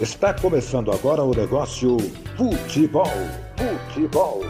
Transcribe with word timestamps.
Está 0.00 0.32
começando 0.32 0.92
agora 0.92 1.24
o 1.24 1.34
negócio 1.34 1.96
Futebol. 2.36 3.10
Futebol. 3.88 4.42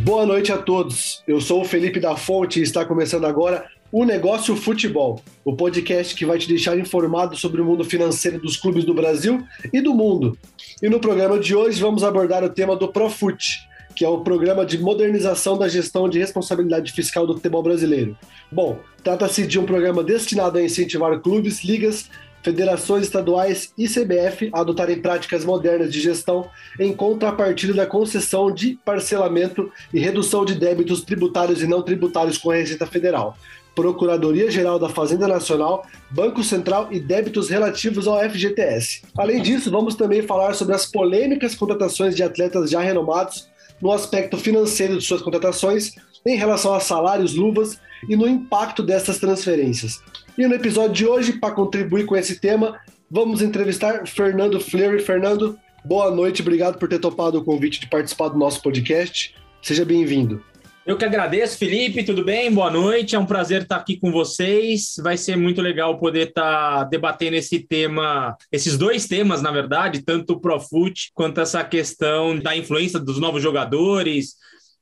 Boa 0.00 0.26
noite 0.26 0.50
a 0.50 0.58
todos. 0.58 1.22
Eu 1.24 1.40
sou 1.40 1.60
o 1.60 1.64
Felipe 1.64 2.00
da 2.00 2.16
Fonte 2.16 2.58
e 2.58 2.64
está 2.64 2.84
começando 2.84 3.24
agora 3.24 3.64
o 3.92 4.04
Negócio 4.04 4.56
Futebol, 4.56 5.22
o 5.44 5.54
podcast 5.54 6.16
que 6.16 6.26
vai 6.26 6.38
te 6.38 6.48
deixar 6.48 6.76
informado 6.76 7.36
sobre 7.36 7.60
o 7.60 7.64
mundo 7.64 7.84
financeiro 7.84 8.40
dos 8.40 8.56
clubes 8.56 8.84
do 8.84 8.92
Brasil 8.92 9.46
e 9.72 9.80
do 9.80 9.94
mundo. 9.94 10.36
E 10.82 10.88
no 10.88 10.98
programa 10.98 11.38
de 11.38 11.54
hoje 11.54 11.80
vamos 11.80 12.02
abordar 12.02 12.42
o 12.42 12.50
tema 12.50 12.74
do 12.74 12.88
Profut, 12.88 13.67
que 13.98 14.04
é 14.04 14.08
o 14.08 14.20
programa 14.20 14.64
de 14.64 14.78
modernização 14.78 15.58
da 15.58 15.66
gestão 15.66 16.08
de 16.08 16.20
responsabilidade 16.20 16.92
fiscal 16.92 17.26
do 17.26 17.34
futebol 17.34 17.64
brasileiro. 17.64 18.16
Bom, 18.48 18.78
trata-se 19.02 19.44
de 19.44 19.58
um 19.58 19.64
programa 19.64 20.04
destinado 20.04 20.56
a 20.56 20.62
incentivar 20.62 21.18
clubes, 21.18 21.64
ligas, 21.64 22.08
federações 22.40 23.06
estaduais 23.06 23.72
e 23.76 23.88
CBF 23.88 24.50
a 24.52 24.60
adotarem 24.60 25.02
práticas 25.02 25.44
modernas 25.44 25.92
de 25.92 26.00
gestão 26.00 26.48
em 26.78 26.92
contrapartida 26.92 27.74
da 27.74 27.86
concessão 27.86 28.52
de 28.52 28.78
parcelamento 28.84 29.68
e 29.92 29.98
redução 29.98 30.44
de 30.44 30.54
débitos 30.54 31.02
tributários 31.02 31.60
e 31.60 31.66
não 31.66 31.82
tributários 31.82 32.38
com 32.38 32.52
a 32.52 32.54
Receita 32.54 32.86
Federal. 32.86 33.36
Procuradoria-Geral 33.74 34.78
da 34.78 34.88
Fazenda 34.88 35.26
Nacional, 35.26 35.84
Banco 36.08 36.44
Central 36.44 36.86
e 36.92 37.00
débitos 37.00 37.48
relativos 37.48 38.06
ao 38.06 38.20
FGTS. 38.30 39.02
Além 39.16 39.42
disso, 39.42 39.72
vamos 39.72 39.96
também 39.96 40.22
falar 40.22 40.54
sobre 40.54 40.76
as 40.76 40.86
polêmicas 40.86 41.56
contratações 41.56 42.14
de 42.14 42.22
atletas 42.22 42.70
já 42.70 42.80
renomados 42.80 43.48
no 43.80 43.92
aspecto 43.92 44.36
financeiro 44.36 44.98
de 44.98 45.04
suas 45.04 45.22
contratações, 45.22 45.94
em 46.26 46.36
relação 46.36 46.74
a 46.74 46.80
salários, 46.80 47.34
luvas 47.34 47.78
e 48.08 48.16
no 48.16 48.28
impacto 48.28 48.82
dessas 48.82 49.18
transferências. 49.18 50.02
E 50.36 50.46
no 50.46 50.54
episódio 50.54 50.94
de 50.94 51.06
hoje, 51.06 51.32
para 51.34 51.54
contribuir 51.54 52.06
com 52.06 52.16
esse 52.16 52.38
tema, 52.38 52.78
vamos 53.10 53.42
entrevistar 53.42 54.06
Fernando 54.06 54.60
Fleury. 54.60 55.02
Fernando, 55.02 55.58
boa 55.84 56.10
noite, 56.10 56.42
obrigado 56.42 56.78
por 56.78 56.88
ter 56.88 56.98
topado 56.98 57.38
o 57.38 57.44
convite 57.44 57.80
de 57.80 57.88
participar 57.88 58.28
do 58.28 58.38
nosso 58.38 58.62
podcast. 58.62 59.34
Seja 59.62 59.84
bem-vindo. 59.84 60.42
Eu 60.88 60.96
que 60.96 61.04
agradeço, 61.04 61.58
Felipe, 61.58 62.02
tudo 62.02 62.24
bem? 62.24 62.50
Boa 62.50 62.70
noite, 62.70 63.14
é 63.14 63.18
um 63.18 63.26
prazer 63.26 63.60
estar 63.60 63.76
aqui 63.76 63.98
com 63.98 64.10
vocês. 64.10 64.94
Vai 65.02 65.18
ser 65.18 65.36
muito 65.36 65.60
legal 65.60 65.98
poder 65.98 66.28
estar 66.28 66.84
debatendo 66.84 67.36
esse 67.36 67.58
tema, 67.58 68.34
esses 68.50 68.78
dois 68.78 69.06
temas, 69.06 69.42
na 69.42 69.50
verdade, 69.50 70.00
tanto 70.00 70.32
o 70.32 70.40
Profut 70.40 71.10
quanto 71.12 71.42
essa 71.42 71.62
questão 71.62 72.38
da 72.38 72.56
influência 72.56 72.98
dos 72.98 73.20
novos 73.20 73.42
jogadores 73.42 74.36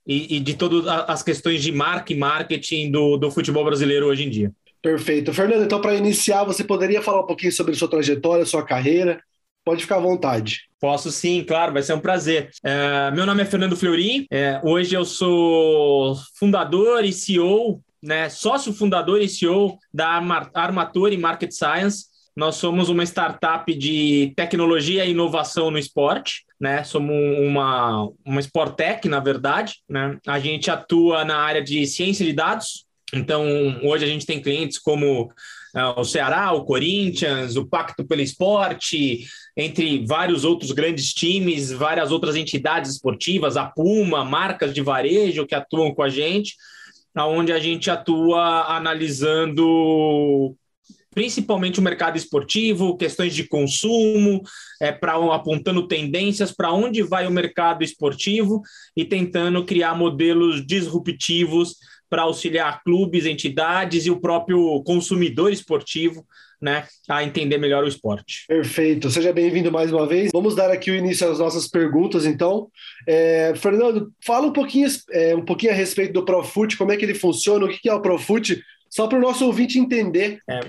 e, 0.06 0.36
e 0.36 0.38
de 0.38 0.54
todas 0.54 0.86
as 1.08 1.24
questões 1.24 1.60
de 1.60 1.72
marca 1.72 2.12
e 2.12 2.16
marketing 2.16 2.88
do, 2.92 3.16
do 3.16 3.28
futebol 3.28 3.64
brasileiro 3.64 4.06
hoje 4.06 4.26
em 4.26 4.30
dia. 4.30 4.52
Perfeito. 4.80 5.34
Fernando, 5.34 5.64
então, 5.64 5.80
para 5.80 5.96
iniciar, 5.96 6.44
você 6.44 6.62
poderia 6.62 7.02
falar 7.02 7.22
um 7.22 7.26
pouquinho 7.26 7.50
sobre 7.50 7.74
sua 7.74 7.90
trajetória, 7.90 8.46
sua 8.46 8.64
carreira? 8.64 9.20
Pode 9.66 9.82
ficar 9.82 9.96
à 9.96 10.00
vontade. 10.00 10.60
Posso 10.80 11.10
sim, 11.10 11.42
claro, 11.42 11.72
vai 11.72 11.82
ser 11.82 11.92
um 11.92 11.98
prazer. 11.98 12.50
É, 12.62 13.10
meu 13.10 13.26
nome 13.26 13.42
é 13.42 13.44
Fernando 13.44 13.76
Fleury, 13.76 14.24
é, 14.30 14.60
hoje 14.62 14.94
eu 14.94 15.04
sou 15.04 16.14
fundador 16.38 17.04
e 17.04 17.12
CEO, 17.12 17.82
né, 18.00 18.28
sócio 18.28 18.72
fundador 18.72 19.20
e 19.20 19.28
CEO 19.28 19.76
da 19.92 20.22
Armatura 20.54 21.12
e 21.12 21.18
Market 21.18 21.50
Science. 21.50 22.04
Nós 22.36 22.54
somos 22.54 22.88
uma 22.88 23.02
startup 23.02 23.74
de 23.74 24.32
tecnologia 24.36 25.04
e 25.04 25.10
inovação 25.10 25.68
no 25.68 25.78
esporte, 25.78 26.44
né? 26.60 26.84
Somos 26.84 27.16
uma, 27.38 28.08
uma 28.24 28.40
Sportec, 28.40 29.08
na 29.08 29.18
verdade, 29.18 29.80
né? 29.88 30.16
A 30.26 30.38
gente 30.38 30.70
atua 30.70 31.24
na 31.24 31.38
área 31.38 31.62
de 31.62 31.86
ciência 31.86 32.24
de 32.24 32.34
dados, 32.34 32.86
então, 33.12 33.44
hoje 33.84 34.04
a 34.04 34.08
gente 34.08 34.26
tem 34.26 34.42
clientes 34.42 34.78
como 34.78 35.30
o 35.96 36.04
Ceará, 36.04 36.52
o 36.52 36.64
Corinthians, 36.64 37.56
o 37.56 37.66
Pacto 37.66 38.06
pelo 38.06 38.22
Esporte, 38.22 39.26
entre 39.56 40.04
vários 40.06 40.44
outros 40.44 40.72
grandes 40.72 41.12
times, 41.12 41.70
várias 41.70 42.10
outras 42.10 42.34
entidades 42.34 42.92
esportivas, 42.92 43.56
a 43.56 43.66
Puma, 43.66 44.24
marcas 44.24 44.72
de 44.72 44.80
varejo 44.80 45.46
que 45.46 45.54
atuam 45.54 45.94
com 45.94 46.02
a 46.02 46.08
gente, 46.08 46.54
onde 47.16 47.52
a 47.52 47.58
gente 47.58 47.90
atua 47.90 48.74
analisando 48.74 50.56
principalmente 51.16 51.80
o 51.80 51.82
mercado 51.82 52.18
esportivo, 52.18 52.94
questões 52.94 53.34
de 53.34 53.48
consumo, 53.48 54.42
é, 54.78 54.92
para 54.92 55.14
apontando 55.34 55.88
tendências 55.88 56.52
para 56.52 56.70
onde 56.70 57.02
vai 57.02 57.26
o 57.26 57.30
mercado 57.30 57.82
esportivo 57.82 58.60
e 58.94 59.02
tentando 59.02 59.64
criar 59.64 59.94
modelos 59.94 60.66
disruptivos 60.66 61.76
para 62.08 62.22
auxiliar 62.22 62.82
clubes, 62.82 63.26
entidades 63.26 64.06
e 64.06 64.10
o 64.10 64.20
próprio 64.20 64.82
consumidor 64.84 65.52
esportivo 65.52 66.24
né, 66.60 66.84
a 67.08 67.22
entender 67.22 67.58
melhor 67.58 67.84
o 67.84 67.88
esporte. 67.88 68.44
Perfeito, 68.48 69.10
seja 69.10 69.32
bem-vindo 69.32 69.70
mais 69.70 69.92
uma 69.92 70.06
vez. 70.06 70.30
Vamos 70.32 70.54
dar 70.54 70.70
aqui 70.70 70.90
o 70.90 70.94
início 70.94 71.30
às 71.30 71.38
nossas 71.38 71.68
perguntas, 71.68 72.24
então. 72.24 72.68
É, 73.06 73.52
Fernando, 73.56 74.12
fala 74.24 74.46
um 74.46 74.52
pouquinho, 74.52 74.88
é, 75.10 75.34
um 75.34 75.44
pouquinho 75.44 75.72
a 75.72 75.76
respeito 75.76 76.12
do 76.12 76.24
Profut, 76.24 76.76
como 76.76 76.92
é 76.92 76.96
que 76.96 77.04
ele 77.04 77.14
funciona, 77.14 77.66
o 77.66 77.68
que 77.68 77.88
é 77.88 77.94
o 77.94 78.00
Profut, 78.00 78.62
só 78.88 79.06
para 79.06 79.18
o 79.18 79.20
nosso 79.20 79.44
ouvinte 79.44 79.78
entender. 79.78 80.40
É, 80.48 80.60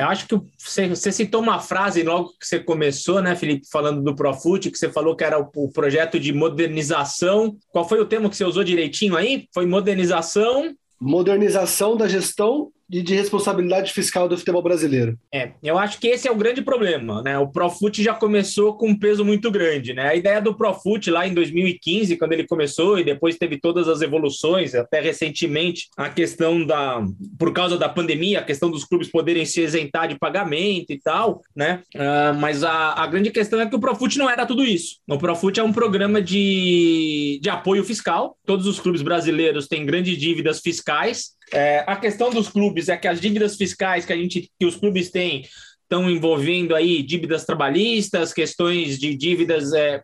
eu 0.00 0.08
acho 0.08 0.26
que 0.26 0.40
você, 0.58 0.88
você, 0.88 1.12
citou 1.12 1.40
uma 1.40 1.58
frase 1.58 2.02
logo 2.02 2.34
que 2.38 2.46
você 2.46 2.58
começou, 2.58 3.20
né, 3.20 3.36
Felipe, 3.36 3.66
falando 3.70 4.02
do 4.02 4.14
Profut, 4.14 4.70
que 4.70 4.78
você 4.78 4.90
falou 4.90 5.14
que 5.14 5.24
era 5.24 5.38
o, 5.38 5.48
o, 5.54 5.70
projeto 5.70 6.18
de 6.18 6.32
modernização. 6.32 7.56
Qual 7.70 7.88
foi 7.88 8.00
o 8.00 8.06
termo 8.06 8.30
que 8.30 8.36
você 8.36 8.44
usou 8.44 8.64
direitinho 8.64 9.16
aí? 9.16 9.46
Foi 9.52 9.66
modernização? 9.66 10.74
Modernização 11.00 11.96
da 11.96 12.08
gestão 12.08 12.70
e 12.90 13.02
de 13.02 13.14
responsabilidade 13.14 13.92
fiscal 13.92 14.28
do 14.28 14.36
futebol 14.36 14.62
brasileiro. 14.62 15.18
É, 15.32 15.52
eu 15.62 15.78
acho 15.78 15.98
que 15.98 16.08
esse 16.08 16.26
é 16.26 16.32
o 16.32 16.36
grande 16.36 16.62
problema, 16.62 17.22
né? 17.22 17.38
O 17.38 17.48
Profut 17.48 18.02
já 18.02 18.14
começou 18.14 18.76
com 18.76 18.88
um 18.88 18.98
peso 18.98 19.24
muito 19.24 19.50
grande, 19.50 19.94
né? 19.94 20.08
A 20.08 20.14
ideia 20.14 20.40
do 20.40 20.54
Profut 20.54 21.10
lá 21.10 21.26
em 21.26 21.32
2015, 21.32 22.16
quando 22.16 22.32
ele 22.32 22.46
começou 22.46 22.98
e 22.98 23.04
depois 23.04 23.36
teve 23.36 23.58
todas 23.58 23.88
as 23.88 24.02
evoluções, 24.02 24.74
até 24.74 25.00
recentemente 25.00 25.88
a 25.96 26.08
questão 26.08 26.64
da, 26.64 27.04
por 27.38 27.52
causa 27.52 27.78
da 27.78 27.88
pandemia, 27.88 28.40
a 28.40 28.44
questão 28.44 28.70
dos 28.70 28.84
clubes 28.84 29.10
poderem 29.10 29.44
se 29.44 29.60
isentar 29.60 30.08
de 30.08 30.18
pagamento 30.18 30.92
e 30.92 30.98
tal, 30.98 31.42
né? 31.54 31.82
Uh, 31.94 32.34
mas 32.38 32.64
a, 32.64 32.94
a 32.94 33.06
grande 33.06 33.30
questão 33.30 33.60
é 33.60 33.66
que 33.66 33.76
o 33.76 33.80
Profut 33.80 34.18
não 34.18 34.28
era 34.28 34.44
tudo 34.44 34.64
isso. 34.64 34.96
O 35.08 35.18
Profut 35.18 35.58
é 35.58 35.62
um 35.62 35.72
programa 35.72 36.20
de, 36.20 37.38
de 37.40 37.48
apoio 37.50 37.84
fiscal. 37.84 38.36
Todos 38.44 38.66
os 38.66 38.80
clubes 38.80 39.02
brasileiros 39.02 39.68
têm 39.68 39.86
grandes 39.86 40.18
dívidas 40.18 40.60
fiscais 40.60 41.38
é, 41.52 41.84
a 41.86 41.96
questão 41.96 42.30
dos 42.30 42.48
clubes 42.48 42.88
é 42.88 42.96
que 42.96 43.08
as 43.08 43.20
dívidas 43.20 43.56
fiscais 43.56 44.04
que 44.04 44.12
a 44.12 44.16
gente, 44.16 44.50
que 44.58 44.66
os 44.66 44.76
clubes 44.76 45.10
têm, 45.10 45.44
estão 45.90 46.08
envolvendo 46.08 46.74
aí 46.74 47.02
dívidas 47.02 47.44
trabalhistas, 47.44 48.32
questões 48.32 48.96
de 48.96 49.12
dívidas. 49.16 49.72
É, 49.72 50.02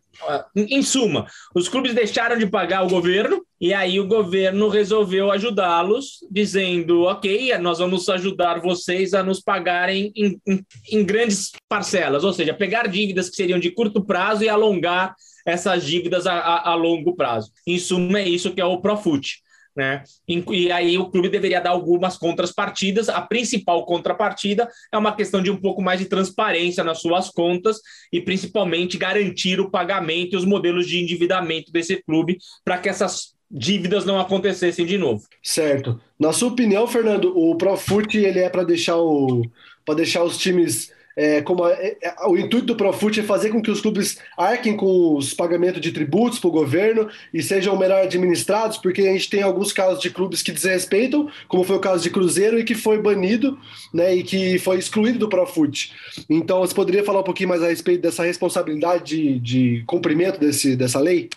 em 0.56 0.82
suma, 0.82 1.26
os 1.54 1.68
clubes 1.68 1.94
deixaram 1.94 2.36
de 2.36 2.46
pagar 2.46 2.84
o 2.84 2.88
governo 2.88 3.44
e 3.60 3.72
aí 3.72 4.00
o 4.00 4.06
governo 4.06 4.68
resolveu 4.68 5.30
ajudá-los, 5.30 6.18
dizendo: 6.28 7.02
ok, 7.02 7.56
nós 7.58 7.78
vamos 7.78 8.08
ajudar 8.08 8.60
vocês 8.60 9.14
a 9.14 9.22
nos 9.22 9.40
pagarem 9.40 10.12
em, 10.16 10.40
em, 10.46 10.66
em 10.90 11.04
grandes 11.04 11.52
parcelas, 11.68 12.24
ou 12.24 12.32
seja, 12.32 12.52
pegar 12.52 12.88
dívidas 12.88 13.30
que 13.30 13.36
seriam 13.36 13.60
de 13.60 13.70
curto 13.70 14.04
prazo 14.04 14.42
e 14.42 14.48
alongar 14.48 15.14
essas 15.46 15.84
dívidas 15.84 16.26
a, 16.26 16.34
a, 16.34 16.70
a 16.70 16.74
longo 16.74 17.14
prazo. 17.14 17.52
Em 17.64 17.78
suma, 17.78 18.18
é 18.18 18.28
isso 18.28 18.52
que 18.52 18.60
é 18.60 18.64
o 18.64 18.80
Profut. 18.80 19.45
Né? 19.76 20.02
E 20.26 20.72
aí 20.72 20.96
o 20.96 21.10
clube 21.10 21.28
deveria 21.28 21.60
dar 21.60 21.70
algumas 21.70 22.16
contrapartidas. 22.16 23.10
A 23.10 23.20
principal 23.20 23.84
contrapartida 23.84 24.68
é 24.90 24.96
uma 24.96 25.14
questão 25.14 25.42
de 25.42 25.50
um 25.50 25.56
pouco 25.56 25.82
mais 25.82 26.00
de 26.00 26.06
transparência 26.06 26.82
nas 26.82 27.00
suas 27.00 27.28
contas 27.28 27.80
e 28.10 28.20
principalmente 28.20 28.96
garantir 28.96 29.60
o 29.60 29.70
pagamento 29.70 30.32
e 30.32 30.36
os 30.36 30.46
modelos 30.46 30.86
de 30.86 30.98
endividamento 30.98 31.70
desse 31.70 32.02
clube 32.02 32.38
para 32.64 32.78
que 32.78 32.88
essas 32.88 33.36
dívidas 33.50 34.04
não 34.04 34.18
acontecessem 34.18 34.86
de 34.86 34.96
novo. 34.96 35.24
Certo. 35.42 36.00
Na 36.18 36.32
sua 36.32 36.48
opinião, 36.48 36.86
Fernando, 36.86 37.36
o 37.36 37.54
Profut 37.56 38.16
ele 38.16 38.40
é 38.40 38.48
para 38.48 38.64
deixar 38.64 38.96
o 38.96 39.42
para 39.84 39.94
deixar 39.94 40.24
os 40.24 40.36
times 40.36 40.90
é, 41.16 41.40
como 41.40 41.64
a, 41.64 41.72
é, 41.72 41.96
é, 42.02 42.14
o 42.26 42.36
intuito 42.36 42.66
do 42.66 42.76
Profut 42.76 43.18
é 43.18 43.22
fazer 43.22 43.48
com 43.48 43.62
que 43.62 43.70
os 43.70 43.80
clubes 43.80 44.18
arquem 44.36 44.76
com 44.76 45.16
os 45.16 45.32
pagamentos 45.32 45.80
de 45.80 45.90
tributos 45.90 46.38
para 46.38 46.48
o 46.48 46.52
governo 46.52 47.08
e 47.32 47.42
sejam 47.42 47.76
melhor 47.76 48.02
administrados, 48.02 48.76
porque 48.76 49.00
a 49.00 49.12
gente 49.12 49.30
tem 49.30 49.42
alguns 49.42 49.72
casos 49.72 50.00
de 50.00 50.10
clubes 50.10 50.42
que 50.42 50.52
desrespeitam, 50.52 51.28
como 51.48 51.64
foi 51.64 51.76
o 51.76 51.80
caso 51.80 52.02
de 52.02 52.10
Cruzeiro, 52.10 52.58
e 52.58 52.64
que 52.64 52.74
foi 52.74 53.00
banido 53.00 53.58
né, 53.94 54.14
e 54.14 54.22
que 54.22 54.58
foi 54.58 54.78
excluído 54.78 55.18
do 55.18 55.28
Profut. 55.28 55.92
Então, 56.28 56.60
você 56.60 56.74
poderia 56.74 57.02
falar 57.02 57.20
um 57.20 57.24
pouquinho 57.24 57.48
mais 57.48 57.62
a 57.62 57.68
respeito 57.68 58.02
dessa 58.02 58.24
responsabilidade 58.24 59.04
de, 59.04 59.38
de 59.40 59.84
cumprimento 59.86 60.38
desse, 60.38 60.76
dessa 60.76 61.00
lei? 61.00 61.30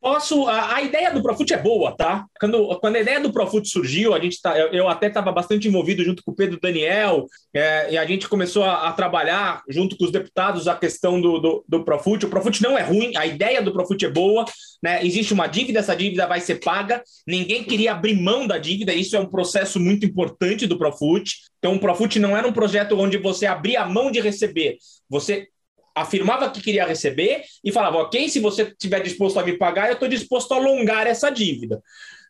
Posso. 0.00 0.46
A, 0.46 0.76
a, 0.76 0.82
ideia 0.82 1.12
do 1.12 1.22
Profut 1.22 1.52
é 1.52 1.56
boa, 1.56 1.96
tá? 1.96 2.24
Quando, 2.40 2.78
quando 2.78 2.96
a 2.96 3.00
ideia 3.00 3.20
do 3.20 3.32
Profut 3.32 3.68
surgiu, 3.68 4.14
a 4.14 4.20
gente 4.20 4.40
tá, 4.40 4.58
eu, 4.58 4.68
eu 4.68 4.88
até 4.88 5.08
estava 5.08 5.32
bastante 5.32 5.68
envolvido 5.68 6.04
junto 6.04 6.22
com 6.22 6.30
o 6.30 6.34
Pedro 6.34 6.60
Daniel, 6.60 7.26
é, 7.54 7.92
e 7.92 7.98
a 7.98 8.06
gente 8.06 8.28
começou 8.28 8.64
a, 8.64 8.88
a, 8.88 8.92
trabalhar 8.92 9.62
junto 9.68 9.96
com 9.96 10.04
os 10.04 10.10
deputados 10.10 10.68
a 10.68 10.76
questão 10.76 11.20
do, 11.20 11.38
do, 11.38 11.64
do 11.68 11.84
Profut. 11.84 12.24
O 12.24 12.28
Profut 12.28 12.62
não 12.62 12.78
é 12.78 12.82
ruim, 12.82 13.16
a 13.16 13.26
ideia 13.26 13.60
do 13.60 13.72
Profut 13.72 14.04
é 14.04 14.10
boa, 14.10 14.44
né? 14.82 15.04
Existe 15.04 15.32
uma 15.32 15.46
dívida, 15.46 15.80
essa 15.80 15.96
dívida 15.96 16.26
vai 16.26 16.40
ser 16.40 16.56
paga. 16.56 17.02
Ninguém 17.26 17.64
queria 17.64 17.92
abrir 17.92 18.14
mão 18.14 18.46
da 18.46 18.58
dívida, 18.58 18.94
isso 18.94 19.16
é 19.16 19.20
um 19.20 19.26
processo 19.26 19.80
muito 19.80 20.06
importante 20.06 20.66
do 20.66 20.78
Profut. 20.78 21.34
Então, 21.58 21.74
o 21.74 21.80
Profut 21.80 22.18
não 22.18 22.36
era 22.36 22.46
um 22.46 22.52
projeto 22.52 22.98
onde 22.98 23.18
você 23.18 23.46
abria 23.46 23.82
a 23.82 23.88
mão 23.88 24.10
de 24.10 24.20
receber, 24.20 24.76
você 25.08 25.48
afirmava 25.96 26.50
que 26.50 26.60
queria 26.60 26.86
receber 26.86 27.42
e 27.64 27.72
falava, 27.72 27.96
ok, 27.98 28.28
se 28.28 28.38
você 28.38 28.64
estiver 28.64 29.02
disposto 29.02 29.40
a 29.40 29.42
me 29.42 29.56
pagar, 29.56 29.88
eu 29.88 29.94
estou 29.94 30.08
disposto 30.08 30.52
a 30.52 30.56
alongar 30.58 31.06
essa 31.06 31.30
dívida, 31.30 31.82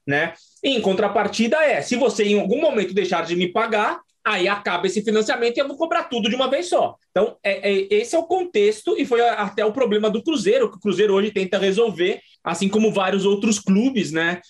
né? 0.07 0.33
Em 0.63 0.81
contrapartida 0.81 1.57
é, 1.65 1.83
se 1.83 1.97
você 1.97 2.25
em 2.25 2.39
algum 2.39 2.61
momento 2.61 2.95
deixar 2.95 3.27
de 3.27 3.35
me 3.35 3.53
pagar, 3.53 4.01
aí 4.25 4.49
acaba 4.49 4.87
esse 4.87 5.03
financiamento 5.03 5.57
e 5.57 5.61
eu 5.61 5.69
vou 5.69 5.77
cobrar 5.77 6.05
tudo 6.05 6.29
de 6.29 6.35
uma 6.35 6.49
vez 6.49 6.69
só. 6.69 6.97
Então, 7.11 7.37
é, 7.43 7.71
é, 7.73 7.87
esse 7.91 8.15
é 8.15 8.19
o 8.19 8.25
contexto 8.25 8.97
e 8.99 9.05
foi 9.05 9.21
até 9.21 9.65
o 9.65 9.73
problema 9.73 10.09
do 10.09 10.23
Cruzeiro, 10.23 10.71
que 10.71 10.77
o 10.77 10.81
Cruzeiro 10.81 11.15
hoje 11.15 11.31
tenta 11.31 11.59
resolver, 11.59 12.21
assim 12.43 12.69
como 12.69 12.93
vários 12.93 13.25
outros 13.25 13.59
clubes, 13.59 14.12
né? 14.12 14.41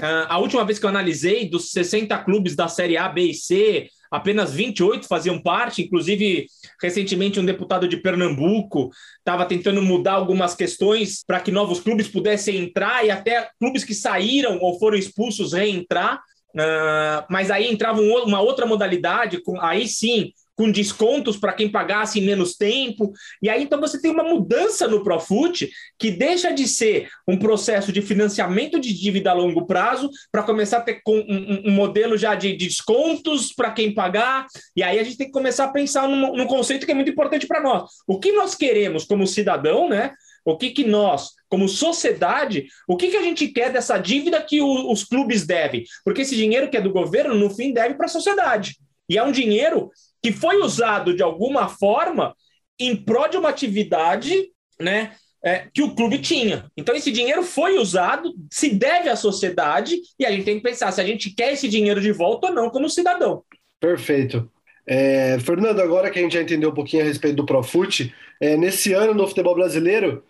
Uh, 0.00 0.26
a 0.28 0.38
última 0.38 0.64
vez 0.64 0.78
que 0.78 0.84
eu 0.84 0.90
analisei, 0.90 1.48
dos 1.48 1.70
60 1.70 2.16
clubes 2.24 2.56
da 2.56 2.66
Série 2.66 2.96
A, 2.96 3.08
B 3.08 3.22
e 3.22 3.34
C, 3.34 3.88
apenas 4.14 4.52
28 4.52 5.08
faziam 5.08 5.40
parte, 5.40 5.82
inclusive 5.82 6.46
recentemente 6.80 7.40
um 7.40 7.44
deputado 7.44 7.88
de 7.88 7.96
Pernambuco 7.96 8.90
estava 9.18 9.44
tentando 9.44 9.82
mudar 9.82 10.12
algumas 10.12 10.54
questões 10.54 11.24
para 11.26 11.40
que 11.40 11.50
novos 11.50 11.80
clubes 11.80 12.08
pudessem 12.08 12.58
entrar 12.58 13.04
e 13.04 13.10
até 13.10 13.48
clubes 13.58 13.84
que 13.84 13.94
saíram 13.94 14.58
ou 14.60 14.78
foram 14.78 14.96
expulsos 14.96 15.52
reentrar. 15.52 16.20
Uh, 16.54 17.26
mas 17.28 17.50
aí 17.50 17.68
entrava 17.68 18.00
um, 18.00 18.24
uma 18.24 18.40
outra 18.40 18.64
modalidade, 18.64 19.42
com, 19.42 19.60
aí 19.60 19.88
sim 19.88 20.32
com 20.56 20.70
descontos 20.70 21.36
para 21.36 21.52
quem 21.52 21.70
pagasse 21.70 22.20
em 22.20 22.24
menos 22.24 22.54
tempo. 22.54 23.12
E 23.42 23.48
aí, 23.48 23.62
então, 23.62 23.80
você 23.80 24.00
tem 24.00 24.10
uma 24.10 24.24
mudança 24.24 24.86
no 24.86 25.02
Profut 25.02 25.68
que 25.98 26.10
deixa 26.10 26.52
de 26.52 26.68
ser 26.68 27.08
um 27.26 27.36
processo 27.36 27.92
de 27.92 28.00
financiamento 28.00 28.78
de 28.78 28.92
dívida 28.92 29.30
a 29.30 29.34
longo 29.34 29.66
prazo 29.66 30.10
para 30.30 30.42
começar 30.42 30.78
a 30.78 30.82
ter 30.82 31.00
um, 31.06 31.68
um, 31.68 31.72
modelo 31.72 32.16
já 32.16 32.34
de, 32.34 32.56
de 32.56 32.66
descontos 32.66 33.52
para 33.52 33.70
quem 33.70 33.94
pagar. 33.94 34.46
E 34.76 34.82
aí 34.82 34.98
a 34.98 35.04
gente 35.04 35.16
tem 35.16 35.26
que 35.26 35.32
começar 35.32 35.64
a 35.64 35.72
pensar 35.72 36.08
num, 36.08 36.36
num 36.36 36.46
conceito 36.46 36.86
que 36.86 36.92
é 36.92 36.94
muito 36.94 37.10
importante 37.10 37.46
para 37.46 37.60
nós. 37.60 37.90
O 38.06 38.18
que 38.18 38.32
nós 38.32 38.54
queremos 38.54 39.04
como 39.04 39.26
cidadão, 39.26 39.88
né? 39.88 40.12
O 40.44 40.58
que, 40.58 40.70
que 40.70 40.84
nós, 40.84 41.30
como 41.48 41.66
sociedade, 41.68 42.66
o 42.86 42.96
que, 42.96 43.08
que 43.08 43.16
a 43.16 43.22
gente 43.22 43.48
quer 43.48 43.72
dessa 43.72 43.96
dívida 43.96 44.42
que 44.42 44.60
o, 44.60 44.92
os 44.92 45.02
clubes 45.02 45.46
devem? 45.46 45.84
Porque 46.04 46.20
esse 46.20 46.36
dinheiro 46.36 46.68
que 46.68 46.76
é 46.76 46.82
do 46.82 46.92
governo, 46.92 47.34
no 47.34 47.48
fim, 47.48 47.72
deve 47.72 47.94
para 47.94 48.06
a 48.06 48.10
sociedade. 48.10 48.76
E 49.08 49.16
é 49.16 49.22
um 49.22 49.32
dinheiro 49.32 49.90
que 50.24 50.32
foi 50.32 50.62
usado 50.62 51.14
de 51.14 51.22
alguma 51.22 51.68
forma 51.68 52.34
em 52.80 52.96
prol 52.96 53.28
de 53.28 53.36
uma 53.36 53.50
atividade 53.50 54.48
né, 54.80 55.12
é, 55.44 55.66
que 55.70 55.82
o 55.82 55.94
clube 55.94 56.16
tinha. 56.16 56.64
Então, 56.74 56.94
esse 56.94 57.12
dinheiro 57.12 57.42
foi 57.42 57.76
usado, 57.76 58.32
se 58.50 58.70
deve 58.70 59.10
à 59.10 59.16
sociedade, 59.16 60.00
e 60.18 60.24
a 60.24 60.30
gente 60.30 60.46
tem 60.46 60.56
que 60.56 60.62
pensar 60.62 60.90
se 60.92 61.00
a 61.02 61.04
gente 61.04 61.28
quer 61.28 61.52
esse 61.52 61.68
dinheiro 61.68 62.00
de 62.00 62.10
volta 62.10 62.46
ou 62.46 62.54
não 62.54 62.70
como 62.70 62.88
cidadão. 62.88 63.42
Perfeito. 63.78 64.50
É, 64.86 65.38
Fernando, 65.40 65.80
agora 65.80 66.10
que 66.10 66.18
a 66.18 66.22
gente 66.22 66.32
já 66.32 66.40
entendeu 66.40 66.70
um 66.70 66.74
pouquinho 66.74 67.02
a 67.02 67.06
respeito 67.06 67.36
do 67.36 67.44
Profut, 67.44 68.10
é, 68.40 68.56
nesse 68.56 68.94
ano 68.94 69.12
no 69.12 69.28
futebol 69.28 69.54
brasileiro, 69.54 70.24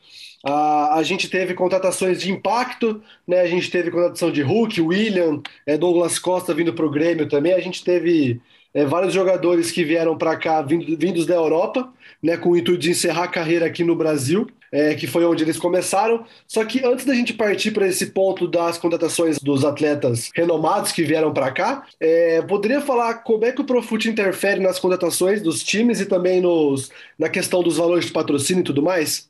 a, 0.45 0.99
a 0.99 1.05
gente 1.05 1.29
teve 1.29 1.55
contratações 1.55 2.21
de 2.21 2.33
impacto, 2.33 3.01
né? 3.29 3.43
a 3.43 3.47
gente 3.47 3.71
teve 3.71 3.93
contratação 3.93 4.33
de 4.33 4.43
Hulk, 4.43 4.81
William, 4.81 5.41
é, 5.65 5.79
Douglas 5.79 6.19
Costa 6.19 6.53
vindo 6.53 6.75
para 6.75 6.85
o 6.85 6.91
Grêmio 6.91 7.29
também, 7.29 7.53
a 7.53 7.61
gente 7.61 7.85
teve 7.85 8.41
é, 8.75 8.85
vários 8.85 9.15
jogadores 9.15 9.71
que 9.71 9.85
vieram 9.85 10.19
para 10.19 10.37
cá 10.37 10.61
vindo, 10.61 10.97
vindos 10.99 11.25
da 11.25 11.35
Europa, 11.35 11.93
né, 12.21 12.37
com 12.37 12.51
o 12.51 12.57
intuito 12.57 12.81
de 12.81 12.91
encerrar 12.91 13.25
a 13.25 13.29
carreira 13.29 13.67
aqui 13.67 13.85
no 13.85 13.95
Brasil, 13.95 14.47
é, 14.73 14.95
que 14.97 15.07
foi 15.07 15.25
onde 15.25 15.45
eles 15.45 15.57
começaram. 15.57 16.27
Só 16.49 16.65
que 16.65 16.85
antes 16.85 17.05
da 17.05 17.15
gente 17.15 17.33
partir 17.33 17.71
para 17.71 17.87
esse 17.87 18.07
ponto 18.07 18.49
das 18.49 18.77
contratações 18.77 19.39
dos 19.39 19.65
atletas 19.65 20.31
renomados 20.35 20.91
que 20.91 21.05
vieram 21.05 21.33
para 21.33 21.53
cá, 21.53 21.87
é, 22.01 22.43
poderia 22.43 22.81
falar 22.81 23.15
como 23.23 23.45
é 23.45 23.53
que 23.53 23.61
o 23.61 23.65
Profut 23.65 24.09
interfere 24.09 24.61
nas 24.61 24.81
contratações 24.81 25.41
dos 25.41 25.63
times 25.63 26.01
e 26.01 26.07
também 26.07 26.41
nos, 26.41 26.91
na 27.17 27.29
questão 27.29 27.63
dos 27.63 27.77
valores 27.77 28.07
de 28.07 28.13
patrocínio 28.13 28.63
e 28.63 28.65
tudo 28.65 28.83
mais? 28.83 29.29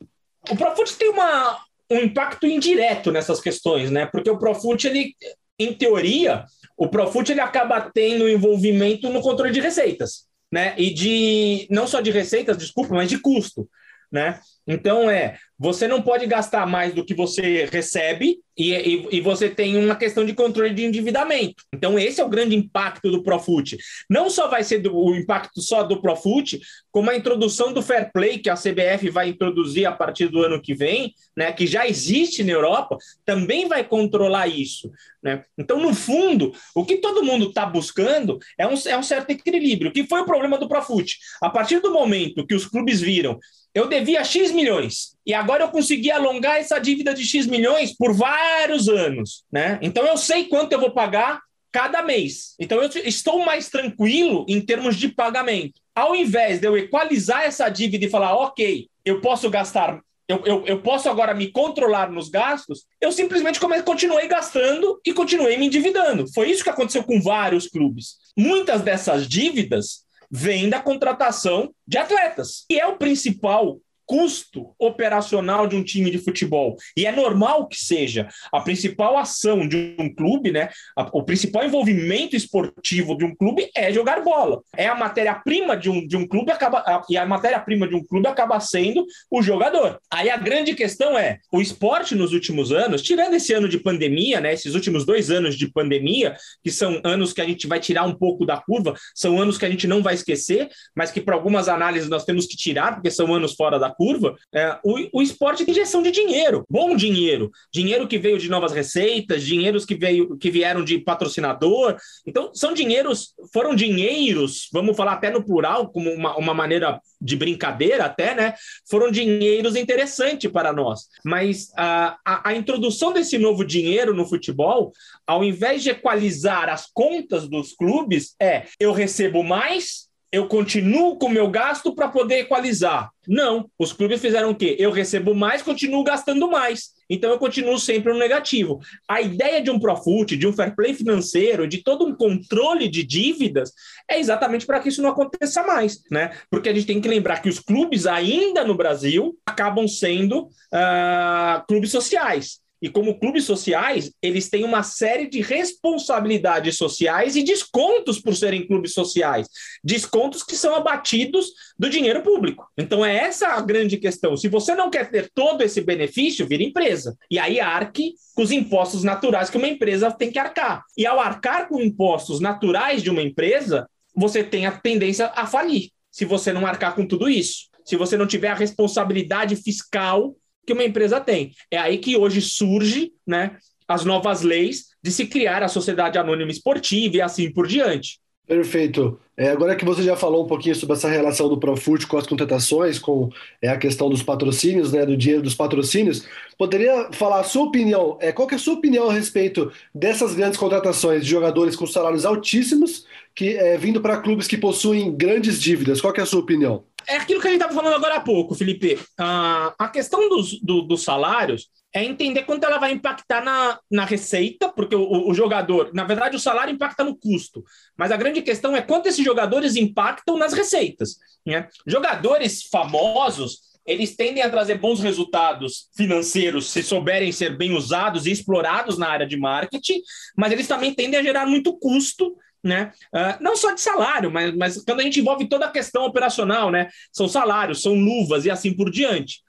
O 0.48 0.56
Profut 0.56 0.96
tem 0.96 1.10
uma, 1.10 1.58
um 1.90 1.98
impacto 1.98 2.46
indireto 2.46 3.12
nessas 3.12 3.40
questões, 3.40 3.90
né? 3.90 4.06
Porque 4.06 4.30
o 4.30 4.38
Profut, 4.38 4.86
ele, 4.86 5.14
em 5.58 5.74
teoria, 5.74 6.44
o 6.76 6.88
Profut 6.88 7.30
ele 7.30 7.40
acaba 7.40 7.80
tendo 7.80 8.28
envolvimento 8.28 9.08
no 9.10 9.20
controle 9.20 9.52
de 9.52 9.60
receitas, 9.60 10.26
né? 10.52 10.74
E 10.76 10.92
de 10.92 11.66
não 11.70 11.86
só 11.86 12.00
de 12.00 12.10
receitas, 12.10 12.56
desculpa, 12.56 12.94
mas 12.94 13.08
de 13.08 13.18
custo, 13.18 13.68
né? 14.14 14.38
Então 14.64 15.10
é, 15.10 15.36
você 15.58 15.88
não 15.88 16.00
pode 16.00 16.24
gastar 16.26 16.66
mais 16.66 16.94
do 16.94 17.04
que 17.04 17.14
você 17.14 17.64
recebe 17.66 18.38
e, 18.56 18.72
e, 18.72 19.08
e, 19.16 19.20
você 19.20 19.48
tem 19.48 19.76
uma 19.76 19.96
questão 19.96 20.24
de 20.24 20.32
controle 20.32 20.72
de 20.72 20.84
endividamento. 20.84 21.64
Então, 21.74 21.98
esse 21.98 22.20
é 22.20 22.24
o 22.24 22.28
grande 22.28 22.54
impacto 22.54 23.10
do 23.10 23.22
Profut. 23.22 23.76
Não 24.08 24.30
só 24.30 24.46
vai 24.46 24.62
ser 24.62 24.78
do, 24.78 24.96
o 24.96 25.16
impacto 25.16 25.60
só 25.60 25.82
do 25.82 26.00
Profut, 26.00 26.60
como 26.92 27.10
a 27.10 27.16
introdução 27.16 27.72
do 27.72 27.82
Fair 27.82 28.12
Play, 28.12 28.38
que 28.38 28.48
a 28.48 28.54
CBF 28.54 29.10
vai 29.10 29.28
introduzir 29.28 29.86
a 29.86 29.92
partir 29.92 30.28
do 30.28 30.40
ano 30.40 30.62
que 30.62 30.72
vem, 30.72 31.12
né, 31.36 31.52
que 31.52 31.66
já 31.66 31.86
existe 31.88 32.44
na 32.44 32.52
Europa, 32.52 32.96
também 33.24 33.66
vai 33.66 33.82
controlar 33.82 34.46
isso. 34.46 34.88
Né? 35.20 35.42
Então, 35.58 35.80
no 35.80 35.92
fundo, 35.92 36.52
o 36.76 36.84
que 36.84 36.98
todo 36.98 37.24
mundo 37.24 37.48
está 37.48 37.66
buscando 37.66 38.38
é 38.56 38.66
um, 38.68 38.74
é 38.86 38.96
um 38.96 39.02
certo 39.02 39.30
equilíbrio, 39.30 39.92
que 39.92 40.06
foi 40.06 40.20
o 40.20 40.26
problema 40.26 40.58
do 40.58 40.68
Profut. 40.68 41.18
A 41.42 41.50
partir 41.50 41.80
do 41.80 41.92
momento 41.92 42.46
que 42.46 42.54
os 42.54 42.66
clubes 42.66 43.00
viram 43.00 43.40
eu 43.74 43.88
devia 43.88 44.22
X 44.22 44.52
milhões 44.52 45.16
e 45.26 45.34
agora 45.34 45.64
eu 45.64 45.68
consegui 45.68 46.10
alongar 46.10 46.56
essa 46.56 46.78
dívida 46.78 47.12
de 47.12 47.24
X 47.24 47.46
milhões 47.46 47.92
por 47.92 48.14
vários 48.14 48.88
anos, 48.88 49.44
né? 49.50 49.78
Então 49.82 50.06
eu 50.06 50.16
sei 50.16 50.44
quanto 50.44 50.72
eu 50.72 50.80
vou 50.80 50.92
pagar 50.92 51.40
cada 51.72 52.02
mês. 52.02 52.54
Então 52.60 52.80
eu 52.80 52.88
estou 53.04 53.44
mais 53.44 53.68
tranquilo 53.68 54.46
em 54.48 54.60
termos 54.60 54.96
de 54.96 55.08
pagamento. 55.08 55.80
Ao 55.92 56.14
invés 56.14 56.60
de 56.60 56.68
eu 56.68 56.78
equalizar 56.78 57.42
essa 57.42 57.68
dívida 57.68 58.04
e 58.04 58.10
falar, 58.10 58.34
ok, 58.36 58.88
eu 59.04 59.20
posso 59.20 59.50
gastar, 59.50 60.00
eu, 60.28 60.42
eu, 60.46 60.64
eu 60.66 60.80
posso 60.80 61.08
agora 61.08 61.34
me 61.34 61.50
controlar 61.50 62.10
nos 62.10 62.28
gastos, 62.28 62.84
eu 63.00 63.12
simplesmente 63.12 63.60
continuei 63.84 64.26
gastando 64.26 65.00
e 65.04 65.12
continuei 65.12 65.56
me 65.56 65.66
endividando. 65.66 66.32
Foi 66.32 66.48
isso 66.50 66.62
que 66.62 66.70
aconteceu 66.70 67.02
com 67.02 67.20
vários 67.20 67.66
clubes. 67.66 68.18
Muitas 68.36 68.80
dessas 68.80 69.28
dívidas 69.28 70.03
vêm 70.36 70.68
da 70.68 70.80
contratação 70.80 71.72
de 71.86 71.96
atletas, 71.96 72.64
e 72.68 72.80
é 72.80 72.84
o 72.84 72.96
principal 72.96 73.78
custo 74.06 74.74
operacional 74.78 75.66
de 75.66 75.76
um 75.76 75.82
time 75.82 76.10
de 76.10 76.18
futebol. 76.18 76.76
E 76.96 77.06
é 77.06 77.12
normal 77.12 77.66
que 77.66 77.76
seja 77.76 78.28
a 78.52 78.60
principal 78.60 79.16
ação 79.16 79.66
de 79.66 79.94
um 79.98 80.12
clube, 80.14 80.52
né? 80.52 80.68
o 81.12 81.22
principal 81.22 81.64
envolvimento 81.64 82.36
esportivo 82.36 83.16
de 83.16 83.24
um 83.24 83.34
clube 83.34 83.70
é 83.74 83.92
jogar 83.92 84.22
bola. 84.22 84.62
É 84.76 84.86
a 84.86 84.94
matéria-prima 84.94 85.76
de 85.76 85.90
um, 85.90 86.06
de 86.06 86.16
um 86.16 86.26
clube 86.26 86.50
acaba 86.50 87.04
e 87.08 87.16
a 87.16 87.26
matéria-prima 87.26 87.86
de 87.88 87.94
um 87.94 88.04
clube 88.04 88.26
acaba 88.26 88.58
sendo 88.60 89.06
o 89.30 89.42
jogador. 89.42 89.98
Aí 90.10 90.30
a 90.30 90.36
grande 90.36 90.74
questão 90.74 91.18
é, 91.18 91.38
o 91.52 91.60
esporte 91.60 92.14
nos 92.14 92.32
últimos 92.32 92.72
anos, 92.72 93.02
tirando 93.02 93.34
esse 93.34 93.52
ano 93.52 93.68
de 93.68 93.78
pandemia, 93.78 94.40
né, 94.40 94.52
esses 94.52 94.74
últimos 94.74 95.04
dois 95.04 95.30
anos 95.30 95.56
de 95.56 95.70
pandemia, 95.70 96.36
que 96.62 96.70
são 96.70 97.00
anos 97.04 97.32
que 97.32 97.40
a 97.40 97.46
gente 97.46 97.66
vai 97.66 97.80
tirar 97.80 98.04
um 98.04 98.14
pouco 98.14 98.44
da 98.44 98.56
curva, 98.56 98.94
são 99.14 99.40
anos 99.40 99.58
que 99.58 99.64
a 99.64 99.70
gente 99.70 99.86
não 99.86 100.02
vai 100.02 100.14
esquecer, 100.14 100.68
mas 100.94 101.10
que 101.10 101.20
para 101.20 101.34
algumas 101.34 101.68
análises 101.68 102.08
nós 102.08 102.24
temos 102.24 102.46
que 102.46 102.56
tirar, 102.56 102.94
porque 102.94 103.10
são 103.10 103.32
anos 103.34 103.54
fora 103.54 103.78
da 103.78 103.93
curva, 103.94 104.36
é, 104.54 104.78
o, 104.84 105.18
o 105.18 105.22
esporte 105.22 105.64
tem 105.64 105.72
injeção 105.72 106.02
de 106.02 106.10
dinheiro, 106.10 106.64
bom 106.68 106.96
dinheiro, 106.96 107.50
dinheiro 107.72 108.08
que 108.08 108.18
veio 108.18 108.38
de 108.38 108.48
novas 108.48 108.72
receitas, 108.72 109.42
dinheiros 109.42 109.84
que, 109.84 109.94
veio, 109.94 110.36
que 110.36 110.50
vieram 110.50 110.84
de 110.84 110.98
patrocinador. 110.98 111.96
Então, 112.26 112.50
são 112.54 112.72
dinheiros, 112.72 113.34
foram 113.52 113.74
dinheiros, 113.74 114.68
vamos 114.72 114.96
falar 114.96 115.14
até 115.14 115.30
no 115.30 115.44
plural, 115.44 115.88
como 115.88 116.10
uma, 116.10 116.36
uma 116.36 116.54
maneira 116.54 117.00
de 117.20 117.36
brincadeira 117.36 118.04
até, 118.04 118.34
né? 118.34 118.54
Foram 118.88 119.10
dinheiros 119.10 119.76
interessantes 119.76 120.50
para 120.50 120.72
nós. 120.72 121.08
Mas 121.24 121.70
a, 121.76 122.18
a, 122.24 122.50
a 122.50 122.54
introdução 122.54 123.12
desse 123.12 123.38
novo 123.38 123.64
dinheiro 123.64 124.14
no 124.14 124.26
futebol, 124.26 124.92
ao 125.26 125.42
invés 125.42 125.82
de 125.82 125.90
equalizar 125.90 126.68
as 126.68 126.86
contas 126.92 127.48
dos 127.48 127.72
clubes, 127.72 128.34
é 128.40 128.64
eu 128.78 128.92
recebo 128.92 129.42
mais 129.42 130.08
eu 130.34 130.48
continuo 130.48 131.16
com 131.16 131.26
o 131.26 131.30
meu 131.30 131.48
gasto 131.48 131.94
para 131.94 132.08
poder 132.08 132.40
equalizar. 132.40 133.08
Não, 133.26 133.70
os 133.78 133.92
clubes 133.92 134.20
fizeram 134.20 134.50
o 134.50 134.54
quê? 134.54 134.74
Eu 134.80 134.90
recebo 134.90 135.32
mais, 135.32 135.62
continuo 135.62 136.02
gastando 136.02 136.50
mais. 136.50 136.90
Então 137.08 137.30
eu 137.30 137.38
continuo 137.38 137.78
sempre 137.78 138.12
no 138.12 138.18
negativo. 138.18 138.80
A 139.08 139.22
ideia 139.22 139.62
de 139.62 139.70
um 139.70 139.78
Profut, 139.78 140.36
de 140.36 140.44
um 140.44 140.52
fair 140.52 140.74
play 140.74 140.92
financeiro, 140.92 141.68
de 141.68 141.84
todo 141.84 142.04
um 142.04 142.12
controle 142.12 142.88
de 142.88 143.04
dívidas, 143.04 143.72
é 144.10 144.18
exatamente 144.18 144.66
para 144.66 144.80
que 144.80 144.88
isso 144.88 145.00
não 145.00 145.10
aconteça 145.10 145.62
mais, 145.62 146.02
né? 146.10 146.32
Porque 146.50 146.68
a 146.68 146.74
gente 146.74 146.86
tem 146.86 147.00
que 147.00 147.08
lembrar 147.08 147.40
que 147.40 147.48
os 147.48 147.60
clubes 147.60 148.04
ainda 148.04 148.64
no 148.64 148.74
Brasil 148.74 149.38
acabam 149.46 149.86
sendo 149.86 150.46
uh, 150.46 151.64
clubes 151.68 151.92
sociais. 151.92 152.58
E 152.84 152.90
como 152.90 153.18
clubes 153.18 153.44
sociais, 153.44 154.12
eles 154.20 154.50
têm 154.50 154.62
uma 154.62 154.82
série 154.82 155.26
de 155.26 155.40
responsabilidades 155.40 156.76
sociais 156.76 157.34
e 157.34 157.42
descontos 157.42 158.20
por 158.20 158.36
serem 158.36 158.66
clubes 158.66 158.92
sociais. 158.92 159.48
Descontos 159.82 160.42
que 160.42 160.54
são 160.54 160.74
abatidos 160.74 161.46
do 161.78 161.88
dinheiro 161.88 162.20
público. 162.20 162.68
Então 162.76 163.02
é 163.02 163.16
essa 163.16 163.48
a 163.48 163.60
grande 163.62 163.96
questão. 163.96 164.36
Se 164.36 164.48
você 164.48 164.74
não 164.74 164.90
quer 164.90 165.10
ter 165.10 165.30
todo 165.34 165.62
esse 165.62 165.80
benefício, 165.80 166.46
vira 166.46 166.62
empresa. 166.62 167.16
E 167.30 167.38
aí 167.38 167.58
arque 167.58 168.16
com 168.34 168.42
os 168.42 168.52
impostos 168.52 169.02
naturais 169.02 169.48
que 169.48 169.56
uma 169.56 169.66
empresa 169.66 170.12
tem 170.12 170.30
que 170.30 170.38
arcar. 170.38 170.84
E 170.94 171.06
ao 171.06 171.18
arcar 171.18 171.68
com 171.68 171.80
impostos 171.80 172.38
naturais 172.38 173.02
de 173.02 173.08
uma 173.08 173.22
empresa, 173.22 173.88
você 174.14 174.44
tem 174.44 174.66
a 174.66 174.72
tendência 174.72 175.32
a 175.34 175.46
falir, 175.46 175.88
se 176.10 176.26
você 176.26 176.52
não 176.52 176.66
arcar 176.66 176.94
com 176.94 177.06
tudo 177.06 177.30
isso. 177.30 177.70
Se 177.82 177.96
você 177.96 178.14
não 178.14 178.26
tiver 178.26 178.48
a 178.48 178.54
responsabilidade 178.54 179.56
fiscal 179.56 180.36
que 180.66 180.72
uma 180.72 180.84
empresa 180.84 181.20
tem. 181.20 181.52
É 181.70 181.78
aí 181.78 181.98
que 181.98 182.16
hoje 182.16 182.40
surge 182.40 183.12
né, 183.26 183.56
as 183.86 184.04
novas 184.04 184.42
leis 184.42 184.86
de 185.02 185.10
se 185.10 185.26
criar 185.26 185.62
a 185.62 185.68
sociedade 185.68 186.18
anônima 186.18 186.50
esportiva 186.50 187.16
e 187.16 187.20
assim 187.20 187.52
por 187.52 187.66
diante. 187.66 188.18
Perfeito. 188.46 189.18
É, 189.36 189.48
agora 189.48 189.74
que 189.74 189.84
você 189.84 190.02
já 190.02 190.14
falou 190.14 190.44
um 190.44 190.46
pouquinho 190.46 190.74
sobre 190.74 190.94
essa 190.94 191.08
relação 191.08 191.48
do 191.48 191.58
Profut 191.58 192.06
com 192.06 192.18
as 192.18 192.26
contratações, 192.26 192.98
com 192.98 193.30
é, 193.60 193.68
a 193.68 193.78
questão 193.78 194.08
dos 194.10 194.22
patrocínios, 194.22 194.92
né, 194.92 195.04
do 195.04 195.16
dinheiro 195.16 195.42
dos 195.42 195.54
patrocínios, 195.54 196.26
poderia 196.58 197.08
falar 197.10 197.40
a 197.40 197.44
sua 197.44 197.64
opinião? 197.64 198.18
É, 198.20 198.32
qual 198.32 198.48
é 198.50 198.54
a 198.54 198.58
sua 198.58 198.74
opinião 198.74 199.08
a 199.08 199.12
respeito 199.12 199.72
dessas 199.94 200.34
grandes 200.34 200.58
contratações 200.58 201.24
de 201.24 201.30
jogadores 201.30 201.74
com 201.74 201.86
salários 201.86 202.26
altíssimos, 202.26 203.06
que 203.34 203.56
é, 203.56 203.78
vindo 203.78 204.00
para 204.00 204.20
clubes 204.20 204.46
que 204.46 204.58
possuem 204.58 205.16
grandes 205.16 205.60
dívidas? 205.60 206.00
Qual 206.00 206.14
é 206.14 206.20
a 206.20 206.26
sua 206.26 206.40
opinião? 206.40 206.84
É 207.08 207.16
aquilo 207.16 207.40
que 207.40 207.46
a 207.46 207.50
gente 207.50 207.60
estava 207.60 207.74
falando 207.74 207.96
agora 207.96 208.16
há 208.16 208.20
pouco, 208.20 208.54
Felipe. 208.54 208.98
Ah, 209.18 209.74
a 209.78 209.88
questão 209.88 210.28
dos, 210.28 210.60
do, 210.60 210.82
dos 210.82 211.02
salários 211.02 211.68
é 211.94 212.04
entender 212.04 212.42
quanto 212.42 212.64
ela 212.64 212.78
vai 212.78 212.90
impactar 212.90 213.42
na, 213.42 213.78
na 213.88 214.04
receita, 214.04 214.68
porque 214.68 214.96
o, 214.96 215.28
o, 215.28 215.32
jogador, 215.32 215.90
na 215.94 216.02
verdade, 216.02 216.34
o 216.34 216.40
salário 216.40 216.74
impacta 216.74 217.04
no 217.04 217.16
custo, 217.16 217.62
mas 217.96 218.10
a 218.10 218.16
grande 218.16 218.42
questão 218.42 218.74
é 218.74 218.82
quanto 218.82 219.06
esses 219.06 219.24
jogadores 219.24 219.76
impactam 219.76 220.36
nas 220.36 220.52
receitas. 220.52 221.16
Né? 221.46 221.68
Jogadores 221.86 222.64
famosos, 222.64 223.60
eles 223.86 224.16
tendem 224.16 224.42
a 224.42 224.50
trazer 224.50 224.78
bons 224.78 225.00
resultados 225.00 225.88
financeiros 225.96 226.68
se 226.68 226.82
souberem 226.82 227.30
ser 227.30 227.56
bem 227.56 227.72
usados 227.72 228.26
e 228.26 228.32
explorados 228.32 228.98
na 228.98 229.08
área 229.08 229.26
de 229.26 229.36
marketing, 229.36 230.00
mas 230.36 230.50
eles 230.50 230.66
também 230.66 230.92
tendem 230.92 231.20
a 231.20 231.22
gerar 231.22 231.46
muito 231.46 231.78
custo 231.78 232.36
né? 232.64 232.92
Uh, 233.14 233.42
não 233.42 233.56
só 233.56 233.72
de 233.72 233.80
salário, 233.80 234.30
mas, 234.30 234.56
mas 234.56 234.82
quando 234.82 235.00
a 235.00 235.02
gente 235.02 235.20
envolve 235.20 235.46
toda 235.46 235.66
a 235.66 235.70
questão 235.70 236.04
operacional, 236.04 236.70
né? 236.70 236.88
São 237.12 237.28
salários, 237.28 237.82
são 237.82 237.94
luvas 237.94 238.46
e 238.46 238.50
assim 238.50 238.74
por 238.74 238.90
diante. 238.90 239.42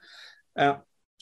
Uh, 0.56 0.78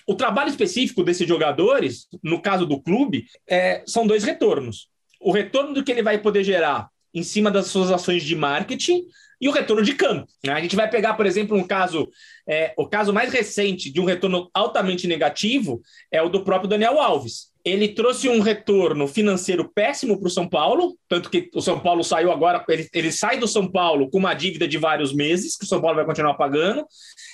o 0.06 0.14
trabalho 0.14 0.50
específico 0.50 1.02
desses 1.02 1.26
jogadores, 1.26 2.08
no 2.22 2.42
caso 2.42 2.66
do 2.66 2.82
clube, 2.82 3.26
é, 3.48 3.82
são 3.86 4.06
dois 4.06 4.24
retornos. 4.24 4.88
O 5.20 5.32
retorno 5.32 5.72
do 5.72 5.82
que 5.82 5.90
ele 5.90 6.02
vai 6.02 6.18
poder 6.18 6.44
gerar 6.44 6.88
em 7.14 7.22
cima 7.22 7.50
das 7.50 7.68
suas 7.68 7.90
ações 7.90 8.22
de 8.22 8.36
marketing 8.36 9.06
e 9.40 9.48
o 9.48 9.52
retorno 9.52 9.82
de 9.82 9.94
campo. 9.94 10.26
Né? 10.44 10.52
A 10.52 10.60
gente 10.60 10.76
vai 10.76 10.90
pegar, 10.90 11.14
por 11.14 11.24
exemplo, 11.24 11.56
um 11.56 11.66
caso, 11.66 12.10
é, 12.46 12.74
o 12.76 12.86
caso 12.86 13.14
mais 13.14 13.32
recente 13.32 13.90
de 13.90 14.00
um 14.00 14.04
retorno 14.04 14.50
altamente 14.52 15.06
negativo 15.06 15.80
é 16.10 16.20
o 16.20 16.28
do 16.28 16.44
próprio 16.44 16.68
Daniel 16.68 17.00
Alves 17.00 17.53
ele 17.64 17.88
trouxe 17.88 18.28
um 18.28 18.40
retorno 18.40 19.08
financeiro 19.08 19.70
péssimo 19.74 20.18
para 20.18 20.26
o 20.26 20.30
São 20.30 20.46
Paulo, 20.46 20.98
tanto 21.08 21.30
que 21.30 21.50
o 21.54 21.62
São 21.62 21.80
Paulo 21.80 22.04
saiu 22.04 22.30
agora, 22.30 22.62
ele, 22.68 22.86
ele 22.92 23.10
sai 23.10 23.38
do 23.38 23.48
São 23.48 23.66
Paulo 23.70 24.10
com 24.10 24.18
uma 24.18 24.34
dívida 24.34 24.68
de 24.68 24.76
vários 24.76 25.14
meses, 25.14 25.56
que 25.56 25.64
o 25.64 25.68
São 25.68 25.80
Paulo 25.80 25.96
vai 25.96 26.04
continuar 26.04 26.34
pagando, 26.34 26.84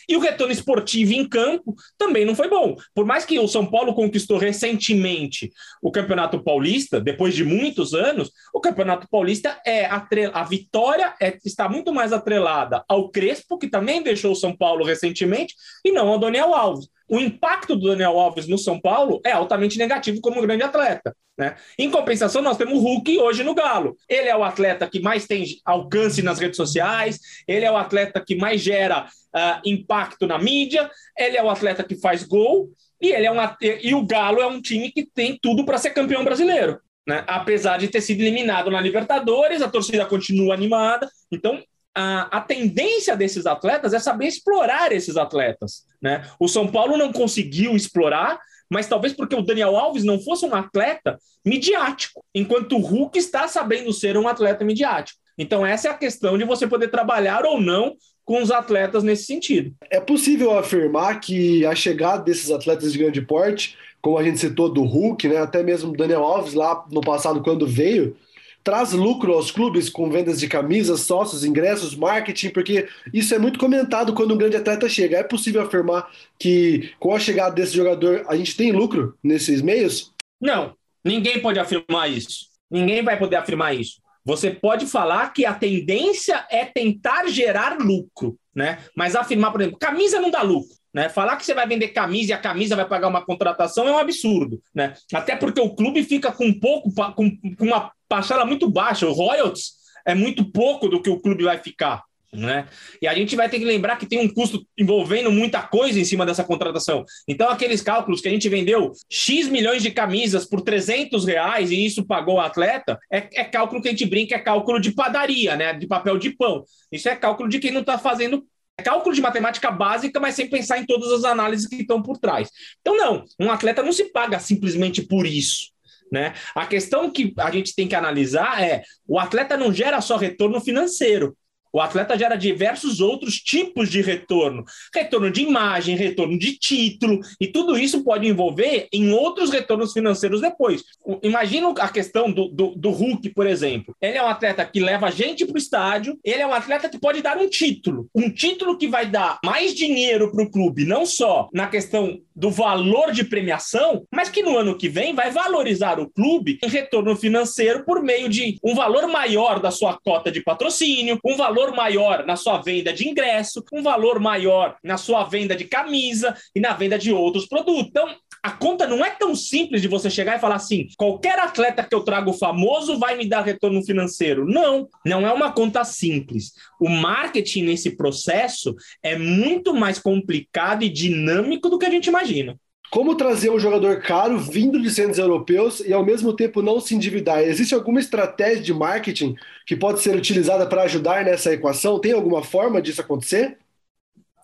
e 0.08 0.16
o 0.16 0.20
retorno 0.20 0.52
esportivo 0.52 1.12
em 1.12 1.28
campo 1.28 1.74
também 1.98 2.24
não 2.24 2.34
foi 2.34 2.48
bom. 2.48 2.76
Por 2.94 3.04
mais 3.04 3.24
que 3.24 3.38
o 3.38 3.48
São 3.48 3.66
Paulo 3.66 3.94
conquistou 3.94 4.38
recentemente 4.38 5.50
o 5.82 5.90
Campeonato 5.90 6.42
Paulista, 6.42 7.00
depois 7.00 7.34
de 7.34 7.44
muitos 7.44 7.94
anos, 7.94 8.30
o 8.54 8.60
Campeonato 8.60 9.06
Paulista 9.10 9.60
é 9.66 9.86
a, 9.86 10.06
a 10.32 10.44
vitória 10.44 11.14
é, 11.20 11.36
está 11.44 11.68
muito 11.68 11.92
mais 11.92 12.12
atrelada 12.12 12.84
ao 12.88 13.10
Crespo, 13.10 13.58
que 13.58 13.68
também 13.68 14.02
deixou 14.02 14.32
o 14.32 14.36
São 14.36 14.56
Paulo 14.56 14.84
recentemente, 14.84 15.54
e 15.84 15.92
não 15.92 16.08
ao 16.08 16.18
Daniel 16.18 16.54
Alves 16.54 16.88
o 17.10 17.18
impacto 17.18 17.74
do 17.74 17.88
Daniel 17.88 18.18
Alves 18.18 18.46
no 18.46 18.56
São 18.56 18.80
Paulo 18.80 19.20
é 19.26 19.32
altamente 19.32 19.76
negativo 19.76 20.20
como 20.20 20.40
grande 20.40 20.62
atleta. 20.62 21.14
Né? 21.40 21.56
Em 21.78 21.90
compensação, 21.90 22.42
nós 22.42 22.58
temos 22.58 22.74
o 22.74 22.80
Hulk 22.80 23.18
hoje 23.18 23.42
no 23.42 23.54
Galo. 23.54 23.96
Ele 24.06 24.28
é 24.28 24.36
o 24.36 24.44
atleta 24.44 24.86
que 24.86 25.00
mais 25.00 25.26
tem 25.26 25.46
alcance 25.64 26.20
nas 26.20 26.38
redes 26.38 26.58
sociais, 26.58 27.18
ele 27.48 27.64
é 27.64 27.72
o 27.72 27.78
atleta 27.78 28.22
que 28.22 28.36
mais 28.36 28.60
gera 28.60 29.06
uh, 29.06 29.60
impacto 29.64 30.26
na 30.26 30.38
mídia, 30.38 30.90
ele 31.16 31.38
é 31.38 31.42
o 31.42 31.48
atleta 31.48 31.82
que 31.82 31.96
faz 31.96 32.24
gol, 32.24 32.68
e, 33.00 33.10
ele 33.10 33.24
é 33.24 33.32
um, 33.32 33.38
e 33.82 33.94
o 33.94 34.04
Galo 34.04 34.42
é 34.42 34.46
um 34.46 34.60
time 34.60 34.92
que 34.92 35.02
tem 35.02 35.38
tudo 35.40 35.64
para 35.64 35.78
ser 35.78 35.90
campeão 35.90 36.22
brasileiro. 36.22 36.78
Né? 37.08 37.24
Apesar 37.26 37.78
de 37.78 37.88
ter 37.88 38.02
sido 38.02 38.20
eliminado 38.20 38.70
na 38.70 38.78
Libertadores, 38.78 39.62
a 39.62 39.70
torcida 39.70 40.04
continua 40.04 40.52
animada. 40.52 41.10
Então, 41.32 41.58
a, 41.96 42.36
a, 42.36 42.40
tendência 42.42 43.16
desses 43.16 43.46
atletas 43.46 43.94
é 43.94 43.98
saber 43.98 44.26
explorar 44.26 44.92
esses 44.92 45.16
atletas. 45.16 45.86
Né? 46.02 46.22
O 46.38 46.46
São 46.46 46.68
Paulo 46.70 46.98
não 46.98 47.10
conseguiu 47.10 47.74
explorar, 47.74 48.38
mas 48.70 48.86
talvez 48.86 49.12
porque 49.12 49.34
o 49.34 49.42
Daniel 49.42 49.76
Alves 49.76 50.04
não 50.04 50.20
fosse 50.20 50.46
um 50.46 50.54
atleta 50.54 51.18
midiático, 51.44 52.24
enquanto 52.34 52.76
o 52.76 52.80
Hulk 52.80 53.18
está 53.18 53.48
sabendo 53.48 53.92
ser 53.92 54.16
um 54.16 54.28
atleta 54.28 54.64
midiático. 54.64 55.18
Então, 55.36 55.66
essa 55.66 55.88
é 55.88 55.90
a 55.90 55.94
questão 55.94 56.38
de 56.38 56.44
você 56.44 56.66
poder 56.66 56.88
trabalhar 56.88 57.44
ou 57.44 57.60
não 57.60 57.96
com 58.24 58.42
os 58.42 58.50
atletas 58.50 59.02
nesse 59.02 59.24
sentido. 59.24 59.74
É 59.90 59.98
possível 59.98 60.56
afirmar 60.56 61.18
que 61.18 61.64
a 61.66 61.74
chegada 61.74 62.22
desses 62.22 62.50
atletas 62.50 62.92
de 62.92 62.98
grande 62.98 63.22
porte, 63.22 63.76
como 64.00 64.18
a 64.18 64.22
gente 64.22 64.38
citou 64.38 64.72
do 64.72 64.84
Hulk, 64.84 65.26
né, 65.26 65.38
até 65.38 65.62
mesmo 65.62 65.90
o 65.90 65.96
Daniel 65.96 66.22
Alves 66.22 66.54
lá 66.54 66.84
no 66.92 67.00
passado, 67.00 67.42
quando 67.42 67.66
veio, 67.66 68.16
traz 68.62 68.92
lucro 68.92 69.32
aos 69.32 69.50
clubes 69.50 69.88
com 69.88 70.10
vendas 70.10 70.38
de 70.38 70.48
camisas, 70.48 71.00
sócios, 71.00 71.44
ingressos, 71.44 71.94
marketing, 71.94 72.50
porque 72.50 72.88
isso 73.12 73.34
é 73.34 73.38
muito 73.38 73.58
comentado 73.58 74.12
quando 74.12 74.34
um 74.34 74.38
grande 74.38 74.56
atleta 74.56 74.88
chega. 74.88 75.18
É 75.18 75.22
possível 75.22 75.62
afirmar 75.62 76.08
que 76.38 76.92
com 76.98 77.14
a 77.14 77.18
chegada 77.18 77.54
desse 77.54 77.74
jogador 77.74 78.24
a 78.28 78.36
gente 78.36 78.56
tem 78.56 78.72
lucro 78.72 79.16
nesses 79.22 79.62
meios? 79.62 80.12
Não, 80.40 80.74
ninguém 81.04 81.40
pode 81.40 81.58
afirmar 81.58 82.10
isso. 82.10 82.46
Ninguém 82.70 83.02
vai 83.02 83.18
poder 83.18 83.36
afirmar 83.36 83.74
isso. 83.74 84.00
Você 84.24 84.50
pode 84.50 84.86
falar 84.86 85.32
que 85.32 85.46
a 85.46 85.54
tendência 85.54 86.44
é 86.50 86.64
tentar 86.64 87.26
gerar 87.28 87.78
lucro, 87.78 88.38
né? 88.54 88.78
Mas 88.94 89.16
afirmar, 89.16 89.50
por 89.50 89.62
exemplo, 89.62 89.78
camisa 89.78 90.20
não 90.20 90.30
dá 90.30 90.42
lucro. 90.42 90.78
Né? 90.92 91.08
Falar 91.08 91.36
que 91.36 91.46
você 91.46 91.54
vai 91.54 91.66
vender 91.66 91.88
camisa 91.88 92.30
e 92.30 92.32
a 92.32 92.38
camisa 92.38 92.74
vai 92.74 92.86
pagar 92.86 93.08
uma 93.08 93.24
contratação 93.24 93.86
é 93.86 93.92
um 93.92 93.98
absurdo. 93.98 94.60
Né? 94.74 94.94
Até 95.14 95.36
porque 95.36 95.60
o 95.60 95.74
clube 95.74 96.02
fica 96.02 96.32
com 96.32 96.52
pouco, 96.52 96.92
com, 97.14 97.30
com 97.30 97.64
uma 97.64 97.92
parcela 98.10 98.44
muito 98.44 98.68
baixa. 98.68 99.06
O 99.06 99.12
royalties 99.12 99.74
é 100.04 100.14
muito 100.14 100.44
pouco 100.44 100.88
do 100.88 101.00
que 101.00 101.08
o 101.08 101.20
clube 101.20 101.44
vai 101.44 101.58
ficar. 101.58 102.02
Né? 102.32 102.68
E 103.02 103.08
a 103.08 103.14
gente 103.14 103.34
vai 103.34 103.48
ter 103.48 103.58
que 103.58 103.64
lembrar 103.64 103.96
que 103.96 104.06
tem 104.06 104.20
um 104.20 104.32
custo 104.32 104.64
envolvendo 104.78 105.32
muita 105.32 105.62
coisa 105.62 105.98
em 105.98 106.04
cima 106.04 106.24
dessa 106.24 106.44
contratação. 106.44 107.04
Então, 107.26 107.48
aqueles 107.48 107.82
cálculos 107.82 108.20
que 108.20 108.28
a 108.28 108.30
gente 108.30 108.48
vendeu 108.48 108.92
X 109.08 109.48
milhões 109.48 109.82
de 109.82 109.90
camisas 109.90 110.46
por 110.46 110.60
300 110.60 111.24
reais 111.24 111.72
e 111.72 111.84
isso 111.84 112.06
pagou 112.06 112.36
o 112.36 112.40
atleta, 112.40 112.98
é, 113.10 113.40
é 113.40 113.44
cálculo 113.44 113.82
que 113.82 113.88
a 113.88 113.90
gente 113.90 114.06
brinca, 114.06 114.36
é 114.36 114.38
cálculo 114.38 114.78
de 114.78 114.92
padaria, 114.92 115.56
né? 115.56 115.72
de 115.72 115.88
papel 115.88 116.18
de 116.18 116.30
pão. 116.30 116.64
Isso 116.92 117.08
é 117.08 117.16
cálculo 117.16 117.48
de 117.48 117.58
quem 117.58 117.72
não 117.72 117.80
está 117.80 117.98
fazendo 117.98 118.44
é 118.78 118.82
cálculo 118.82 119.14
de 119.14 119.20
matemática 119.20 119.70
básica, 119.70 120.18
mas 120.18 120.34
sem 120.34 120.48
pensar 120.48 120.78
em 120.78 120.86
todas 120.86 121.12
as 121.12 121.24
análises 121.24 121.66
que 121.66 121.76
estão 121.76 122.00
por 122.00 122.16
trás. 122.16 122.48
Então, 122.80 122.96
não, 122.96 123.24
um 123.38 123.50
atleta 123.50 123.82
não 123.82 123.92
se 123.92 124.04
paga 124.06 124.38
simplesmente 124.38 125.02
por 125.02 125.26
isso. 125.26 125.70
Né? 126.10 126.34
A 126.54 126.66
questão 126.66 127.10
que 127.10 127.32
a 127.38 127.50
gente 127.50 127.74
tem 127.74 127.86
que 127.86 127.94
analisar 127.94 128.62
é: 128.62 128.82
o 129.06 129.18
atleta 129.18 129.56
não 129.56 129.72
gera 129.72 130.00
só 130.00 130.16
retorno 130.16 130.60
financeiro, 130.60 131.36
o 131.72 131.80
atleta 131.80 132.18
gera 132.18 132.36
diversos 132.36 133.00
outros 133.00 133.36
tipos 133.36 133.88
de 133.88 134.00
retorno. 134.00 134.64
Retorno 134.94 135.30
de 135.30 135.42
imagem, 135.42 135.96
retorno 135.96 136.38
de 136.38 136.58
título, 136.58 137.20
e 137.40 137.46
tudo 137.46 137.78
isso 137.78 138.02
pode 138.04 138.26
envolver 138.26 138.88
em 138.92 139.12
outros 139.12 139.50
retornos 139.50 139.92
financeiros 139.92 140.40
depois. 140.40 140.82
Imagina 141.22 141.70
a 141.78 141.88
questão 141.88 142.30
do, 142.30 142.48
do, 142.48 142.74
do 142.74 142.90
Hulk, 142.90 143.30
por 143.30 143.46
exemplo. 143.46 143.94
Ele 144.00 144.18
é 144.18 144.22
um 144.22 144.28
atleta 144.28 144.64
que 144.64 144.80
leva 144.80 145.10
gente 145.10 145.44
para 145.44 145.54
o 145.54 145.58
estádio, 145.58 146.18
ele 146.24 146.42
é 146.42 146.46
um 146.46 146.54
atleta 146.54 146.88
que 146.88 146.98
pode 146.98 147.22
dar 147.22 147.36
um 147.36 147.48
título. 147.48 148.08
Um 148.14 148.30
título 148.30 148.76
que 148.76 148.88
vai 148.88 149.06
dar 149.06 149.38
mais 149.44 149.74
dinheiro 149.74 150.30
para 150.32 150.44
o 150.44 150.50
clube, 150.50 150.84
não 150.84 151.04
só 151.06 151.48
na 151.52 151.66
questão 151.66 152.18
do 152.34 152.50
valor 152.50 153.12
de 153.12 153.22
premiação, 153.22 154.06
mas 154.10 154.30
que 154.30 154.42
no 154.42 154.56
ano 154.56 154.76
que 154.76 154.88
vem 154.88 155.14
vai 155.14 155.30
valorizar 155.30 156.00
o 156.00 156.08
clube 156.08 156.58
em 156.62 156.68
retorno 156.68 157.14
financeiro 157.14 157.84
por 157.84 158.02
meio 158.02 158.28
de 158.28 158.58
um 158.64 158.74
valor 158.74 159.06
maior 159.08 159.60
da 159.60 159.70
sua 159.70 159.98
cota 160.02 160.30
de 160.30 160.42
patrocínio, 160.42 161.18
um 161.24 161.36
valor 161.36 161.59
valor 161.60 161.74
maior 161.74 162.26
na 162.26 162.36
sua 162.36 162.58
venda 162.58 162.92
de 162.92 163.06
ingresso, 163.06 163.62
um 163.72 163.82
valor 163.82 164.18
maior 164.18 164.76
na 164.82 164.96
sua 164.96 165.24
venda 165.24 165.54
de 165.54 165.64
camisa 165.64 166.34
e 166.54 166.60
na 166.60 166.72
venda 166.72 166.98
de 166.98 167.12
outros 167.12 167.46
produtos. 167.46 167.86
Então, 167.86 168.08
a 168.42 168.50
conta 168.50 168.86
não 168.86 169.04
é 169.04 169.10
tão 169.10 169.34
simples 169.34 169.82
de 169.82 169.88
você 169.88 170.08
chegar 170.08 170.36
e 170.36 170.40
falar 170.40 170.54
assim: 170.56 170.88
qualquer 170.96 171.38
atleta 171.38 171.82
que 171.82 171.94
eu 171.94 172.02
trago 172.02 172.32
famoso 172.32 172.98
vai 172.98 173.16
me 173.16 173.28
dar 173.28 173.42
retorno 173.42 173.84
financeiro. 173.84 174.46
Não, 174.46 174.88
não 175.04 175.26
é 175.26 175.32
uma 175.32 175.52
conta 175.52 175.84
simples. 175.84 176.52
O 176.80 176.88
marketing 176.88 177.64
nesse 177.64 177.96
processo 177.96 178.74
é 179.02 179.16
muito 179.18 179.74
mais 179.74 179.98
complicado 179.98 180.82
e 180.82 180.88
dinâmico 180.88 181.68
do 181.68 181.78
que 181.78 181.86
a 181.86 181.90
gente 181.90 182.06
imagina. 182.06 182.56
Como 182.90 183.14
trazer 183.14 183.50
um 183.50 183.58
jogador 183.58 184.02
caro 184.02 184.36
vindo 184.36 184.80
de 184.82 184.90
centros 184.90 185.18
europeus 185.18 185.78
e 185.78 185.92
ao 185.92 186.04
mesmo 186.04 186.34
tempo 186.34 186.60
não 186.60 186.80
se 186.80 186.92
endividar? 186.94 187.40
Existe 187.40 187.72
alguma 187.72 188.00
estratégia 188.00 188.62
de 188.62 188.74
marketing 188.74 189.36
que 189.64 189.76
pode 189.76 190.00
ser 190.00 190.16
utilizada 190.16 190.66
para 190.66 190.82
ajudar 190.82 191.24
nessa 191.24 191.52
equação? 191.52 192.00
Tem 192.00 192.12
alguma 192.12 192.42
forma 192.42 192.82
disso 192.82 193.00
acontecer? 193.00 193.58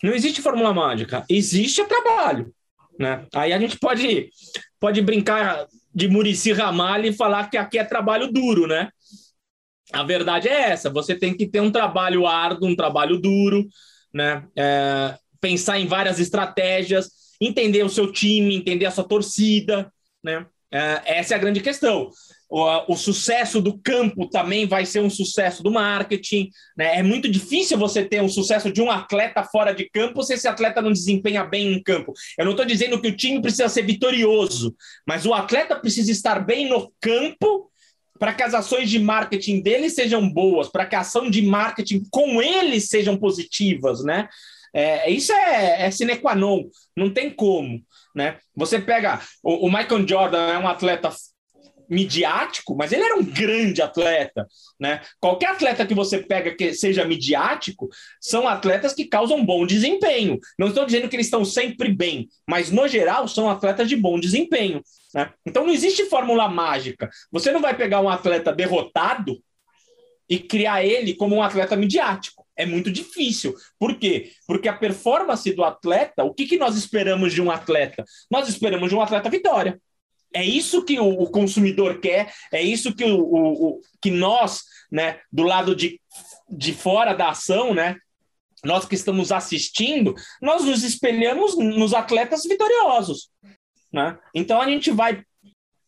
Não 0.01 0.13
existe 0.13 0.41
fórmula 0.41 0.73
mágica, 0.73 1.25
existe 1.29 1.85
trabalho. 1.87 2.55
Né? 2.97 3.27
Aí 3.35 3.53
a 3.53 3.59
gente 3.59 3.79
pode, 3.81 4.31
pode 4.79 5.03
brincar 5.03 5.67
de 5.93 6.07
Murici 6.07 6.53
Ramalho 6.53 7.07
e 7.07 7.13
falar 7.13 7.51
que 7.51 7.57
aqui 7.57 7.79
é 7.79 7.85
trabalho 7.85 8.31
duro, 8.31 8.69
né? 8.69 8.91
A 9.93 10.03
verdade 10.03 10.49
é 10.49 10.71
essa: 10.71 10.89
você 10.89 11.15
tem 11.15 11.37
que 11.37 11.47
ter 11.47 11.61
um 11.61 11.71
trabalho 11.71 12.27
árduo, 12.27 12.69
um 12.69 12.77
trabalho 12.77 13.19
duro, 13.19 13.67
né? 14.13 14.45
É, 14.57 15.17
pensar 15.41 15.79
em 15.79 15.87
várias 15.87 16.21
estratégias 16.21 17.16
entender 17.41 17.83
o 17.85 17.89
seu 17.89 18.11
time, 18.13 18.57
entender 18.57 18.87
a 18.87 18.91
sua 18.91 19.05
torcida, 19.05 19.93
né? 20.23 20.47
É, 20.73 21.19
essa 21.19 21.35
é 21.35 21.37
a 21.37 21.41
grande 21.41 21.61
questão. 21.61 22.11
O, 22.49 22.93
o, 22.93 22.97
sucesso 22.97 23.61
do 23.61 23.79
campo 23.79 24.29
também 24.29 24.67
vai 24.67 24.85
ser 24.85 25.01
um 25.01 25.11
sucesso 25.11 25.63
do 25.63 25.71
marketing. 25.71 26.51
Né? 26.77 26.99
É 26.99 27.03
muito 27.03 27.29
difícil 27.29 27.79
você 27.79 28.05
ter 28.05 28.21
um 28.21 28.29
sucesso 28.29 28.71
de 28.71 28.83
um 28.83 28.91
atleta 28.91 29.43
fora 29.45 29.73
de 29.73 29.89
campo 29.89 30.23
se 30.23 30.35
esse 30.35 30.47
atleta 30.47 30.83
não 30.83 30.93
desempenha 30.93 31.45
bem 31.45 31.73
em 31.73 31.83
campo. 31.83 32.13
Eu 32.37 32.45
não 32.45 32.53
estou 32.53 32.67
dizendo 32.67 33.01
que 33.01 33.09
o 33.09 33.17
time 33.17 33.41
precisa 33.41 33.69
ser 33.69 33.83
vitorioso, 33.83 34.77
mas 35.07 35.25
o 35.25 35.33
atleta 35.33 35.77
precisa 35.77 36.11
estar 36.11 36.45
bem 36.45 36.69
no 36.69 36.93
campo 37.01 37.71
para 38.19 38.33
que 38.33 38.43
as 38.43 38.55
ações 38.55 38.91
de 38.91 38.99
marketing 38.99 39.61
dele 39.61 39.91
sejam 39.91 40.29
boas, 40.29 40.69
para 40.69 40.87
que 40.87 40.97
a 40.97 41.01
ação 41.01 41.31
de 41.31 41.43
marketing 41.43 42.05
com 42.11 42.41
ele 42.41 42.81
sejam 42.81 43.17
positivas, 43.17 44.03
né? 44.03 44.29
É, 44.77 45.11
isso 45.11 45.33
é, 45.33 45.87
é 45.87 45.91
sine 45.91 46.19
qua 46.19 46.35
non, 46.35 46.65
não 46.95 47.11
tem 47.11 47.31
como. 47.31 47.83
Né? 48.15 48.37
Você 48.55 48.79
pega 48.79 49.19
o, 49.43 49.67
o 49.67 49.73
Michael 49.73 50.07
Jordan, 50.07 50.53
é 50.53 50.59
um 50.59 50.69
atleta 50.69 51.11
midiático, 51.89 52.77
mas 52.77 52.93
ele 52.93 53.03
era 53.03 53.17
um 53.17 53.25
grande 53.25 53.81
atleta, 53.81 54.47
né? 54.79 55.01
Qualquer 55.21 55.51
atleta 55.51 55.87
que 55.87 55.95
você 55.95 56.19
pega 56.19 56.53
que 56.55 56.75
seja 56.75 57.05
midiático, 57.05 57.89
são 58.21 58.49
atletas 58.49 58.93
que 58.93 59.05
causam 59.05 59.45
bom 59.45 59.65
desempenho. 59.65 60.39
Não 60.59 60.69
estou 60.69 60.85
dizendo 60.85 61.09
que 61.09 61.15
eles 61.15 61.29
estão 61.29 61.45
sempre 61.45 61.93
bem, 61.95 62.29
mas 62.47 62.73
no 62.73 62.89
geral 62.89 63.29
são 63.29 63.49
atletas 63.49 63.89
de 63.89 63.95
bom 63.95 64.19
desempenho. 64.19 64.83
Né? 65.15 65.31
Então 65.47 65.65
não 65.65 65.73
existe 65.73 66.05
fórmula 66.07 66.49
mágica. 66.49 67.09
Você 67.31 67.53
não 67.53 67.61
vai 67.61 67.75
pegar 67.77 68.01
um 68.01 68.09
atleta 68.09 68.53
derrotado 68.53 69.41
e 70.29 70.39
criar 70.39 70.85
ele 70.85 71.15
como 71.15 71.37
um 71.37 71.43
atleta 71.43 71.77
midiático. 71.77 72.45
É 72.57 72.65
muito 72.65 72.91
difícil. 72.91 73.55
Por 73.79 73.99
quê? 73.99 74.33
Porque 74.47 74.69
a 74.69 74.77
performance 74.77 75.53
do 75.53 75.63
atleta, 75.63 76.25
o 76.25 76.33
que, 76.33 76.47
que 76.47 76.57
nós 76.57 76.77
esperamos 76.77 77.33
de 77.33 77.43
um 77.43 77.51
atleta? 77.51 78.05
Nós 78.31 78.49
esperamos 78.49 78.89
de 78.89 78.95
um 78.95 79.01
atleta 79.01 79.29
vitória. 79.29 79.81
É 80.35 80.45
isso 80.45 80.85
que 80.85 80.99
o, 80.99 81.09
o 81.09 81.31
consumidor 81.31 82.01
quer, 82.01 82.33
é 82.53 82.63
isso 82.63 82.95
que, 82.95 83.05
o, 83.05 83.21
o, 83.21 83.81
que 84.03 84.11
nós, 84.11 84.65
né, 84.91 85.21
do 85.31 85.43
lado 85.43 85.75
de, 85.75 86.01
de 86.49 86.73
fora 86.73 87.15
da 87.15 87.31
ação, 87.31 87.73
né, 87.73 87.97
nós 88.65 88.85
que 88.87 88.95
estamos 88.95 89.31
assistindo, 89.31 90.15
nós 90.43 90.65
nos 90.65 90.83
espelhamos 90.83 91.57
nos 91.57 91.95
atletas 91.95 92.43
vitoriosos. 92.43 93.31
Né? 93.93 94.19
Então 94.35 94.61
a 94.61 94.69
gente 94.69 94.91
vai 94.91 95.23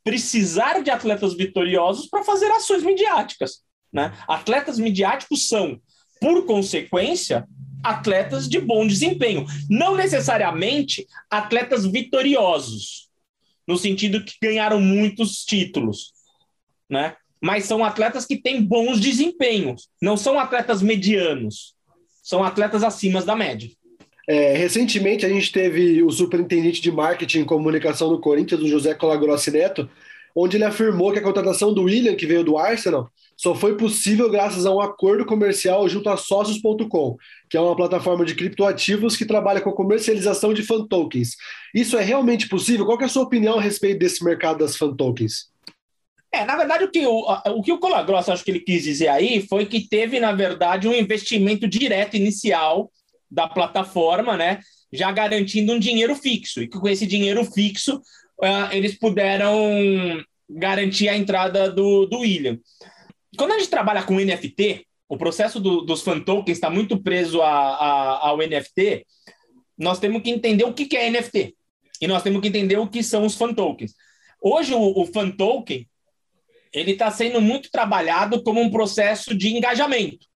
precisar 0.05 0.83
de 0.83 0.91
atletas 0.91 1.35
vitoriosos 1.35 2.07
para 2.09 2.25
fazer 2.25 2.51
ações 2.51 2.83
midiáticas. 2.83 3.63
Né? 3.93 4.13
Atletas 4.27 4.79
midiáticos 4.79 5.49
são, 5.49 5.81
por 6.21 6.45
consequência, 6.47 7.47
atletas 7.83 8.49
de 8.49 8.61
bom 8.61 8.87
desempenho. 8.87 9.47
Não 9.69 9.97
necessariamente 9.97 11.07
atletas 11.31 11.87
vitoriosos, 11.87 13.09
no 13.67 13.77
sentido 13.77 14.25
que 14.25 14.35
ganharam 14.43 14.81
muitos 14.81 15.45
títulos, 15.45 16.13
né? 16.89 17.17
mas 17.41 17.65
são 17.65 17.85
atletas 17.85 18.25
que 18.27 18.37
têm 18.37 18.63
bons 18.63 19.01
desempenhos. 19.01 19.89
Não 20.01 20.17
são 20.17 20.39
atletas 20.39 20.83
medianos, 20.83 21.75
são 22.23 22.43
atletas 22.43 22.83
acima 22.83 23.23
da 23.23 23.37
média. 23.37 23.71
É, 24.29 24.55
recentemente 24.55 25.25
a 25.25 25.29
gente 25.29 25.51
teve 25.51 26.03
o 26.03 26.11
superintendente 26.11 26.83
de 26.83 26.93
marketing 26.93 27.41
e 27.41 27.45
comunicação 27.47 28.11
do 28.11 28.21
Corinthians, 28.21 28.61
o 28.61 28.69
José 28.69 28.93
Colagrossi 28.93 29.51
Neto, 29.51 29.89
onde 30.37 30.57
ele 30.57 30.65
afirmou 30.65 31.13
que 31.13 31.19
a 31.19 31.23
contratação 31.23 31.73
do 31.73 31.85
William, 31.85 32.15
que 32.15 32.27
veio 32.27 32.45
do 32.45 32.59
Arsenal, 32.59 33.11
só 33.39 33.55
foi 33.55 33.77
possível 33.77 34.29
graças 34.29 34.67
a 34.67 34.75
um 34.75 34.81
acordo 34.81 35.25
comercial 35.25 35.89
junto 35.89 36.09
a 36.11 36.17
Sócios.com, 36.17 37.17
que 37.49 37.57
é 37.57 37.61
uma 37.61 37.77
plataforma 37.77 38.25
de 38.25 38.35
criptoativos 38.35 39.17
que 39.17 39.25
trabalha 39.25 39.61
com 39.61 39.71
a 39.71 39.77
comercialização 39.77 40.53
de 40.53 40.65
fan 40.65 40.85
tokens. 40.89 41.37
Isso 41.73 41.97
é 41.97 42.03
realmente 42.03 42.49
possível? 42.49 42.85
Qual 42.85 43.01
é 43.01 43.05
a 43.05 43.09
sua 43.09 43.23
opinião 43.23 43.57
a 43.57 43.63
respeito 43.63 44.01
desse 44.01 44.25
mercado 44.25 44.59
das 44.59 44.77
fan 44.77 44.93
tokens? 44.93 45.53
É, 46.33 46.45
na 46.45 46.57
verdade, 46.57 46.83
o 46.83 46.91
que 46.91 47.07
o, 47.07 47.27
o, 47.47 47.63
que 47.63 47.71
o 47.71 47.79
Colagrossa 47.79 48.33
acho 48.33 48.45
que 48.45 48.51
ele 48.51 48.61
quis 48.61 48.83
dizer 48.83 49.07
aí 49.07 49.47
foi 49.47 49.67
que 49.67 49.89
teve, 49.89 50.19
na 50.19 50.33
verdade, 50.33 50.89
um 50.89 50.95
investimento 50.95 51.69
direto 51.69 52.17
inicial 52.17 52.91
da 53.31 53.47
plataforma, 53.47 54.37
né? 54.37 54.59
Já 54.93 55.13
garantindo 55.13 55.73
um 55.73 55.79
dinheiro 55.79 56.17
fixo. 56.17 56.61
E 56.61 56.67
que 56.67 56.77
com 56.77 56.89
esse 56.89 57.07
dinheiro 57.07 57.45
fixo, 57.45 57.99
uh, 58.43 58.73
eles 58.73 58.99
puderam 58.99 59.55
garantir 60.51 61.09
a 61.09 61.17
entrada 61.17 61.71
do, 61.71 62.05
do 62.07 62.19
William. 62.19 62.59
Quando 63.39 63.53
a 63.53 63.59
gente 63.59 63.71
trabalha 63.71 64.03
com 64.03 64.19
NFT, 64.19 64.85
o 65.09 65.17
processo 65.17 65.61
do, 65.61 65.81
dos 65.81 66.03
fan 66.03 66.21
tokens 66.21 66.59
está 66.59 66.69
muito 66.69 67.01
preso 67.01 67.41
a, 67.41 67.49
a, 67.49 68.29
ao 68.29 68.39
NFT. 68.39 69.07
Nós 69.79 70.01
temos 70.01 70.23
que 70.23 70.31
entender 70.31 70.65
o 70.65 70.75
que, 70.75 70.87
que 70.87 70.97
é 70.97 71.09
NFT 71.09 71.57
e 72.01 72.07
nós 72.07 72.23
temos 72.23 72.43
que 72.43 72.49
entender 72.49 72.77
o 72.79 72.89
que 72.89 73.03
são 73.03 73.25
os 73.25 73.35
fan 73.35 73.55
tokens. 73.55 73.95
Hoje, 74.43 74.75
o, 74.75 75.01
o 75.01 75.07
fan 75.07 75.31
token 75.31 75.89
ele 76.73 76.93
está 76.93 77.11
sendo 77.11 77.41
muito 77.41 77.71
trabalhado 77.71 78.43
como 78.43 78.61
um 78.61 78.71
processo 78.71 79.35
de 79.35 79.57
engajamento. 79.57 80.27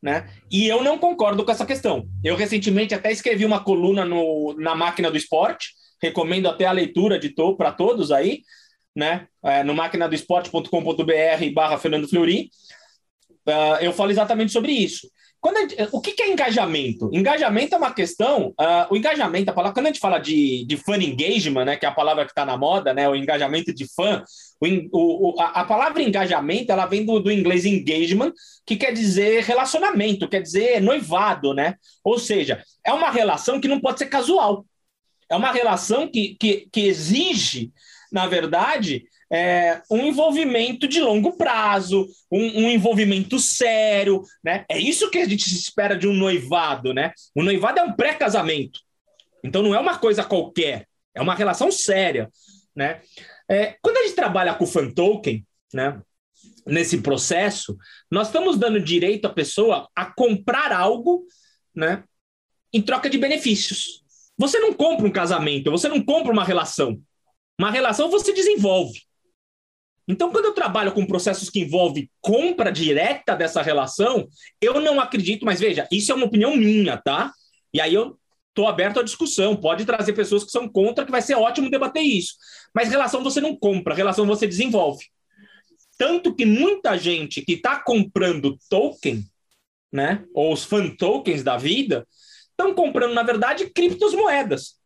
Né? 0.00 0.28
E 0.50 0.66
eu 0.66 0.82
não 0.82 0.98
concordo 0.98 1.44
com 1.44 1.50
essa 1.50 1.66
questão. 1.66 2.06
Eu 2.22 2.36
recentemente 2.36 2.94
até 2.94 3.10
escrevi 3.10 3.44
uma 3.44 3.62
coluna 3.62 4.04
no, 4.04 4.54
na 4.58 4.74
máquina 4.74 5.10
do 5.10 5.16
esporte, 5.16 5.68
recomendo 6.00 6.48
até 6.48 6.66
a 6.66 6.72
leitura 6.72 7.18
de 7.18 7.30
to, 7.30 7.56
para 7.56 7.72
todos 7.72 8.12
aí, 8.12 8.42
né? 8.94 9.26
É, 9.42 9.62
no 9.64 9.74
maquinadoesporte.com.br 9.74 11.52
barra 11.54 11.78
Fernando 11.78 12.08
Fleury, 12.08 12.50
uh, 13.48 13.80
eu 13.80 13.92
falo 13.92 14.10
exatamente 14.10 14.52
sobre 14.52 14.72
isso. 14.72 15.08
Quando 15.44 15.58
gente, 15.58 15.76
o 15.92 16.00
que, 16.00 16.12
que, 16.12 16.22
é 16.22 16.32
engajamento? 16.32 17.10
Engajamento 17.12 17.74
é 17.74 17.78
uma 17.78 17.92
questão. 17.92 18.54
Uh, 18.58 18.86
o 18.88 18.96
engajamento, 18.96 19.50
a 19.50 19.52
palavra, 19.52 19.74
quando 19.74 19.86
a 19.86 19.88
gente 19.90 20.00
fala 20.00 20.18
de, 20.18 20.64
de 20.64 20.76
fan 20.78 20.96
engagement, 20.96 21.66
né, 21.66 21.76
que 21.76 21.84
é 21.84 21.88
a 21.88 21.92
palavra 21.92 22.24
que 22.24 22.30
está 22.30 22.46
na 22.46 22.56
moda, 22.56 22.94
né, 22.94 23.06
o 23.06 23.14
engajamento 23.14 23.70
de 23.74 23.86
fã, 23.94 24.24
o, 24.58 25.34
o, 25.34 25.38
a, 25.38 25.60
a, 25.60 25.64
palavra 25.66 26.02
engajamento 26.02 26.72
ela 26.72 26.86
vem 26.86 27.04
do, 27.04 27.20
do 27.20 27.30
inglês 27.30 27.66
engagement, 27.66 28.32
que 28.64 28.74
quer 28.74 28.94
dizer 28.94 29.42
relacionamento, 29.42 30.28
quer 30.30 30.40
dizer 30.40 30.80
noivado, 30.80 31.52
né? 31.52 31.74
Ou 32.02 32.18
seja, 32.18 32.64
é 32.82 32.94
uma 32.94 33.10
relação 33.10 33.60
que 33.60 33.68
não 33.68 33.80
pode 33.80 33.98
ser 33.98 34.06
casual. 34.06 34.64
É 35.28 35.36
uma 35.36 35.52
relação 35.52 36.08
que, 36.08 36.36
que, 36.40 36.68
que 36.72 36.86
exige 36.86 37.70
na 38.14 38.28
verdade, 38.28 39.08
é, 39.28 39.82
um 39.90 40.06
envolvimento 40.06 40.86
de 40.86 41.00
longo 41.00 41.36
prazo, 41.36 42.06
um, 42.30 42.62
um, 42.62 42.70
envolvimento 42.70 43.40
sério, 43.40 44.22
né? 44.42 44.64
É 44.70 44.78
isso 44.78 45.10
que 45.10 45.18
a 45.18 45.28
gente 45.28 45.52
espera 45.52 45.98
de 45.98 46.06
um 46.06 46.14
noivado, 46.14 46.94
né? 46.94 47.12
O 47.34 47.42
noivado 47.42 47.80
é 47.80 47.82
um 47.82 47.92
pré-casamento. 47.92 48.78
Então 49.42 49.64
não 49.64 49.74
é 49.74 49.80
uma 49.80 49.98
coisa 49.98 50.22
qualquer, 50.22 50.86
é 51.12 51.20
uma 51.20 51.34
relação 51.34 51.72
séria, 51.72 52.30
né? 52.74 53.00
É, 53.50 53.76
quando 53.82 53.96
a 53.96 54.02
gente 54.04 54.14
trabalha 54.14 54.54
com 54.54 54.64
fan 54.64 54.92
token, 54.92 55.44
né? 55.72 56.00
Nesse 56.64 56.98
processo, 56.98 57.76
nós 58.08 58.28
estamos 58.28 58.56
dando 58.56 58.78
direito 58.78 59.24
à 59.24 59.30
pessoa 59.30 59.88
a 59.92 60.06
comprar 60.06 60.70
algo, 60.70 61.26
né? 61.74 62.04
Em 62.72 62.80
troca 62.80 63.10
de 63.10 63.18
benefícios. 63.18 64.04
Você 64.38 64.60
não 64.60 64.72
compra 64.72 65.04
um 65.04 65.10
casamento, 65.10 65.72
você 65.72 65.88
não 65.88 66.00
compra 66.00 66.32
uma 66.32 66.44
relação. 66.44 67.02
Uma 67.58 67.70
relação 67.70 68.10
você 68.10 68.32
desenvolve. 68.32 69.00
Então, 70.06 70.30
quando 70.30 70.46
eu 70.46 70.52
trabalho 70.52 70.92
com 70.92 71.06
processos 71.06 71.48
que 71.48 71.60
envolvem 71.60 72.10
compra 72.20 72.70
direta 72.70 73.34
dessa 73.34 73.62
relação, 73.62 74.28
eu 74.60 74.80
não 74.80 75.00
acredito, 75.00 75.46
mas 75.46 75.60
veja, 75.60 75.88
isso 75.90 76.12
é 76.12 76.14
uma 76.14 76.26
opinião 76.26 76.54
minha, 76.56 76.96
tá? 76.98 77.32
E 77.72 77.80
aí 77.80 77.94
eu 77.94 78.18
estou 78.50 78.68
aberto 78.68 79.00
à 79.00 79.02
discussão. 79.02 79.56
Pode 79.56 79.84
trazer 79.84 80.12
pessoas 80.12 80.44
que 80.44 80.50
são 80.50 80.68
contra, 80.68 81.04
que 81.04 81.10
vai 81.10 81.22
ser 81.22 81.34
ótimo 81.36 81.70
debater 81.70 82.02
isso. 82.02 82.34
Mas 82.74 82.90
relação 82.90 83.22
você 83.22 83.40
não 83.40 83.56
compra, 83.56 83.94
relação 83.94 84.26
você 84.26 84.46
desenvolve. 84.46 85.06
Tanto 85.96 86.34
que 86.34 86.44
muita 86.44 86.98
gente 86.98 87.40
que 87.40 87.52
está 87.54 87.80
comprando 87.80 88.58
token, 88.68 89.24
né, 89.92 90.24
ou 90.34 90.52
os 90.52 90.64
fan 90.64 90.90
tokens 90.96 91.42
da 91.42 91.56
vida, 91.56 92.06
estão 92.50 92.74
comprando, 92.74 93.14
na 93.14 93.22
verdade, 93.22 93.70
criptomoedas 93.70 94.83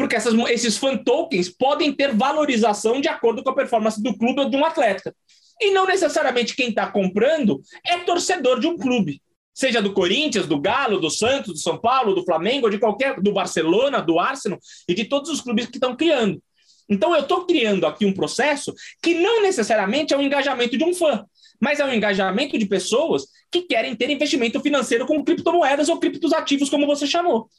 porque 0.00 0.16
essas, 0.16 0.32
esses 0.48 0.78
fan 0.78 0.96
tokens 0.96 1.50
podem 1.50 1.92
ter 1.92 2.14
valorização 2.14 3.02
de 3.02 3.08
acordo 3.08 3.42
com 3.42 3.50
a 3.50 3.54
performance 3.54 4.02
do 4.02 4.16
clube 4.16 4.40
ou 4.40 4.48
de 4.48 4.56
um 4.56 4.64
atleta. 4.64 5.14
E 5.60 5.72
não 5.72 5.86
necessariamente 5.86 6.56
quem 6.56 6.70
está 6.70 6.90
comprando 6.90 7.60
é 7.86 7.98
torcedor 7.98 8.58
de 8.58 8.66
um 8.66 8.78
clube. 8.78 9.20
seja 9.52 9.82
do 9.82 9.92
Corinthians, 9.92 10.46
do 10.46 10.58
Galo, 10.58 10.98
do 10.98 11.10
Santos, 11.10 11.52
do 11.52 11.58
São 11.58 11.78
Paulo, 11.78 12.14
do 12.14 12.24
Flamengo, 12.24 12.70
de 12.70 12.78
qualquer, 12.78 13.20
do 13.20 13.30
Barcelona, 13.30 14.00
do 14.00 14.18
Arsenal 14.18 14.58
e 14.88 14.94
de 14.94 15.04
todos 15.04 15.28
os 15.28 15.42
clubes 15.42 15.66
que 15.66 15.76
estão 15.76 15.94
criando. 15.94 16.42
Então 16.88 17.14
eu 17.14 17.20
estou 17.20 17.44
criando 17.44 17.84
aqui 17.84 18.06
um 18.06 18.14
processo 18.14 18.72
que 19.02 19.12
não 19.12 19.42
necessariamente 19.42 20.14
é 20.14 20.16
o 20.16 20.22
engajamento 20.22 20.78
de 20.78 20.84
um 20.84 20.94
fã, 20.94 21.26
mas 21.60 21.78
é 21.78 21.84
um 21.84 21.92
engajamento 21.92 22.56
de 22.56 22.64
pessoas 22.64 23.24
que 23.52 23.60
querem 23.62 23.94
ter 23.94 24.08
investimento 24.08 24.60
financeiro 24.60 25.06
com 25.06 25.22
criptomoedas 25.22 25.90
ou 25.90 26.00
criptoativos, 26.00 26.70
como 26.70 26.86
você 26.86 27.06
chamou. 27.06 27.50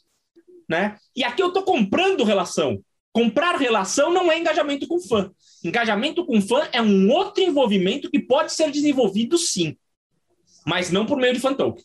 Né? 0.68 0.96
E 1.14 1.24
aqui 1.24 1.42
eu 1.42 1.48
estou 1.48 1.62
comprando 1.62 2.24
relação. 2.24 2.80
Comprar 3.12 3.56
relação 3.56 4.12
não 4.12 4.32
é 4.32 4.38
engajamento 4.38 4.86
com 4.86 4.98
fã. 4.98 5.30
Engajamento 5.62 6.24
com 6.24 6.40
fã 6.40 6.66
é 6.72 6.80
um 6.80 7.10
outro 7.10 7.42
envolvimento 7.42 8.10
que 8.10 8.18
pode 8.18 8.52
ser 8.52 8.70
desenvolvido 8.70 9.36
sim, 9.36 9.76
mas 10.66 10.90
não 10.90 11.04
por 11.06 11.18
meio 11.18 11.34
de 11.34 11.40
fan 11.40 11.54
token. 11.54 11.84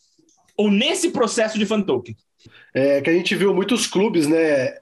Ou 0.56 0.70
nesse 0.70 1.10
processo 1.10 1.58
de 1.58 1.66
fan 1.66 1.82
token. 1.82 2.16
É 2.74 3.00
que 3.00 3.10
a 3.10 3.12
gente 3.12 3.34
viu 3.34 3.54
muitos 3.54 3.86
clubes, 3.86 4.26
né, 4.26 4.78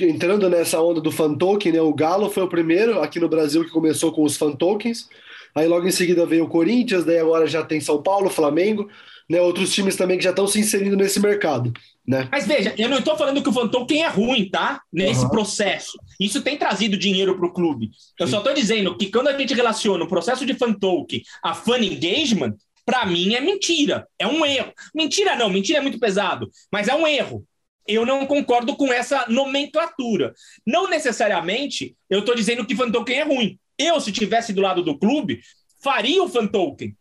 entrando 0.00 0.50
nessa 0.50 0.80
onda 0.80 1.00
do 1.00 1.12
fan 1.12 1.34
token, 1.34 1.72
né? 1.72 1.80
O 1.80 1.94
Galo 1.94 2.30
foi 2.30 2.42
o 2.42 2.48
primeiro 2.48 3.00
aqui 3.00 3.20
no 3.20 3.28
Brasil 3.28 3.64
que 3.64 3.70
começou 3.70 4.12
com 4.12 4.22
os 4.22 4.36
fan 4.36 4.52
tokens. 4.52 5.08
Aí 5.54 5.68
logo 5.68 5.86
em 5.86 5.92
seguida 5.92 6.26
veio 6.26 6.44
o 6.44 6.48
Corinthians, 6.48 7.04
daí 7.04 7.18
agora 7.18 7.46
já 7.46 7.64
tem 7.64 7.80
São 7.80 8.02
Paulo, 8.02 8.28
Flamengo, 8.28 8.88
né? 9.28 9.40
Outros 9.40 9.72
times 9.72 9.96
também 9.96 10.18
que 10.18 10.24
já 10.24 10.30
estão 10.30 10.46
se 10.46 10.58
inserindo 10.58 10.96
nesse 10.96 11.20
mercado. 11.20 11.72
Né? 12.06 12.28
Mas 12.30 12.46
veja, 12.46 12.74
eu 12.76 12.88
não 12.88 12.98
estou 12.98 13.16
falando 13.16 13.42
que 13.42 13.48
o 13.48 13.68
token 13.68 14.02
é 14.02 14.08
ruim, 14.08 14.50
tá? 14.50 14.82
Nesse 14.92 15.24
uhum. 15.24 15.30
processo. 15.30 15.98
Isso 16.20 16.42
tem 16.42 16.58
trazido 16.58 16.96
dinheiro 16.96 17.36
para 17.36 17.46
o 17.46 17.52
clube. 17.52 17.90
Eu 18.18 18.26
Sim. 18.26 18.32
só 18.32 18.38
estou 18.38 18.52
dizendo 18.52 18.96
que 18.96 19.10
quando 19.10 19.28
a 19.28 19.38
gente 19.38 19.54
relaciona 19.54 20.04
o 20.04 20.08
processo 20.08 20.44
de 20.44 20.54
token 20.54 21.22
a 21.42 21.54
fan 21.54 21.78
engagement, 21.78 22.54
para 22.84 23.06
mim 23.06 23.34
é 23.34 23.40
mentira. 23.40 24.06
É 24.18 24.26
um 24.26 24.44
erro. 24.44 24.72
Mentira 24.94 25.34
não, 25.36 25.48
mentira 25.48 25.78
é 25.78 25.82
muito 25.82 25.98
pesado, 25.98 26.50
mas 26.70 26.88
é 26.88 26.94
um 26.94 27.06
erro. 27.06 27.44
Eu 27.86 28.04
não 28.06 28.26
concordo 28.26 28.76
com 28.76 28.92
essa 28.92 29.26
nomenclatura. 29.28 30.34
Não 30.66 30.88
necessariamente 30.88 31.96
eu 32.08 32.20
estou 32.20 32.34
dizendo 32.34 32.66
que 32.66 32.76
token 32.76 33.18
é 33.18 33.24
ruim. 33.24 33.58
Eu, 33.78 34.00
se 34.00 34.12
tivesse 34.12 34.52
do 34.52 34.62
lado 34.62 34.82
do 34.82 34.98
clube, 34.98 35.40
faria 35.82 36.22
o 36.22 36.48
token, 36.48 36.94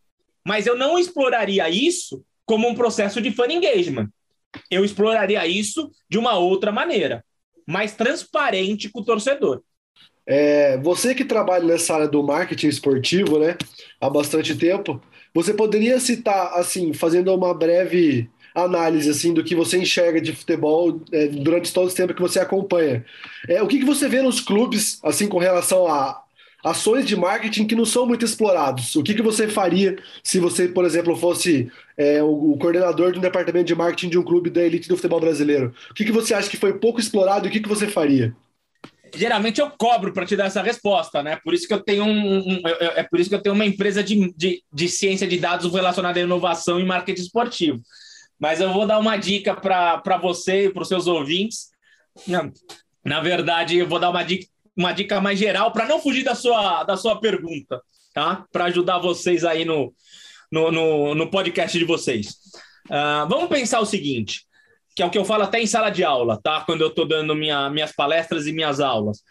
mas 0.45 0.67
eu 0.67 0.77
não 0.77 0.97
exploraria 0.97 1.69
isso 1.69 2.23
como 2.45 2.67
um 2.67 2.75
processo 2.75 3.21
de 3.21 3.31
fan 3.31 3.51
engagement. 3.51 4.09
Eu 4.69 4.83
exploraria 4.85 5.45
isso 5.47 5.91
de 6.09 6.17
uma 6.17 6.37
outra 6.37 6.71
maneira, 6.71 7.23
mais 7.67 7.93
transparente 7.93 8.89
com 8.89 8.99
o 8.99 9.05
torcedor. 9.05 9.61
É, 10.25 10.77
você 10.77 11.13
que 11.13 11.25
trabalha 11.25 11.65
nessa 11.65 11.95
área 11.95 12.07
do 12.07 12.23
marketing 12.23 12.67
esportivo, 12.67 13.39
né, 13.39 13.57
há 13.99 14.09
bastante 14.09 14.55
tempo, 14.55 15.01
você 15.33 15.53
poderia 15.53 15.99
citar, 15.99 16.53
assim, 16.53 16.93
fazendo 16.93 17.33
uma 17.33 17.53
breve 17.53 18.29
análise 18.53 19.09
assim 19.09 19.33
do 19.33 19.43
que 19.43 19.55
você 19.55 19.79
enxerga 19.79 20.21
de 20.21 20.33
futebol 20.33 21.01
é, 21.11 21.27
durante 21.27 21.73
todo 21.73 21.87
esse 21.87 21.95
tempo 21.95 22.13
que 22.13 22.21
você 22.21 22.39
acompanha. 22.39 23.03
É, 23.47 23.61
o 23.63 23.67
que, 23.67 23.79
que 23.79 23.85
você 23.85 24.07
vê 24.07 24.21
nos 24.21 24.39
clubes, 24.39 24.99
assim, 25.03 25.27
com 25.27 25.39
relação 25.39 25.87
a 25.87 26.22
ações 26.63 27.05
de 27.05 27.15
marketing 27.15 27.67
que 27.67 27.75
não 27.75 27.85
são 27.85 28.05
muito 28.05 28.23
explorados? 28.23 28.95
O 28.95 29.03
que, 29.03 29.13
que 29.13 29.21
você 29.21 29.47
faria 29.47 29.97
se 30.23 30.39
você, 30.39 30.67
por 30.67 30.85
exemplo, 30.85 31.15
fosse 31.15 31.71
é, 31.97 32.23
o, 32.23 32.51
o, 32.51 32.57
coordenador 32.57 33.11
de 33.11 33.19
um 33.19 33.21
departamento 33.21 33.65
de 33.65 33.75
marketing 33.75 34.09
de 34.09 34.17
um 34.17 34.23
clube 34.23 34.49
da 34.49 34.63
elite 34.63 34.87
do 34.87 34.95
futebol 34.95 35.19
brasileiro? 35.19 35.73
O 35.91 35.93
que, 35.93 36.05
que 36.05 36.11
você 36.11 36.33
acha 36.33 36.49
que 36.49 36.57
foi 36.57 36.79
pouco 36.79 36.99
explorado 36.99 37.45
e 37.45 37.49
o 37.49 37.51
que, 37.51 37.59
que 37.59 37.69
você 37.69 37.87
faria? 37.87 38.35
geralmente 39.15 39.61
eu 39.61 39.69
cobro 39.69 40.11
para 40.11 40.25
te 40.25 40.35
dar 40.35 40.45
essa 40.45 40.61
resposta, 40.61 41.21
né? 41.21 41.37
Por 41.43 41.53
isso 41.53 41.67
que 41.67 41.73
eu 41.73 41.79
tenho 41.79 42.03
um, 42.03 42.37
um, 42.39 42.61
é 42.65 43.03
por 43.03 43.19
isso 43.19 43.29
que 43.29 43.35
eu 43.35 43.41
tenho 43.41 43.55
uma 43.55 43.65
empresa 43.65 44.03
de, 44.03 44.33
de, 44.35 44.63
de 44.71 44.89
ciência 44.89 45.27
de 45.27 45.37
dados 45.37 45.71
relacionada 45.71 46.19
à 46.19 46.23
inovação 46.23 46.79
e 46.79 46.85
marketing 46.85 47.21
esportivo. 47.21 47.81
Mas 48.39 48.59
eu 48.59 48.73
vou 48.73 48.85
dar 48.85 48.99
uma 48.99 49.15
dica 49.15 49.53
para 49.53 50.17
você 50.17 50.65
e 50.65 50.69
para 50.69 50.81
os 50.81 50.87
seus 50.87 51.07
ouvintes. 51.07 51.69
Na, 52.27 52.51
na 53.03 53.21
verdade, 53.21 53.77
eu 53.77 53.87
vou 53.87 53.99
dar 53.99 54.09
uma 54.09 54.23
dica, 54.23 54.47
uma 54.75 54.91
dica 54.91 55.21
mais 55.21 55.37
geral 55.37 55.71
para 55.71 55.87
não 55.87 55.99
fugir 55.99 56.23
da 56.23 56.35
sua, 56.35 56.83
da 56.83 56.97
sua 56.97 57.19
pergunta, 57.19 57.81
tá? 58.13 58.45
Para 58.51 58.65
ajudar 58.65 58.99
vocês 58.99 59.43
aí 59.43 59.65
no, 59.65 59.93
no, 60.51 60.71
no, 60.71 61.15
no 61.15 61.29
podcast 61.29 61.77
de 61.77 61.85
vocês. 61.85 62.29
Uh, 62.87 63.27
vamos 63.29 63.49
pensar 63.49 63.79
o 63.79 63.85
seguinte, 63.85 64.45
que 64.95 65.01
é 65.01 65.05
o 65.05 65.09
que 65.09 65.17
eu 65.17 65.25
falo 65.25 65.43
até 65.43 65.61
em 65.61 65.67
sala 65.67 65.89
de 65.89 66.03
aula, 66.03 66.39
tá? 66.41 66.61
Quando 66.61 66.81
eu 66.81 66.89
estou 66.89 67.07
dando 67.07 67.35
minha, 67.35 67.69
minhas 67.69 67.91
palestras 67.91 68.47
e 68.47 68.53
minhas 68.53 68.79
aulas. 68.79 69.23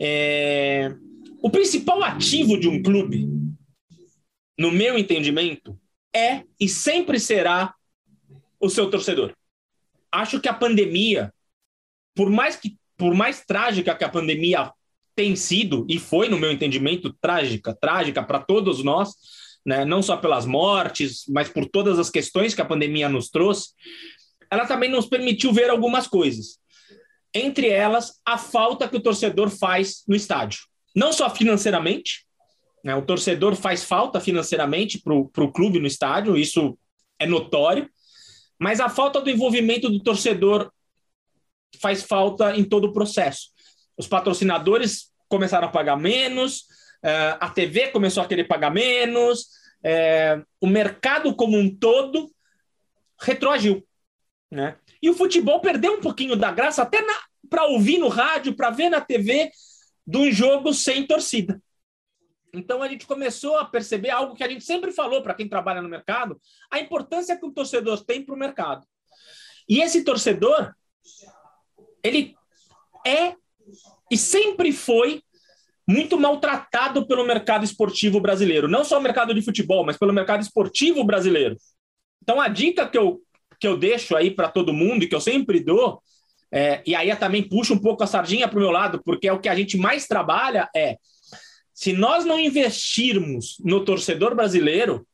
É... 0.00 0.94
O 1.42 1.50
principal 1.50 2.02
ativo 2.02 2.58
de 2.58 2.68
um 2.68 2.82
clube, 2.82 3.28
no 4.58 4.72
meu 4.72 4.98
entendimento, 4.98 5.78
é 6.14 6.42
e 6.58 6.68
sempre 6.68 7.20
será 7.20 7.74
o 8.58 8.68
seu 8.68 8.90
torcedor. 8.90 9.32
Acho 10.10 10.40
que 10.40 10.48
a 10.48 10.54
pandemia, 10.54 11.32
por 12.14 12.30
mais 12.30 12.56
que 12.56 12.76
por 12.98 13.14
mais 13.14 13.44
trágica 13.46 13.94
que 13.94 14.04
a 14.04 14.08
pandemia 14.08 14.70
tem 15.14 15.34
sido 15.34 15.86
e 15.88 15.98
foi 15.98 16.28
no 16.28 16.38
meu 16.38 16.50
entendimento 16.52 17.12
trágica, 17.20 17.74
trágica 17.74 18.22
para 18.22 18.40
todos 18.40 18.84
nós, 18.84 19.14
né, 19.64 19.84
não 19.84 20.02
só 20.02 20.16
pelas 20.16 20.44
mortes, 20.44 21.24
mas 21.28 21.48
por 21.48 21.66
todas 21.66 21.98
as 21.98 22.10
questões 22.10 22.54
que 22.54 22.60
a 22.60 22.64
pandemia 22.64 23.08
nos 23.08 23.28
trouxe, 23.28 23.70
ela 24.50 24.66
também 24.66 24.90
nos 24.90 25.06
permitiu 25.06 25.52
ver 25.52 25.70
algumas 25.70 26.06
coisas. 26.06 26.58
Entre 27.34 27.68
elas, 27.68 28.20
a 28.24 28.36
falta 28.36 28.88
que 28.88 28.96
o 28.96 29.02
torcedor 29.02 29.50
faz 29.50 30.02
no 30.08 30.16
estádio. 30.16 30.60
Não 30.94 31.12
só 31.12 31.28
financeiramente, 31.30 32.26
né, 32.82 32.94
o 32.94 33.02
torcedor 33.02 33.54
faz 33.54 33.84
falta 33.84 34.20
financeiramente 34.20 35.00
para 35.00 35.14
o 35.14 35.52
clube 35.52 35.78
no 35.78 35.86
estádio, 35.86 36.36
isso 36.36 36.78
é 37.18 37.26
notório, 37.26 37.88
mas 38.58 38.80
a 38.80 38.88
falta 38.88 39.20
do 39.20 39.30
envolvimento 39.30 39.88
do 39.88 40.00
torcedor 40.00 40.72
faz 41.80 42.02
falta 42.02 42.56
em 42.56 42.64
todo 42.64 42.88
o 42.88 42.92
processo. 42.92 43.48
Os 43.96 44.06
patrocinadores 44.06 45.12
começaram 45.28 45.68
a 45.68 45.70
pagar 45.70 45.96
menos, 45.96 46.64
eh, 47.02 47.36
a 47.38 47.50
TV 47.50 47.88
começou 47.88 48.22
a 48.22 48.26
querer 48.26 48.44
pagar 48.44 48.70
menos, 48.70 49.48
eh, 49.84 50.42
o 50.60 50.66
mercado 50.66 51.34
como 51.34 51.56
um 51.56 51.74
todo 51.74 52.30
retroagiu. 53.20 53.86
Né? 54.50 54.76
E 55.02 55.10
o 55.10 55.14
futebol 55.14 55.60
perdeu 55.60 55.94
um 55.94 56.00
pouquinho 56.00 56.36
da 56.36 56.50
graça, 56.50 56.82
até 56.82 57.04
para 57.48 57.66
ouvir 57.66 57.98
no 57.98 58.08
rádio, 58.08 58.54
para 58.54 58.70
ver 58.70 58.88
na 58.88 59.00
TV, 59.00 59.50
de 60.06 60.16
um 60.16 60.30
jogo 60.30 60.72
sem 60.72 61.06
torcida. 61.06 61.60
Então 62.52 62.82
a 62.82 62.88
gente 62.88 63.06
começou 63.06 63.56
a 63.56 63.64
perceber 63.64 64.10
algo 64.10 64.34
que 64.34 64.42
a 64.42 64.48
gente 64.48 64.64
sempre 64.64 64.90
falou 64.90 65.22
para 65.22 65.34
quem 65.34 65.48
trabalha 65.48 65.82
no 65.82 65.88
mercado, 65.88 66.40
a 66.70 66.80
importância 66.80 67.36
que 67.36 67.44
o 67.44 67.52
torcedor 67.52 68.04
tem 68.04 68.24
para 68.24 68.34
o 68.34 68.38
mercado. 68.38 68.86
E 69.68 69.82
esse 69.82 70.02
torcedor, 70.02 70.74
ele 72.02 72.34
é 73.06 73.34
e 74.10 74.16
sempre 74.16 74.72
foi 74.72 75.22
muito 75.86 76.18
maltratado 76.18 77.06
pelo 77.06 77.24
mercado 77.24 77.64
esportivo 77.64 78.20
brasileiro, 78.20 78.68
não 78.68 78.84
só 78.84 78.98
o 78.98 79.02
mercado 79.02 79.32
de 79.32 79.40
futebol, 79.40 79.84
mas 79.84 79.96
pelo 79.96 80.12
mercado 80.12 80.42
esportivo 80.42 81.02
brasileiro. 81.02 81.56
Então 82.22 82.40
a 82.40 82.48
dica 82.48 82.86
que 82.86 82.98
eu, 82.98 83.22
que 83.58 83.66
eu 83.66 83.76
deixo 83.76 84.14
aí 84.14 84.30
para 84.30 84.50
todo 84.50 84.72
mundo 84.72 85.02
e 85.02 85.08
que 85.08 85.14
eu 85.14 85.20
sempre 85.20 85.60
dou, 85.60 86.02
é, 86.52 86.82
e 86.86 86.94
aí 86.94 87.08
eu 87.08 87.16
também 87.16 87.42
puxo 87.42 87.74
um 87.74 87.78
pouco 87.78 88.02
a 88.02 88.06
sardinha 88.06 88.48
para 88.48 88.58
o 88.58 88.60
meu 88.60 88.70
lado, 88.70 89.02
porque 89.02 89.28
é 89.28 89.32
o 89.32 89.40
que 89.40 89.48
a 89.48 89.54
gente 89.54 89.76
mais 89.76 90.06
trabalha 90.06 90.68
é 90.74 90.98
se 91.72 91.92
nós 91.92 92.24
não 92.24 92.40
investirmos 92.40 93.56
no 93.60 93.84
torcedor 93.84 94.34
brasileiro 94.34 95.06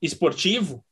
esportivo, 0.00 0.84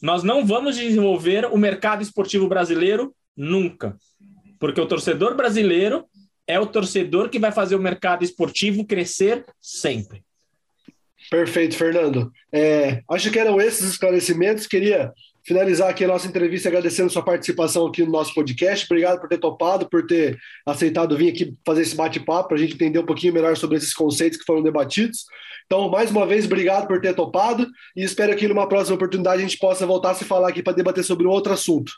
nós 0.00 0.22
não 0.22 0.46
vamos 0.46 0.76
desenvolver 0.76 1.44
o 1.44 1.58
mercado 1.58 2.02
esportivo 2.02 2.48
brasileiro 2.48 3.14
nunca. 3.36 3.96
Porque 4.58 4.80
o 4.80 4.86
torcedor 4.86 5.36
brasileiro 5.36 6.04
é 6.46 6.58
o 6.58 6.66
torcedor 6.66 7.28
que 7.28 7.38
vai 7.38 7.52
fazer 7.52 7.74
o 7.74 7.80
mercado 7.80 8.24
esportivo 8.24 8.86
crescer 8.86 9.44
sempre. 9.60 10.22
Perfeito, 11.30 11.76
Fernando. 11.76 12.30
É, 12.52 13.02
acho 13.10 13.30
que 13.30 13.38
eram 13.38 13.60
esses 13.60 13.88
esclarecimentos. 13.88 14.66
Queria 14.66 15.12
finalizar 15.46 15.88
aqui 15.88 16.04
a 16.04 16.08
nossa 16.08 16.26
entrevista 16.26 16.68
agradecendo 16.68 17.10
sua 17.10 17.24
participação 17.24 17.86
aqui 17.86 18.02
no 18.02 18.10
nosso 18.10 18.34
podcast. 18.34 18.86
Obrigado 18.86 19.20
por 19.20 19.28
ter 19.28 19.38
topado, 19.38 19.88
por 19.88 20.06
ter 20.06 20.38
aceitado 20.66 21.16
vir 21.16 21.30
aqui 21.30 21.54
fazer 21.64 21.82
esse 21.82 21.96
bate-papo 21.96 22.48
para 22.48 22.56
a 22.56 22.60
gente 22.60 22.74
entender 22.74 22.98
um 22.98 23.06
pouquinho 23.06 23.32
melhor 23.32 23.56
sobre 23.56 23.76
esses 23.76 23.94
conceitos 23.94 24.38
que 24.38 24.44
foram 24.44 24.62
debatidos. 24.62 25.24
Então, 25.66 25.88
mais 25.88 26.10
uma 26.10 26.26
vez, 26.26 26.44
obrigado 26.44 26.86
por 26.86 27.00
ter 27.00 27.14
topado 27.14 27.66
e 27.96 28.02
espero 28.02 28.36
que 28.36 28.46
numa 28.48 28.68
próxima 28.68 28.96
oportunidade 28.96 29.42
a 29.42 29.46
gente 29.46 29.58
possa 29.58 29.86
voltar 29.86 30.10
a 30.10 30.14
se 30.14 30.24
falar 30.24 30.48
aqui 30.48 30.62
para 30.62 30.74
debater 30.74 31.04
sobre 31.04 31.26
outro 31.26 31.52
assunto. 31.52 31.92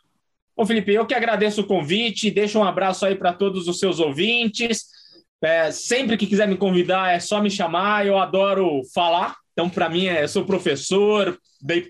Ô, 0.57 0.64
Felipe, 0.64 0.90
eu 0.90 1.05
que 1.05 1.14
agradeço 1.14 1.61
o 1.61 1.66
convite, 1.66 2.31
deixo 2.31 2.59
um 2.59 2.64
abraço 2.64 3.05
aí 3.05 3.14
para 3.14 3.35
todos 3.35 3.69
os 3.69 3.79
seus 3.79 4.01
ouvintes. 4.01 4.87
É, 5.42 5.71
sempre 5.71 6.16
que 6.16 6.27
quiser 6.27 6.49
me 6.49 6.57
convidar, 6.57 7.14
é 7.14 7.21
só 7.21 7.42
me 7.42 7.51
chamar, 7.51 8.07
eu 8.07 8.19
adoro 8.19 8.81
falar. 8.95 9.37
Então, 9.53 9.69
para 9.69 9.90
mim, 9.90 10.07
é, 10.07 10.25
eu 10.25 10.29
sou 10.29 10.47
professor, 10.47 11.38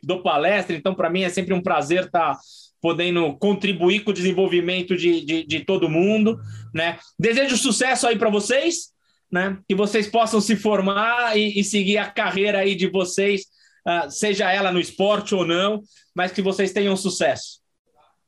dou 0.03 0.21
palestra, 0.21 0.75
então, 0.75 0.97
para 0.97 1.09
mim, 1.09 1.23
é 1.23 1.29
sempre 1.29 1.55
um 1.55 1.63
prazer 1.63 2.07
estar 2.07 2.35
tá 2.35 2.41
podendo 2.81 3.37
contribuir 3.39 4.01
com 4.01 4.11
o 4.11 4.15
desenvolvimento 4.15 4.97
de, 4.97 5.25
de, 5.25 5.47
de 5.47 5.61
todo 5.61 5.89
mundo. 5.89 6.37
Né? 6.75 6.99
Desejo 7.17 7.57
sucesso 7.57 8.07
aí 8.07 8.19
para 8.19 8.31
vocês, 8.31 8.89
né? 9.31 9.59
que 9.69 9.77
vocês 9.77 10.09
possam 10.09 10.41
se 10.41 10.57
formar 10.57 11.37
e, 11.39 11.61
e, 11.61 11.63
seguir 11.63 11.99
a 11.99 12.11
carreira 12.11 12.59
aí 12.59 12.75
de 12.75 12.89
vocês 12.89 13.43
uh, 13.87 14.11
seja 14.11 14.53
ela 14.53 14.73
no 14.73 14.81
esporte 14.81 15.37
ou 15.37 15.45
não, 15.45 15.83
mas 16.15 16.33
que 16.33 16.43
vocês 16.43 16.73
tenham 16.73 16.97
sucesso. 16.97 17.65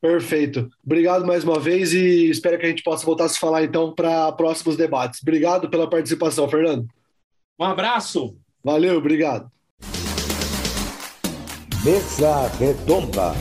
Perfeito. 0.01 0.69
Obrigado 0.83 1.25
mais 1.25 1.43
uma 1.43 1.59
vez 1.59 1.93
e 1.93 2.29
espero 2.29 2.57
que 2.57 2.65
a 2.65 2.69
gente 2.69 2.83
possa 2.83 3.05
voltar 3.05 3.25
a 3.25 3.29
se 3.29 3.39
falar 3.39 3.63
então 3.63 3.93
para 3.93 4.31
próximos 4.31 4.77
debates. 4.77 5.21
Obrigado 5.21 5.69
pela 5.69 5.89
participação, 5.89 6.47
Fernando. 6.47 6.87
Um 7.59 7.65
abraço. 7.65 8.37
Valeu, 8.63 8.97
obrigado. 8.97 9.51
Mesa 11.83 12.47
Redonda. 12.59 13.33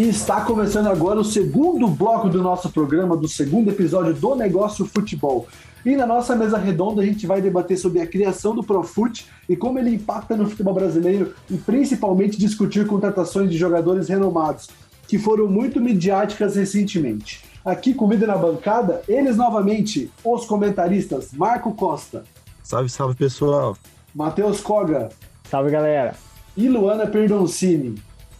E 0.00 0.04
está 0.04 0.42
começando 0.42 0.86
agora 0.86 1.18
o 1.18 1.24
segundo 1.24 1.88
bloco 1.88 2.28
do 2.28 2.40
nosso 2.40 2.70
programa, 2.70 3.16
do 3.16 3.26
segundo 3.26 3.70
episódio 3.70 4.14
do 4.14 4.36
Negócio 4.36 4.86
Futebol. 4.86 5.48
E 5.84 5.96
na 5.96 6.06
nossa 6.06 6.36
mesa 6.36 6.56
redonda 6.56 7.02
a 7.02 7.04
gente 7.04 7.26
vai 7.26 7.42
debater 7.42 7.76
sobre 7.76 8.00
a 8.00 8.06
criação 8.06 8.54
do 8.54 8.62
Profut 8.62 9.26
e 9.48 9.56
como 9.56 9.76
ele 9.76 9.96
impacta 9.96 10.36
no 10.36 10.48
futebol 10.48 10.72
brasileiro 10.72 11.34
e 11.50 11.56
principalmente 11.56 12.38
discutir 12.38 12.86
contratações 12.86 13.50
de 13.50 13.58
jogadores 13.58 14.08
renomados, 14.08 14.68
que 15.08 15.18
foram 15.18 15.48
muito 15.48 15.80
midiáticas 15.80 16.54
recentemente. 16.54 17.42
Aqui 17.64 17.92
comigo 17.92 18.24
na 18.24 18.38
bancada, 18.38 19.02
eles 19.08 19.36
novamente, 19.36 20.12
os 20.22 20.46
comentaristas 20.46 21.32
Marco 21.32 21.74
Costa. 21.74 22.22
Salve, 22.62 22.88
salve 22.88 23.16
pessoal. 23.16 23.76
Matheus 24.14 24.60
Koga. 24.60 25.08
Salve 25.50 25.72
galera. 25.72 26.14
E 26.56 26.68
Luana 26.68 27.08
Perdoncini. 27.08 27.96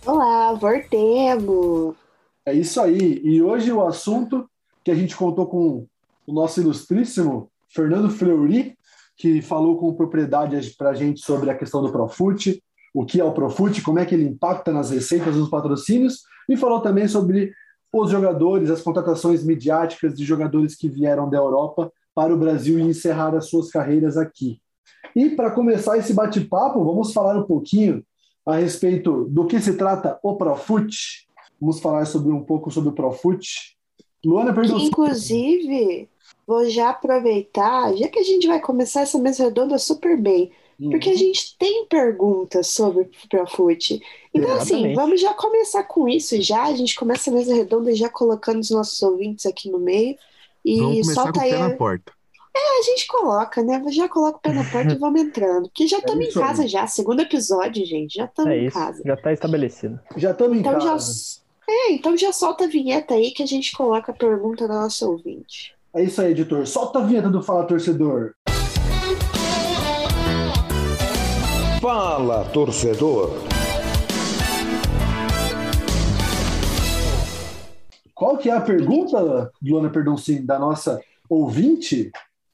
Olá, 0.08 0.54
voltemos! 0.54 1.94
É 2.46 2.54
isso 2.54 2.80
aí. 2.80 3.20
E 3.22 3.42
hoje 3.42 3.70
o 3.70 3.86
assunto 3.86 4.48
que 4.82 4.90
a 4.90 4.94
gente 4.94 5.14
contou 5.14 5.46
com 5.46 5.86
o 6.26 6.32
nosso 6.32 6.62
ilustríssimo 6.62 7.50
Fernando 7.68 8.08
Fleury, 8.08 8.74
que 9.18 9.42
falou 9.42 9.76
com 9.76 9.92
propriedade 9.92 10.74
para 10.78 10.88
a 10.88 10.94
gente 10.94 11.20
sobre 11.20 11.50
a 11.50 11.54
questão 11.54 11.82
do 11.82 11.92
Profut, 11.92 12.58
o 12.94 13.04
que 13.04 13.20
é 13.20 13.24
o 13.24 13.34
Profut, 13.34 13.82
como 13.82 13.98
é 13.98 14.06
que 14.06 14.14
ele 14.14 14.24
impacta 14.24 14.72
nas 14.72 14.88
receitas 14.90 15.34
dos 15.34 15.50
patrocínios, 15.50 16.22
e 16.48 16.56
falou 16.56 16.80
também 16.80 17.06
sobre 17.06 17.52
os 17.92 18.10
jogadores, 18.10 18.70
as 18.70 18.80
contratações 18.80 19.44
midiáticas 19.44 20.14
de 20.14 20.24
jogadores 20.24 20.74
que 20.74 20.88
vieram 20.88 21.28
da 21.28 21.36
Europa 21.36 21.92
para 22.14 22.32
o 22.32 22.38
Brasil 22.38 22.78
e 22.78 22.82
encerrar 22.82 23.34
as 23.34 23.50
suas 23.50 23.70
carreiras 23.70 24.16
aqui. 24.16 24.58
E 25.14 25.28
para 25.28 25.50
começar 25.50 25.98
esse 25.98 26.14
bate-papo, 26.14 26.82
vamos 26.82 27.12
falar 27.12 27.38
um 27.38 27.44
pouquinho 27.44 28.02
a 28.48 28.56
respeito 28.56 29.26
do 29.26 29.46
que 29.46 29.60
se 29.60 29.74
trata 29.74 30.18
o 30.22 30.34
Profut. 30.34 30.96
Vamos 31.60 31.80
falar 31.80 32.06
sobre 32.06 32.32
um 32.32 32.42
pouco 32.42 32.70
sobre 32.70 32.88
o 32.88 32.92
Profut. 32.92 33.76
Luana 34.24 34.54
perguntou. 34.54 34.80
Inclusive, 34.80 36.08
vou 36.46 36.68
já 36.70 36.88
aproveitar, 36.88 37.94
já 37.94 38.08
que 38.08 38.18
a 38.18 38.22
gente 38.22 38.46
vai 38.46 38.58
começar 38.58 39.02
essa 39.02 39.18
mesa 39.18 39.44
redonda 39.44 39.76
super 39.76 40.16
bem, 40.18 40.50
uhum. 40.80 40.88
porque 40.88 41.10
a 41.10 41.14
gente 41.14 41.58
tem 41.58 41.84
perguntas 41.88 42.68
sobre 42.68 43.02
o 43.02 43.10
Profut. 43.28 44.00
Então, 44.32 44.50
Exatamente. 44.50 44.86
assim, 44.86 44.94
vamos 44.94 45.20
já 45.20 45.34
começar 45.34 45.82
com 45.82 46.08
isso 46.08 46.40
já. 46.40 46.64
A 46.64 46.74
gente 46.74 46.96
começa 46.96 47.30
a 47.30 47.34
mesa 47.34 47.54
redonda 47.54 47.94
já 47.94 48.08
colocando 48.08 48.60
os 48.60 48.70
nossos 48.70 49.02
ouvintes 49.02 49.44
aqui 49.44 49.70
no 49.70 49.78
meio. 49.78 50.16
E 50.64 50.78
vamos 50.78 51.00
começar 51.02 51.14
solta 51.22 51.32
com 51.32 51.38
o 51.38 51.42
pé 51.42 51.54
aí. 51.54 51.60
na 51.60 51.76
porta. 51.76 52.17
É, 52.54 52.80
a 52.80 52.82
gente 52.82 53.06
coloca, 53.06 53.62
né? 53.62 53.82
Já 53.90 54.08
coloca 54.08 54.38
o 54.38 54.40
pé 54.40 54.52
na 54.52 54.64
porta 54.64 54.92
e 54.92 54.98
vamos 54.98 55.20
entrando. 55.20 55.68
Porque 55.68 55.86
já 55.86 55.98
estamos 55.98 56.24
é 56.24 56.28
em 56.28 56.32
casa 56.32 56.62
aí. 56.62 56.68
já. 56.68 56.86
Segundo 56.86 57.20
episódio, 57.20 57.84
gente. 57.86 58.14
Já 58.14 58.24
estamos 58.24 58.52
é 58.52 58.58
em 58.58 58.70
casa. 58.70 59.02
Já 59.04 59.14
está 59.14 59.32
estabelecido. 59.32 60.00
Já 60.16 60.30
estamos 60.30 60.56
em 60.56 60.60
então 60.60 60.78
casa. 60.78 61.12
Já... 61.12 61.48
É, 61.70 61.92
então 61.92 62.16
já 62.16 62.32
solta 62.32 62.64
a 62.64 62.68
vinheta 62.68 63.14
aí 63.14 63.30
que 63.30 63.42
a 63.42 63.46
gente 63.46 63.72
coloca 63.72 64.10
a 64.10 64.14
pergunta 64.14 64.66
da 64.66 64.74
nossa 64.74 65.06
ouvinte. 65.06 65.74
É 65.94 66.02
isso 66.02 66.20
aí, 66.20 66.30
editor. 66.30 66.66
Solta 66.66 66.98
a 66.98 67.02
vinheta 67.02 67.28
do 67.28 67.42
Fala 67.42 67.66
Torcedor. 67.66 68.32
Fala, 71.80 72.44
torcedor. 72.46 73.30
Qual 78.14 78.36
que 78.36 78.50
é 78.50 78.52
a 78.52 78.60
pergunta, 78.60 79.52
Luana 79.62 79.88
Perdoncini, 79.88 80.40
da 80.40 80.58
nossa 80.58 81.00
ouvinte? 81.30 82.10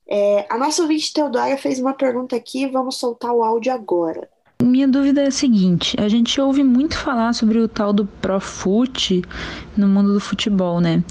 É, 0.09 0.47
a 0.51 0.59
nossa 0.59 0.83
ouvinte 0.83 1.13
Teodora 1.13 1.57
fez 1.57 1.79
uma 1.81 1.95
pergunta 1.95 2.37
aqui, 2.37 2.67
vamos 2.67 2.97
soltar 2.97 3.33
o 3.33 3.43
áudio 3.43 3.73
agora. 3.73 4.29
Minha 4.63 4.87
dúvida 4.87 5.23
é 5.23 5.27
a 5.27 5.33
seguinte: 5.33 5.97
a 6.01 6.09
gente 6.09 6.41
ouve 6.41 6.63
muito 6.63 6.97
falar 6.97 7.33
sobre 7.33 7.59
o 7.59 7.69
tal 7.69 7.93
do 7.93 8.07
Profut 8.07 9.23
no 9.77 9.89
mundo 9.89 10.13
do 10.13 10.21
futebol, 10.21 10.81
né? 10.81 11.03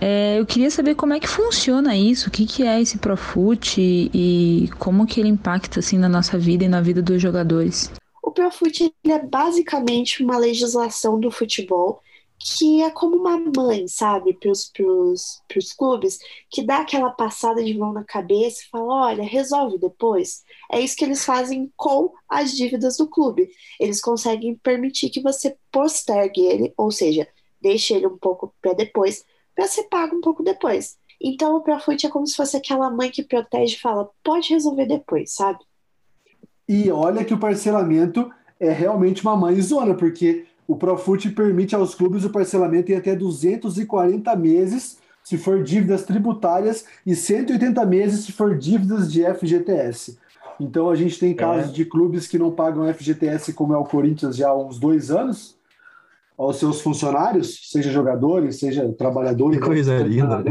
É, 0.00 0.38
eu 0.38 0.44
queria 0.44 0.70
saber 0.70 0.94
como 0.94 1.12
é 1.14 1.20
que 1.20 1.28
funciona 1.28 1.96
isso, 1.96 2.28
o 2.28 2.30
que, 2.30 2.46
que 2.46 2.64
é 2.64 2.80
esse 2.80 2.98
Profut 2.98 3.80
e, 3.80 4.68
como 4.78 5.06
que 5.06 5.20
ele 5.20 5.28
impacta 5.28 5.80
assim 5.80 5.98
na 5.98 6.08
nossa 6.08 6.36
vida 6.36 6.64
e 6.64 6.68
na 6.68 6.80
vida 6.80 7.00
dos 7.00 7.22
jogadores. 7.22 7.90
O 8.22 8.30
Profut 8.30 8.92
é 9.04 9.18
basicamente 9.18 10.22
uma 10.22 10.36
legislação 10.36 11.18
do 11.18 11.30
futebol 11.30 12.00
que 12.46 12.82
é 12.82 12.90
como 12.90 13.16
uma 13.16 13.38
mãe, 13.38 13.88
sabe, 13.88 14.34
para 14.34 14.50
os 14.50 15.72
clubes, 15.72 16.18
que 16.50 16.62
dá 16.62 16.80
aquela 16.80 17.08
passada 17.08 17.64
de 17.64 17.72
mão 17.72 17.90
na 17.90 18.04
cabeça 18.04 18.60
e 18.60 18.68
fala: 18.68 19.06
olha, 19.06 19.24
resolve 19.24 19.78
depois. 19.78 20.44
É 20.70 20.78
isso 20.78 20.94
que 20.94 21.06
eles 21.06 21.24
fazem 21.24 21.72
com 21.74 22.12
as 22.28 22.52
dívidas 22.54 22.98
do 22.98 23.08
clube. 23.08 23.48
Eles 23.80 23.98
conseguem 23.98 24.56
permitir 24.56 25.08
que 25.08 25.22
você 25.22 25.56
postergue 25.72 26.42
ele, 26.42 26.74
ou 26.76 26.90
seja, 26.90 27.26
deixe 27.62 27.94
ele 27.94 28.06
um 28.06 28.18
pouco 28.18 28.54
para 28.60 28.74
depois, 28.74 29.24
para 29.54 29.66
ser 29.66 29.84
pago 29.84 30.14
um 30.14 30.20
pouco 30.20 30.42
depois. 30.42 30.98
Então 31.18 31.56
o 31.56 31.62
Profut 31.62 32.06
é 32.06 32.10
como 32.10 32.26
se 32.26 32.36
fosse 32.36 32.58
aquela 32.58 32.90
mãe 32.90 33.10
que 33.10 33.22
protege 33.22 33.76
e 33.76 33.80
fala: 33.80 34.10
pode 34.22 34.50
resolver 34.50 34.84
depois, 34.84 35.32
sabe? 35.32 35.60
E 36.68 36.90
olha 36.90 37.24
que 37.24 37.32
o 37.32 37.38
parcelamento 37.38 38.30
é 38.60 38.70
realmente 38.70 39.22
uma 39.22 39.34
mãe 39.34 39.58
zona, 39.62 39.94
porque 39.94 40.46
o 40.66 40.76
Profut 40.76 41.30
permite 41.30 41.74
aos 41.74 41.94
clubes 41.94 42.24
o 42.24 42.30
parcelamento 42.30 42.90
em 42.90 42.96
até 42.96 43.14
240 43.14 44.34
meses 44.36 44.98
se 45.22 45.38
for 45.38 45.62
dívidas 45.62 46.04
tributárias 46.04 46.84
e 47.04 47.14
180 47.14 47.84
meses 47.86 48.26
se 48.26 48.32
for 48.32 48.56
dívidas 48.56 49.10
de 49.10 49.24
FGTS. 49.24 50.18
Então 50.60 50.90
a 50.90 50.94
gente 50.94 51.18
tem 51.18 51.34
casos 51.34 51.70
é. 51.70 51.72
de 51.72 51.84
clubes 51.84 52.26
que 52.26 52.38
não 52.38 52.52
pagam 52.52 52.92
FGTS, 52.92 53.52
como 53.54 53.74
é 53.74 53.76
o 53.76 53.84
Corinthians 53.84 54.36
já 54.36 54.50
há 54.50 54.56
uns 54.56 54.78
dois 54.78 55.10
anos, 55.10 55.56
aos 56.36 56.58
seus 56.58 56.80
funcionários, 56.80 57.70
seja 57.70 57.90
jogadores, 57.90 58.58
seja 58.58 58.92
trabalhadores. 58.92 59.58
Que 59.58 59.64
coisa 59.64 59.98
linda. 59.98 60.42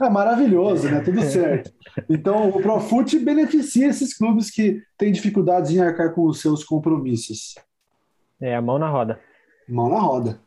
É 0.00 0.10
maravilhoso, 0.10 0.88
né? 0.88 1.00
Tudo 1.00 1.22
certo. 1.22 1.72
Então 2.08 2.50
o 2.50 2.62
Profut 2.62 3.18
beneficia 3.18 3.88
esses 3.88 4.16
clubes 4.16 4.50
que 4.50 4.82
têm 4.96 5.12
dificuldades 5.12 5.70
em 5.70 5.80
arcar 5.80 6.12
com 6.12 6.26
os 6.26 6.40
seus 6.40 6.64
compromissos. 6.64 7.54
É 8.40 8.54
a 8.54 8.62
mão 8.62 8.78
na 8.78 8.88
roda 8.88 9.18
mão 9.68 9.88
na 9.88 9.98
roda. 9.98 10.40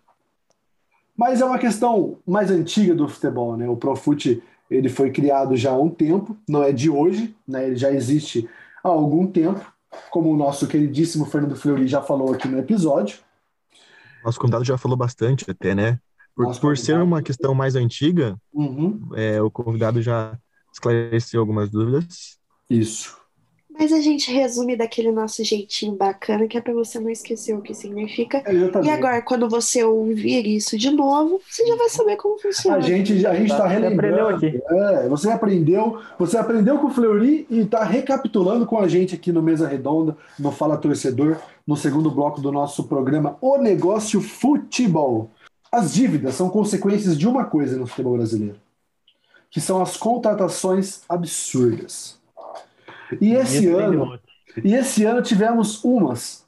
Mas 1.16 1.42
é 1.42 1.46
uma 1.46 1.58
questão 1.58 2.20
mais 2.26 2.52
antiga 2.52 2.94
do 2.94 3.08
futebol, 3.08 3.58
né? 3.58 3.68
O 3.68 3.76
Profut 3.76 4.42
ele 4.70 4.90
foi 4.90 5.12
criado 5.12 5.56
já 5.56 5.72
há 5.72 5.78
um 5.78 5.90
tempo, 5.90 6.38
não 6.48 6.62
é 6.62 6.72
de 6.72 6.90
hoje, 6.90 7.36
né? 7.48 7.68
Ele 7.68 7.76
já 7.76 7.92
existe 7.92 8.48
há 8.84 8.90
algum 8.90 9.26
tempo, 9.26 9.66
como 10.12 10.32
o 10.32 10.38
nosso 10.38 10.68
queridíssimo 10.68 11.26
Fernando 11.26 11.56
Fleury 11.56 11.88
já 11.88 12.02
falou 12.02 12.34
aqui 12.34 12.48
no 12.48 12.60
episódio. 12.60 13.20
Nosso 14.24 14.40
convidado 14.40 14.66
já 14.66 14.78
falou 14.78 14.98
bastante 14.98 15.50
até, 15.50 15.74
né? 15.74 16.00
Por, 16.36 16.60
por 16.60 16.78
ser 16.78 17.02
uma 17.02 17.24
questão 17.24 17.56
mais 17.56 17.76
antiga, 17.76 18.38
uhum. 18.54 19.10
é, 19.16 19.42
o 19.42 19.50
convidado 19.50 20.02
já 20.02 20.38
esclareceu 20.72 21.40
algumas 21.40 21.70
dúvidas. 21.70 22.38
Isso. 22.70 23.18
Mas 23.80 23.94
a 23.94 24.02
gente 24.02 24.32
resume 24.32 24.76
daquele 24.76 25.12
nosso 25.12 25.44
jeitinho 25.44 25.94
bacana, 25.94 26.48
que 26.48 26.58
é 26.58 26.62
para 26.62 26.74
você 26.74 27.00
não 27.00 27.10
esquecer 27.10 27.54
o 27.54 27.62
que 27.62 27.74
significa. 27.74 28.44
E 28.84 28.90
agora, 28.90 29.22
quando 29.22 29.48
você 29.48 29.84
ouvir 29.84 30.48
isso 30.48 30.78
de 30.78 30.90
novo, 30.90 31.40
você 31.48 31.66
já 31.66 31.76
vai 31.76 31.90
saber 31.90 32.16
como 32.16 32.40
funciona. 32.40 32.78
A 32.78 32.82
gente 32.82 33.26
a 33.26 33.36
gente 33.36 33.52
está 33.52 33.68
relembrando. 33.68 34.36
Aqui. 34.36 34.62
É, 34.70 35.08
você 35.08 35.30
aprendeu, 35.30 36.02
você 36.18 36.38
aprendeu 36.38 36.80
com 36.80 36.88
o 36.88 36.90
Fleury 36.90 37.46
e 37.50 37.60
está 37.60 37.84
recapitulando 37.84 38.66
com 38.66 38.80
a 38.80 38.88
gente 38.88 39.13
aqui 39.13 39.32
no 39.32 39.42
Mesa 39.44 39.68
Redonda, 39.68 40.18
no 40.40 40.52
Fala 40.52 40.78
Torcedor, 40.78 41.38
no 41.66 41.76
segundo 41.78 42.10
bloco 42.10 42.42
do 42.42 42.52
nosso 42.52 42.86
programa 42.86 43.38
O 43.42 43.58
Negócio 43.58 44.22
Futebol. 44.22 45.30
As 45.72 45.94
dívidas 45.94 46.36
são 46.36 46.50
consequências 46.50 47.18
de 47.18 47.28
uma 47.28 47.46
coisa 47.46 47.78
no 47.78 47.86
futebol 47.86 48.16
brasileiro. 48.18 48.56
que 49.50 49.62
são 49.62 49.82
as 49.82 49.96
contratações 49.98 51.02
absurdas. 51.08 52.17
E 53.22 53.34
esse 53.34 53.67
ano, 53.67 54.20
e 54.63 54.74
esse 54.74 55.04
ano 55.06 55.22
tivemos 55.22 55.84
umas 55.84 56.46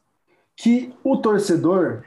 que 0.56 0.94
o 1.04 1.18
torcedor 1.18 2.04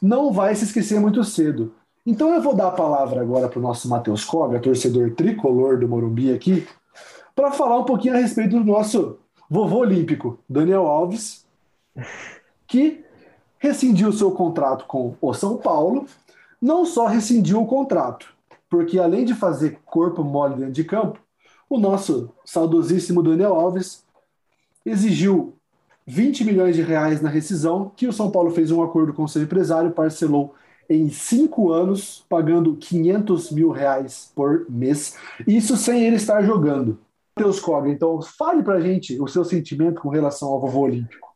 não 0.00 0.32
vai 0.32 0.54
se 0.54 0.64
esquecer 0.64 1.00
muito 1.00 1.22
cedo. 1.24 1.74
Então 2.06 2.32
eu 2.32 2.40
vou 2.40 2.54
dar 2.54 2.68
a 2.68 2.72
palavra 2.72 3.20
agora 3.20 3.48
para 3.48 3.58
o 3.58 3.62
nosso 3.62 3.88
Matheus 3.88 4.24
Cobra, 4.24 4.60
torcedor 4.60 5.10
tricolor 5.12 5.78
do 5.78 5.88
Morumbi 5.88 6.32
aqui, 6.32 6.66
para 7.34 7.50
falar 7.50 7.78
um 7.78 7.84
pouquinho 7.84 8.14
a 8.14 8.18
respeito 8.18 8.58
do 8.58 8.64
nosso 8.64 9.18
vovô 9.50 9.78
olímpico, 9.78 10.38
Daniel 10.48 10.86
Alves, 10.86 11.44
que 12.66 13.04
rescindiu 13.58 14.12
seu 14.12 14.30
contrato 14.30 14.86
com 14.86 15.14
o 15.20 15.34
São 15.34 15.56
Paulo, 15.56 16.06
não 16.60 16.84
só 16.84 17.06
rescindiu 17.06 17.60
o 17.60 17.66
contrato, 17.66 18.34
porque 18.70 18.98
além 18.98 19.24
de 19.24 19.34
fazer 19.34 19.80
corpo 19.84 20.22
mole 20.22 20.56
dentro 20.56 20.72
de 20.72 20.84
campo, 20.84 21.18
o 21.68 21.78
nosso 21.78 22.30
saudosíssimo 22.44 23.22
Daniel 23.22 23.54
Alves 23.54 24.04
exigiu 24.84 25.54
20 26.06 26.44
milhões 26.44 26.76
de 26.76 26.82
reais 26.82 27.20
na 27.20 27.28
rescisão, 27.28 27.90
que 27.96 28.06
o 28.06 28.12
São 28.12 28.30
Paulo 28.30 28.50
fez 28.50 28.70
um 28.70 28.82
acordo 28.82 29.12
com 29.12 29.26
seu 29.26 29.42
empresário, 29.42 29.90
parcelou 29.90 30.54
em 30.88 31.08
cinco 31.10 31.72
anos, 31.72 32.24
pagando 32.28 32.76
500 32.76 33.50
mil 33.50 33.70
reais 33.70 34.30
por 34.34 34.66
mês, 34.70 35.18
isso 35.46 35.76
sem 35.76 36.04
ele 36.04 36.16
estar 36.16 36.42
jogando. 36.42 36.98
Matheus 37.36 37.60
Cobra, 37.60 37.90
então 37.90 38.22
fale 38.22 38.62
pra 38.62 38.80
gente 38.80 39.20
o 39.20 39.26
seu 39.26 39.44
sentimento 39.44 40.00
com 40.00 40.08
relação 40.08 40.48
ao 40.48 40.60
vovô 40.60 40.82
olímpico. 40.82 41.28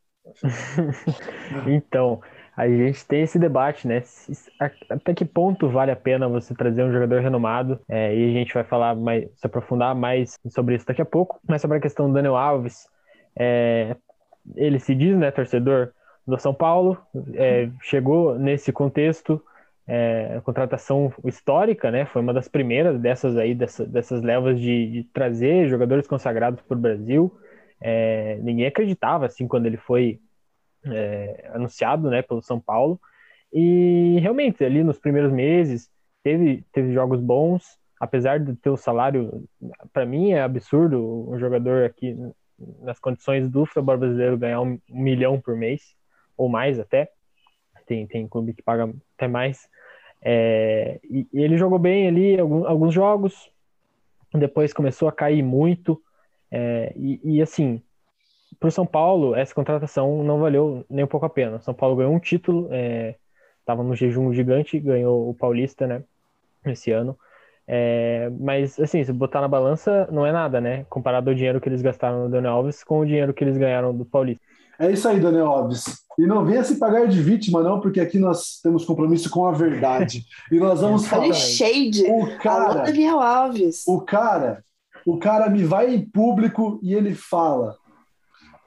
então, 1.66 2.21
a 2.61 2.68
gente 2.68 3.07
tem 3.07 3.23
esse 3.23 3.38
debate, 3.38 3.88
né? 3.88 4.03
Até 4.90 5.14
que 5.14 5.25
ponto 5.25 5.68
vale 5.68 5.90
a 5.90 5.96
pena 5.96 6.29
você 6.29 6.55
trazer 6.55 6.85
um 6.85 6.92
jogador 6.92 7.23
renomado? 7.23 7.81
É, 7.88 8.14
e 8.14 8.31
a 8.31 8.33
gente 8.33 8.53
vai 8.53 8.64
falar 8.64 8.94
mais, 8.94 9.31
se 9.35 9.46
aprofundar 9.46 9.94
mais 9.94 10.38
sobre 10.49 10.75
isso 10.75 10.87
daqui 10.87 11.01
a 11.01 11.07
pouco. 11.07 11.40
Mas 11.49 11.62
sobre 11.62 11.79
a 11.79 11.81
questão 11.81 12.09
do 12.09 12.14
Daniel 12.14 12.37
Alves, 12.37 12.87
é, 13.35 13.96
ele 14.57 14.79
se 14.79 14.94
diz, 14.94 15.16
né, 15.16 15.31
torcedor 15.31 15.92
do 16.27 16.38
São 16.38 16.53
Paulo, 16.53 16.99
é, 17.35 17.70
chegou 17.81 18.38
nesse 18.38 18.73
contexto, 18.73 19.42
é, 19.88 20.40
contratação 20.44 21.12
histórica, 21.25 21.90
né? 21.90 22.05
Foi 22.05 22.20
uma 22.20 22.35
das 22.35 22.46
primeiras 22.46 23.01
dessas 23.01 23.38
aí, 23.38 23.55
dessa, 23.55 23.87
dessas 23.87 24.23
levas 24.23 24.61
de, 24.61 24.90
de, 24.90 25.05
trazer 25.05 25.68
jogadores 25.68 26.07
consagrados 26.07 26.61
para 26.61 26.77
o 26.77 26.81
Brasil. 26.81 27.35
É, 27.81 28.38
ninguém 28.42 28.66
acreditava 28.66 29.25
assim 29.25 29.49
quando 29.49 29.64
ele 29.64 29.79
foi 29.79 30.20
é, 30.85 31.51
anunciado, 31.53 32.11
né, 32.11 32.23
pelo 32.23 32.43
São 32.43 32.61
Paulo. 32.61 33.01
E 33.53 34.19
realmente 34.21 34.64
ali 34.64 34.85
nos 34.85 34.99
primeiros 34.99 35.33
meses 35.33 35.90
teve 36.23 36.64
teve 36.73 36.93
jogos 36.93 37.21
bons, 37.21 37.79
apesar 37.99 38.38
de 38.38 38.55
ter 38.55 38.71
o 38.71 38.77
salário, 38.77 39.45
para 39.93 40.07
mim 40.07 40.33
é 40.33 40.43
absurdo 40.43 41.29
um 41.31 41.38
jogador 41.38 41.85
aqui 41.85 42.16
nas 42.81 42.99
condições 42.99 43.49
do 43.49 43.64
futebol 43.64 43.99
brasileiro 43.99 44.38
ganhar 44.38 44.61
um, 44.61 44.79
um 44.90 45.03
milhão 45.03 45.40
por 45.40 45.57
mês 45.57 45.95
ou 46.37 46.49
mais 46.49 46.79
até. 46.79 47.11
Tem, 47.87 48.07
tem 48.07 48.29
clube 48.29 48.55
que 48.55 48.62
paga 48.62 48.93
até 49.16 49.27
mais. 49.27 49.69
É, 50.23 51.01
e, 51.03 51.27
e, 51.33 51.43
ele 51.43 51.57
jogou 51.57 51.79
bem 51.79 52.07
ali 52.07 52.38
alguns, 52.38 52.66
alguns 52.66 52.95
jogos, 52.95 53.51
depois 54.35 54.73
começou 54.73 55.09
a 55.09 55.12
cair 55.12 55.43
muito. 55.43 56.01
É, 56.51 56.93
e, 56.97 57.21
e, 57.23 57.43
assim, 57.43 57.83
para 58.61 58.68
o 58.68 58.73
São 58.73 58.85
Paulo, 58.85 59.35
essa 59.35 59.55
contratação 59.55 60.23
não 60.23 60.38
valeu 60.38 60.85
nem 60.88 61.03
um 61.03 61.09
pouco 61.09 61.25
a 61.25 61.31
pena. 61.31 61.59
São 61.61 61.73
Paulo 61.73 61.96
ganhou 61.96 62.12
um 62.12 62.20
título, 62.20 62.68
estava 63.59 63.83
é, 63.83 63.85
no 63.87 63.94
jejum 63.94 64.33
gigante, 64.35 64.79
ganhou 64.79 65.31
o 65.31 65.35
Paulista, 65.35 65.87
né, 65.87 66.03
esse 66.66 66.92
ano. 66.92 67.18
É, 67.66 68.31
mas, 68.38 68.79
assim, 68.79 69.03
se 69.03 69.12
botar 69.12 69.40
na 69.40 69.49
balança, 69.49 70.07
não 70.12 70.27
é 70.27 70.33
nada, 70.33 70.61
né? 70.61 70.85
Comparado 70.90 71.31
ao 71.31 71.37
dinheiro 71.37 71.61
que 71.61 71.68
eles 71.68 71.81
gastaram 71.81 72.25
no 72.25 72.29
Daniel 72.29 72.55
Alves 72.55 72.85
com 72.85 72.99
o 72.99 73.07
dinheiro 73.07 73.33
que 73.33 73.44
eles 73.44 73.57
ganharam 73.57 73.96
do 73.96 74.05
Paulista. 74.05 74.42
É 74.79 74.90
isso 74.90 75.09
aí, 75.09 75.20
Daniel 75.20 75.46
Alves. 75.46 75.85
E 76.18 76.27
não 76.27 76.44
venha 76.44 76.64
se 76.64 76.79
pagar 76.79 77.07
de 77.07 77.23
vítima, 77.23 77.62
não, 77.62 77.81
porque 77.81 78.01
aqui 78.01 78.18
nós 78.18 78.61
temos 78.62 78.85
compromisso 78.85 79.31
com 79.31 79.46
a 79.46 79.53
verdade. 79.53 80.25
E 80.51 80.59
nós 80.59 80.81
vamos 80.81 81.07
falar. 81.07 81.33
shade. 81.33 82.05
O 82.11 82.38
cara, 82.38 82.83
Daniel 82.83 83.20
Alves. 83.20 83.85
O 83.87 84.01
cara, 84.01 84.64
o 85.07 85.18
cara 85.18 85.49
me 85.49 85.64
vai 85.64 85.94
em 85.94 86.05
público 86.05 86.81
e 86.83 86.92
ele 86.92 87.14
fala 87.14 87.77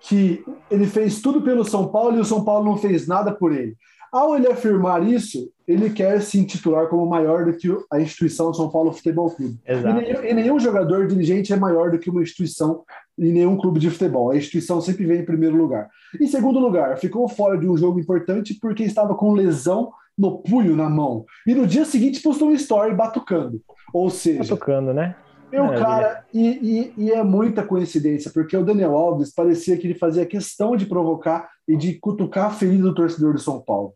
que 0.03 0.43
ele 0.69 0.85
fez 0.85 1.21
tudo 1.21 1.41
pelo 1.41 1.63
São 1.63 1.87
Paulo 1.87 2.17
e 2.17 2.19
o 2.19 2.25
São 2.25 2.43
Paulo 2.43 2.65
não 2.65 2.77
fez 2.77 3.07
nada 3.07 3.31
por 3.31 3.53
ele. 3.53 3.75
Ao 4.11 4.35
ele 4.35 4.45
afirmar 4.45 5.03
isso, 5.03 5.49
ele 5.67 5.89
quer 5.89 6.21
se 6.21 6.37
intitular 6.37 6.87
como 6.87 7.03
maior 7.05 7.45
do 7.45 7.53
que 7.57 7.67
a 7.91 7.99
instituição 7.99 8.53
São 8.53 8.69
Paulo 8.69 8.91
Futebol 8.91 9.31
Clube. 9.31 9.57
E 9.65 9.75
nenhum, 9.75 10.23
e 10.23 10.33
nenhum, 10.33 10.59
jogador 10.59 11.07
dirigente 11.07 11.51
é 11.51 11.55
maior 11.55 11.89
do 11.89 11.97
que 11.97 12.11
uma 12.11 12.21
instituição 12.21 12.83
e 13.17 13.31
nenhum 13.31 13.57
clube 13.57 13.79
de 13.79 13.89
futebol. 13.89 14.29
A 14.29 14.37
instituição 14.37 14.79
sempre 14.81 15.05
vem 15.05 15.21
em 15.21 15.25
primeiro 15.25 15.55
lugar. 15.55 15.89
Em 16.19 16.27
segundo 16.27 16.59
lugar, 16.59 16.97
ficou 16.97 17.27
fora 17.27 17.57
de 17.57 17.67
um 17.67 17.75
jogo 17.75 17.99
importante 17.99 18.55
porque 18.61 18.83
estava 18.83 19.15
com 19.15 19.33
lesão 19.33 19.91
no 20.15 20.43
punho 20.43 20.75
na 20.75 20.89
mão. 20.89 21.25
E 21.47 21.55
no 21.55 21.65
dia 21.65 21.85
seguinte 21.85 22.21
postou 22.21 22.49
um 22.49 22.53
story 22.53 22.93
batucando. 22.93 23.61
Ou 23.91 24.11
seja. 24.11 24.53
Batucando, 24.53 24.93
né? 24.93 25.15
E 25.53 25.59
o 25.59 25.69
cara, 25.69 26.25
e, 26.33 26.93
e, 26.97 27.03
e, 27.05 27.11
é 27.11 27.21
muita 27.21 27.63
coincidência, 27.63 28.31
porque 28.33 28.57
o 28.57 28.65
Daniel 28.65 28.97
Alves 28.97 29.31
parecia 29.31 29.77
que 29.77 29.85
ele 29.85 29.93
fazia 29.93 30.25
questão 30.25 30.75
de 30.75 30.87
provocar 30.87 31.47
e 31.67 31.77
de 31.77 31.93
cutucar 31.99 32.47
a 32.47 32.49
ferida 32.49 32.81
do 32.83 32.95
torcedor 32.95 33.33
do 33.33 33.39
São 33.39 33.61
Paulo. 33.61 33.93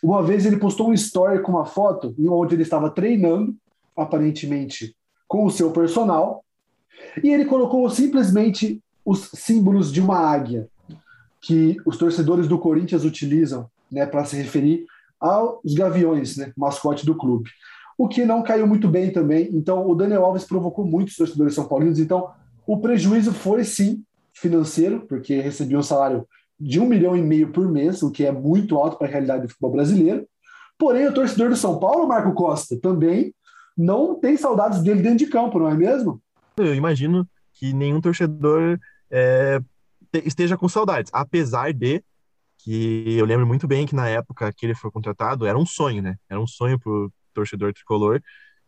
Uma 0.00 0.22
vez 0.22 0.46
ele 0.46 0.56
postou 0.56 0.90
um 0.90 0.92
story 0.92 1.42
com 1.42 1.50
uma 1.50 1.64
foto 1.64 2.14
onde 2.28 2.54
ele 2.54 2.62
estava 2.62 2.90
treinando, 2.90 3.56
aparentemente 3.96 4.94
com 5.26 5.44
o 5.44 5.50
seu 5.50 5.72
personal, 5.72 6.44
e 7.24 7.28
ele 7.28 7.44
colocou 7.44 7.90
simplesmente 7.90 8.80
os 9.04 9.30
símbolos 9.34 9.92
de 9.92 10.00
uma 10.00 10.18
águia 10.18 10.68
que 11.40 11.76
os 11.84 11.98
torcedores 11.98 12.46
do 12.46 12.58
Corinthians 12.58 13.04
utilizam 13.04 13.68
né, 13.90 14.06
para 14.06 14.24
se 14.24 14.36
referir 14.36 14.86
aos 15.20 15.74
gaviões, 15.74 16.36
né, 16.36 16.52
mascote 16.56 17.04
do 17.04 17.16
clube. 17.16 17.50
O 17.96 18.08
que 18.08 18.24
não 18.24 18.42
caiu 18.42 18.66
muito 18.66 18.88
bem 18.88 19.12
também. 19.12 19.48
Então, 19.52 19.86
o 19.88 19.94
Daniel 19.94 20.24
Alves 20.24 20.44
provocou 20.44 20.84
muitos 20.84 21.16
torcedores 21.16 21.54
são 21.54 21.68
paulinos. 21.68 21.98
Então, 21.98 22.30
o 22.66 22.80
prejuízo 22.80 23.32
foi 23.32 23.64
sim 23.64 24.02
financeiro, 24.32 25.06
porque 25.08 25.40
recebia 25.40 25.78
um 25.78 25.82
salário 25.82 26.26
de 26.58 26.80
um 26.80 26.86
milhão 26.86 27.16
e 27.16 27.22
meio 27.22 27.52
por 27.52 27.70
mês, 27.70 28.02
o 28.02 28.10
que 28.10 28.24
é 28.24 28.32
muito 28.32 28.76
alto 28.76 28.96
para 28.96 29.06
a 29.06 29.10
realidade 29.10 29.42
do 29.42 29.48
futebol 29.48 29.72
brasileiro. 29.72 30.26
Porém, 30.78 31.06
o 31.06 31.14
torcedor 31.14 31.50
do 31.50 31.56
São 31.56 31.78
Paulo, 31.78 32.08
Marco 32.08 32.32
Costa, 32.34 32.76
também 32.80 33.32
não 33.76 34.18
tem 34.18 34.36
saudades 34.36 34.82
dele 34.82 35.02
dentro 35.02 35.18
de 35.18 35.26
campo, 35.26 35.58
não 35.58 35.68
é 35.68 35.74
mesmo? 35.74 36.20
Eu 36.56 36.74
imagino 36.74 37.26
que 37.52 37.72
nenhum 37.72 38.00
torcedor 38.00 38.78
é, 39.10 39.60
esteja 40.24 40.56
com 40.56 40.68
saudades, 40.68 41.10
apesar 41.12 41.72
de 41.72 42.02
que 42.58 43.16
eu 43.18 43.26
lembro 43.26 43.46
muito 43.46 43.68
bem 43.68 43.86
que 43.86 43.94
na 43.94 44.08
época 44.08 44.52
que 44.52 44.64
ele 44.64 44.74
foi 44.74 44.90
contratado 44.90 45.46
era 45.46 45.58
um 45.58 45.66
sonho, 45.66 46.02
né? 46.02 46.16
Era 46.28 46.40
um 46.40 46.46
sonho 46.46 46.78
torcedor 47.34 47.72
tricolor. 47.72 48.22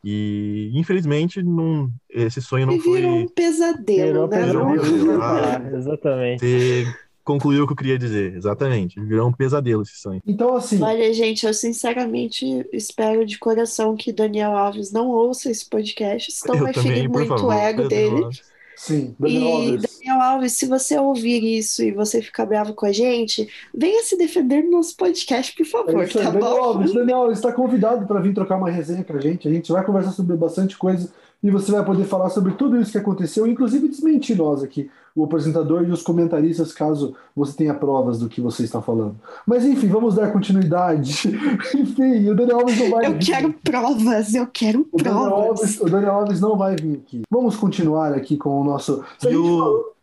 E 0.04 0.70
infelizmente 0.74 1.42
não, 1.42 1.90
esse 2.10 2.40
sonho 2.42 2.66
não 2.66 2.78
foi. 2.78 3.00
Virou 3.00 3.16
um 3.16 3.28
pesadelo, 3.28 4.28
né? 4.28 4.42
Virou 4.44 4.68
um 4.68 4.78
pesadelo. 4.78 5.22
Ah, 5.22 5.62
exatamente 5.74 6.86
concluiu 7.26 7.64
o 7.64 7.66
que 7.66 7.72
eu 7.72 7.76
queria 7.76 7.98
dizer, 7.98 8.36
exatamente. 8.36 9.00
Virou 9.00 9.28
um 9.28 9.32
pesadelo 9.32 9.82
esse 9.82 9.96
sonho. 9.98 10.22
Então, 10.24 10.54
assim. 10.54 10.80
Olha, 10.80 11.12
gente, 11.12 11.44
eu 11.44 11.52
sinceramente 11.52 12.64
espero 12.72 13.26
de 13.26 13.36
coração 13.36 13.96
que 13.96 14.12
Daniel 14.12 14.56
Alves 14.56 14.92
não 14.92 15.08
ouça 15.08 15.50
esse 15.50 15.68
podcast, 15.68 16.30
senão 16.30 16.54
eu 16.54 16.62
vai 16.62 16.72
também, 16.72 16.92
ferir 16.92 17.10
muito 17.10 17.28
favor, 17.28 17.48
o 17.48 17.52
ego 17.52 17.88
dele. 17.88 18.24
Alves. 18.24 18.42
Sim, 18.76 19.16
Daniel 19.18 19.42
e, 19.42 19.72
Alves. 19.72 19.95
Daniel 20.16 20.22
Alves, 20.22 20.52
se 20.52 20.66
você 20.66 20.98
ouvir 20.98 21.44
isso 21.44 21.82
e 21.82 21.92
você 21.92 22.22
ficar 22.22 22.46
bravo 22.46 22.72
com 22.74 22.86
a 22.86 22.92
gente, 22.92 23.48
venha 23.74 24.02
se 24.02 24.16
defender 24.16 24.62
no 24.62 24.72
nosso 24.72 24.96
podcast, 24.96 25.54
por 25.54 25.66
favor, 25.66 26.02
é 26.02 26.06
tá 26.06 26.30
Daniel 26.30 26.40
bom? 26.40 26.62
Alves, 26.62 26.92
Daniel 26.92 27.18
Alves 27.18 27.38
está 27.38 27.52
convidado 27.52 28.06
para 28.06 28.20
vir 28.20 28.34
trocar 28.34 28.56
uma 28.56 28.70
resenha 28.70 29.04
com 29.04 29.12
a 29.12 29.20
gente. 29.20 29.46
A 29.46 29.50
gente 29.50 29.70
vai 29.70 29.84
conversar 29.84 30.12
sobre 30.12 30.36
bastante 30.36 30.76
coisa 30.76 31.10
e 31.42 31.50
você 31.50 31.70
vai 31.70 31.84
poder 31.84 32.04
falar 32.04 32.30
sobre 32.30 32.52
tudo 32.54 32.80
isso 32.80 32.90
que 32.90 32.98
aconteceu, 32.98 33.46
inclusive 33.46 33.88
desmentir 33.88 34.36
nós 34.36 34.62
aqui, 34.62 34.90
o 35.14 35.24
apresentador 35.24 35.84
e 35.86 35.90
os 35.90 36.02
comentaristas, 36.02 36.72
caso 36.72 37.14
você 37.34 37.56
tenha 37.56 37.74
provas 37.74 38.18
do 38.18 38.28
que 38.28 38.40
você 38.40 38.64
está 38.64 38.80
falando. 38.80 39.16
Mas 39.46 39.64
enfim, 39.64 39.88
vamos 39.88 40.14
dar 40.14 40.32
continuidade. 40.32 41.28
enfim, 41.76 42.30
o 42.30 42.34
Daniel 42.34 42.60
Alves 42.60 42.78
não 42.78 42.90
vai 42.90 43.06
Eu 43.06 43.12
vir. 43.12 43.24
quero 43.26 43.52
provas, 43.62 44.34
eu 44.34 44.46
quero 44.46 44.88
o 44.90 44.96
provas. 44.96 45.20
Daniel 45.20 45.34
Alves, 45.34 45.80
o 45.80 45.84
Daniel 45.90 46.12
Alves 46.14 46.40
não 46.40 46.56
vai 46.56 46.74
vir 46.74 47.02
aqui. 47.04 47.22
Vamos 47.30 47.54
continuar 47.56 48.12
aqui 48.14 48.36
com 48.36 48.60
o 48.60 48.64
nosso. 48.64 49.04
E 49.22 49.36
o... 49.36 49.95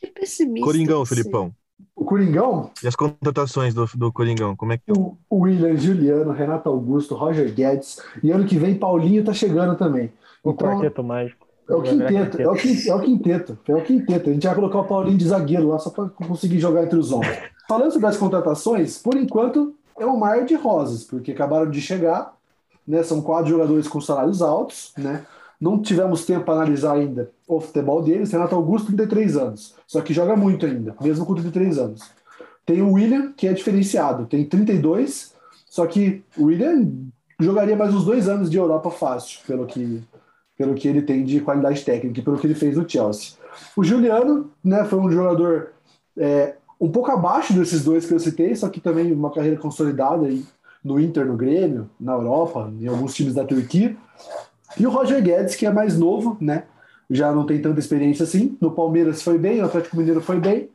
Que 0.00 0.06
pessimista. 0.08 0.66
Coringão, 0.66 1.04
Felipão. 1.04 1.52
O 1.94 2.04
Coringão? 2.04 2.70
E 2.82 2.86
as 2.86 2.94
contratações 2.94 3.72
do, 3.72 3.86
do 3.94 4.12
Coringão, 4.12 4.54
como 4.54 4.72
é 4.72 4.78
que 4.78 4.92
o, 4.92 5.16
o 5.30 5.38
William 5.40 5.76
Juliano, 5.76 6.32
Renato 6.32 6.68
Augusto, 6.68 7.14
Roger 7.14 7.52
Guedes, 7.52 7.98
e 8.22 8.30
ano 8.30 8.44
que 8.44 8.58
vem 8.58 8.74
Paulinho 8.74 9.24
tá 9.24 9.32
chegando 9.32 9.76
também. 9.76 10.12
O 10.44 10.50
então, 10.50 10.68
quarteto 10.68 11.02
mágico. 11.02 11.46
É 11.68 11.74
o 11.74 11.82
quinteto, 11.82 12.40
é 12.40 12.48
o 12.48 12.54
quinteto, 12.54 12.92
é 12.92 12.94
o 12.94 13.00
quinteto, 13.00 13.58
é 13.66 13.74
o 13.74 13.82
quinteto. 13.82 14.30
A 14.30 14.32
gente 14.32 14.46
vai 14.46 14.54
colocar 14.54 14.80
o 14.80 14.84
Paulinho 14.84 15.18
de 15.18 15.26
zagueiro 15.26 15.68
lá 15.68 15.78
só 15.78 15.90
para 15.90 16.08
conseguir 16.08 16.60
jogar 16.60 16.84
entre 16.84 16.98
os 16.98 17.10
ombros. 17.10 17.36
Falando 17.68 17.90
sobre 17.90 18.06
as 18.06 18.16
contratações, 18.16 18.98
por 18.98 19.16
enquanto 19.16 19.74
é 19.98 20.06
um 20.06 20.16
mar 20.16 20.44
de 20.44 20.54
rosas, 20.54 21.02
porque 21.02 21.32
acabaram 21.32 21.68
de 21.68 21.80
chegar, 21.80 22.36
né? 22.86 23.02
São 23.02 23.20
quatro 23.20 23.50
jogadores 23.50 23.88
com 23.88 24.00
salários 24.00 24.42
altos, 24.42 24.92
né? 24.96 25.26
Não 25.60 25.80
tivemos 25.80 26.24
tempo 26.24 26.44
para 26.44 26.54
analisar 26.54 26.94
ainda 26.94 27.30
o 27.46 27.60
futebol 27.60 28.02
deles. 28.02 28.32
Renato 28.32 28.54
Augusto, 28.54 28.88
33 28.88 29.36
anos, 29.36 29.74
só 29.86 30.00
que 30.00 30.14
joga 30.14 30.36
muito 30.36 30.66
ainda, 30.66 30.94
mesmo 31.00 31.24
com 31.24 31.34
33 31.34 31.78
anos. 31.78 32.02
Tem 32.64 32.82
o 32.82 32.92
William, 32.92 33.32
que 33.36 33.46
é 33.46 33.52
diferenciado, 33.52 34.26
tem 34.26 34.44
32, 34.44 35.34
só 35.68 35.86
que 35.86 36.22
o 36.36 36.44
William 36.44 36.90
jogaria 37.38 37.76
mais 37.76 37.94
uns 37.94 38.04
dois 38.04 38.28
anos 38.28 38.50
de 38.50 38.56
Europa 38.56 38.90
fácil, 38.90 39.40
pelo 39.46 39.66
que, 39.66 40.02
pelo 40.56 40.74
que 40.74 40.88
ele 40.88 41.02
tem 41.02 41.24
de 41.24 41.40
qualidade 41.40 41.84
técnica 41.84 42.22
pelo 42.22 42.38
que 42.38 42.46
ele 42.46 42.54
fez 42.54 42.76
no 42.76 42.88
Chelsea. 42.88 43.34
O 43.76 43.84
Juliano 43.84 44.50
né, 44.64 44.84
foi 44.84 44.98
um 44.98 45.10
jogador 45.10 45.72
é, 46.16 46.56
um 46.80 46.90
pouco 46.90 47.10
abaixo 47.10 47.52
desses 47.52 47.84
dois 47.84 48.06
que 48.06 48.14
eu 48.14 48.20
citei, 48.20 48.54
só 48.54 48.68
que 48.68 48.80
também 48.80 49.12
uma 49.12 49.32
carreira 49.32 49.58
consolidada 49.58 50.26
aí 50.26 50.44
no 50.82 51.00
Inter, 51.00 51.26
no 51.26 51.36
Grêmio, 51.36 51.90
na 51.98 52.12
Europa, 52.12 52.70
em 52.78 52.86
alguns 52.86 53.14
times 53.14 53.34
da 53.34 53.44
Turquia. 53.44 53.96
E 54.78 54.86
o 54.86 54.90
Roger 54.90 55.22
Guedes, 55.22 55.54
que 55.54 55.66
é 55.66 55.72
mais 55.72 55.98
novo, 55.98 56.36
né? 56.40 56.64
Já 57.08 57.32
não 57.32 57.46
tem 57.46 57.60
tanta 57.60 57.78
experiência 57.78 58.24
assim. 58.24 58.56
No 58.60 58.72
Palmeiras 58.72 59.22
foi 59.22 59.38
bem, 59.38 59.58
no 59.58 59.66
Atlético 59.66 59.96
Mineiro 59.96 60.20
foi 60.20 60.38
bem. 60.38 60.68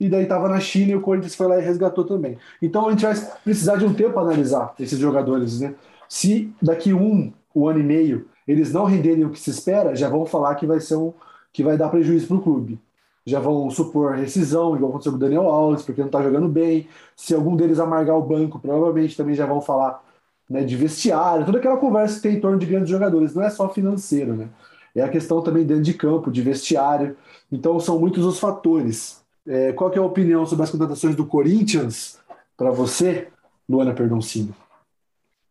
E 0.00 0.08
daí 0.08 0.24
estava 0.24 0.48
na 0.48 0.60
China 0.60 0.92
e 0.92 0.96
o 0.96 1.00
Corinthians 1.00 1.34
foi 1.34 1.48
lá 1.48 1.58
e 1.58 1.64
resgatou 1.64 2.04
também. 2.04 2.38
Então 2.62 2.86
a 2.86 2.90
gente 2.90 3.04
vai 3.04 3.14
precisar 3.42 3.76
de 3.76 3.84
um 3.84 3.94
tempo 3.94 4.12
para 4.12 4.22
analisar 4.22 4.74
esses 4.78 4.98
jogadores, 4.98 5.60
né? 5.60 5.74
Se 6.08 6.52
daqui 6.62 6.92
um, 6.92 7.32
um 7.54 7.66
ano 7.66 7.80
e 7.80 7.82
meio, 7.82 8.26
eles 8.46 8.72
não 8.72 8.84
renderem 8.84 9.24
o 9.24 9.30
que 9.30 9.40
se 9.40 9.50
espera, 9.50 9.96
já 9.96 10.08
vão 10.08 10.24
falar 10.24 10.54
que 10.54 10.66
vai 10.66 10.80
ser 10.80 10.96
um 10.96 11.12
que 11.52 11.62
vai 11.64 11.76
dar 11.76 11.88
prejuízo 11.88 12.28
para 12.28 12.36
o 12.36 12.42
clube. 12.42 12.78
Já 13.26 13.40
vão 13.40 13.68
supor 13.70 14.14
rescisão, 14.14 14.76
igual 14.76 14.90
aconteceu 14.90 15.12
com 15.12 15.16
o 15.16 15.20
Daniel 15.20 15.48
Alves, 15.48 15.82
porque 15.82 16.00
não 16.00 16.08
está 16.08 16.22
jogando 16.22 16.48
bem. 16.48 16.86
Se 17.16 17.34
algum 17.34 17.56
deles 17.56 17.78
amargar 17.78 18.16
o 18.16 18.22
banco, 18.22 18.58
provavelmente 18.58 19.16
também 19.16 19.34
já 19.34 19.44
vão 19.44 19.60
falar 19.60 20.02
né, 20.48 20.64
de 20.64 20.76
vestiário, 20.76 21.44
toda 21.44 21.58
aquela 21.58 21.76
conversa 21.76 22.16
que 22.16 22.22
tem 22.22 22.36
em 22.36 22.40
torno 22.40 22.58
de 22.58 22.66
grandes 22.66 22.88
jogadores, 22.88 23.34
não 23.34 23.42
é 23.42 23.50
só 23.50 23.68
financeiro, 23.68 24.34
né? 24.34 24.48
É 24.94 25.02
a 25.02 25.08
questão 25.08 25.42
também 25.42 25.64
dentro 25.64 25.82
de 25.82 25.94
campo, 25.94 26.30
de 26.30 26.42
vestiário. 26.42 27.16
Então 27.52 27.78
são 27.78 28.00
muitos 28.00 28.24
os 28.24 28.40
fatores. 28.40 29.22
É, 29.46 29.72
qual 29.72 29.92
é 29.92 29.98
a 29.98 30.02
opinião 30.02 30.44
sobre 30.44 30.64
as 30.64 30.70
contratações 30.70 31.14
do 31.14 31.26
Corinthians 31.26 32.18
para 32.56 32.70
você, 32.70 33.28
Luana 33.68 33.94
Perdoncini? 33.94 34.52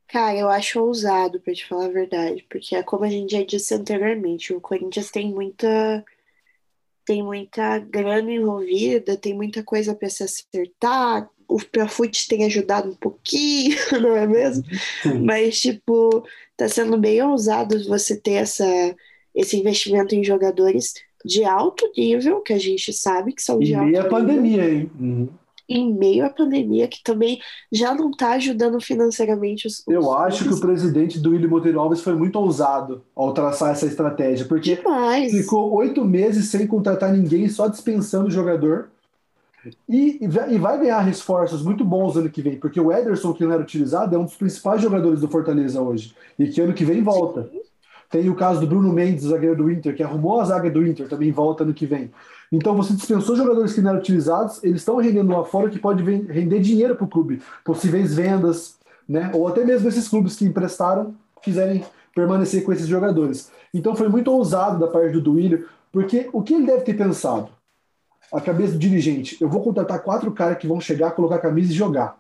Cara, 0.08 0.38
eu 0.38 0.50
acho 0.50 0.82
ousado, 0.82 1.40
para 1.40 1.54
te 1.54 1.68
falar 1.68 1.86
a 1.86 1.90
verdade, 1.90 2.46
porque 2.50 2.76
é 2.76 2.84
como 2.84 3.04
a 3.04 3.10
gente 3.10 3.32
já 3.32 3.44
disse 3.44 3.74
anteriormente, 3.74 4.54
o 4.54 4.62
Corinthians 4.62 5.12
tem 5.12 5.34
muita 5.34 6.04
tem 7.06 7.24
muita 7.24 7.80
grana 7.80 8.30
envolvida, 8.32 9.16
tem 9.16 9.34
muita 9.34 9.64
coisa 9.64 9.96
para 9.96 10.10
se 10.10 10.24
acertar, 10.24 11.30
o 11.48 11.60
Profut 11.72 12.28
tem 12.28 12.46
ajudado 12.46 12.90
um 12.90 12.96
pouquinho, 12.96 13.78
não 14.02 14.16
é 14.16 14.28
mesmo? 14.28 14.64
Sim. 15.02 15.20
Mas, 15.24 15.60
tipo, 15.60 16.24
tá 16.56 16.68
sendo 16.68 16.98
bem 16.98 17.22
ousado 17.22 17.82
você 17.88 18.16
ter 18.16 18.34
essa, 18.34 18.66
esse 19.34 19.58
investimento 19.58 20.14
em 20.14 20.24
jogadores 20.24 20.94
de 21.24 21.44
alto 21.44 21.90
nível, 21.98 22.42
que 22.42 22.54
a 22.54 22.60
gente 22.60 22.92
sabe 22.94 23.34
que 23.34 23.42
são 23.42 23.60
de 23.60 23.72
em 23.72 23.76
alto 23.76 23.86
meio 23.86 24.04
nível. 24.04 24.18
à 24.18 24.20
pandemia, 24.20 24.70
hein? 24.70 24.92
Uhum. 25.00 25.30
Em 25.70 25.94
meio 25.94 26.26
à 26.26 26.30
pandemia, 26.30 26.88
que 26.88 27.04
também 27.04 27.40
já 27.70 27.94
não 27.94 28.10
está 28.10 28.32
ajudando 28.32 28.80
financeiramente 28.80 29.68
os. 29.68 29.80
os 29.80 29.94
Eu 29.94 30.14
acho 30.14 30.46
que 30.46 30.54
o 30.54 30.60
presidente 30.62 31.20
do 31.20 31.32
William 31.32 31.50
Monteiro 31.50 31.80
Alves 31.82 32.00
foi 32.00 32.14
muito 32.16 32.38
ousado 32.38 33.04
ao 33.14 33.34
traçar 33.34 33.72
essa 33.72 33.86
estratégia, 33.86 34.46
porque 34.46 34.78
Demais. 34.78 35.30
ficou 35.30 35.74
oito 35.74 36.06
meses 36.06 36.46
sem 36.46 36.66
contratar 36.66 37.12
ninguém, 37.12 37.50
só 37.50 37.68
dispensando 37.68 38.28
o 38.28 38.32
jogador 38.32 38.90
e, 39.88 40.20
e 40.24 40.58
vai 40.58 40.80
ganhar 40.80 41.00
reforços 41.00 41.62
muito 41.62 41.84
bons 41.84 42.16
ano 42.16 42.30
que 42.30 42.42
vem, 42.42 42.58
porque 42.58 42.80
o 42.80 42.92
Ederson, 42.92 43.34
que 43.34 43.44
não 43.44 43.52
era 43.52 43.62
utilizado, 43.62 44.16
é 44.16 44.18
um 44.18 44.26
dos 44.26 44.36
principais 44.36 44.82
jogadores 44.82 45.20
do 45.20 45.28
Fortaleza 45.28 45.82
hoje. 45.82 46.16
E 46.38 46.48
que 46.48 46.62
ano 46.62 46.74
que 46.74 46.86
vem 46.86 47.04
volta. 47.04 47.50
Tem 48.10 48.30
o 48.30 48.36
caso 48.36 48.62
do 48.62 48.68
Bruno 48.68 48.94
Mendes, 48.94 49.26
zagueiro 49.26 49.58
do 49.58 49.70
Inter, 49.70 49.96
que 49.96 50.04
arrumou 50.04 50.40
a 50.40 50.46
zaga 50.46 50.70
do 50.70 50.86
Inter, 50.86 51.10
também 51.10 51.32
volta 51.32 51.64
ano 51.64 51.74
que 51.74 51.86
vem. 51.86 52.10
Então 52.52 52.76
você 52.76 52.94
dispensou 52.94 53.36
jogadores 53.36 53.74
que 53.74 53.82
não 53.82 53.90
eram 53.90 54.00
utilizados, 54.00 54.64
eles 54.64 54.78
estão 54.78 54.96
rendendo 54.96 55.32
lá 55.32 55.44
fora 55.44 55.70
que 55.70 55.78
pode 55.78 56.02
render 56.04 56.60
dinheiro 56.62 56.96
para 56.96 57.04
o 57.04 57.10
clube, 57.10 57.42
possíveis 57.66 58.14
vendas, 58.14 58.78
né? 59.08 59.30
Ou 59.34 59.48
até 59.48 59.66
mesmo 59.66 59.90
esses 59.90 60.08
clubes 60.08 60.38
que 60.38 60.46
emprestaram 60.46 61.14
quiserem 61.42 61.84
permanecer 62.16 62.64
com 62.64 62.72
esses 62.72 62.88
jogadores. 62.88 63.52
Então 63.74 63.96
foi 63.96 64.08
muito 64.08 64.32
ousado 64.32 64.80
da 64.80 64.88
parte 64.88 65.12
do 65.12 65.22
Duílio, 65.22 65.68
porque 65.92 66.30
o 66.32 66.42
que 66.42 66.54
ele 66.54 66.66
deve 66.66 66.84
ter 66.84 66.94
pensado? 66.94 67.50
A 68.32 68.42
cabeça 68.42 68.74
do 68.74 68.80
dirigente, 68.80 69.38
eu 69.40 69.50
vou 69.50 69.62
contratar 69.62 70.04
quatro 70.04 70.32
caras 70.32 70.58
que 70.58 70.68
vão 70.68 70.82
chegar, 70.82 71.12
colocar 71.12 71.36
a 71.36 71.40
camisa 71.40 71.72
e 71.72 71.76
jogar. 71.76 72.18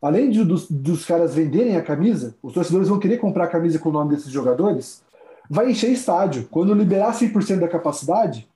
Além 0.00 0.30
de, 0.30 0.44
dos, 0.44 0.70
dos 0.70 1.04
caras 1.04 1.34
venderem 1.34 1.76
a 1.76 1.82
camisa, 1.82 2.34
os 2.42 2.52
torcedores 2.52 2.88
vão 2.88 2.98
querer 2.98 3.18
comprar 3.18 3.44
a 3.44 3.48
camisa 3.48 3.78
com 3.78 3.88
o 3.88 3.92
nome 3.92 4.14
desses 4.14 4.30
jogadores, 4.30 5.02
vai 5.50 5.70
encher 5.70 5.90
estádio. 5.90 6.46
Quando 6.50 6.74
liberar 6.74 7.12
100% 7.12 7.58
da 7.58 7.68
capacidade, 7.68 8.48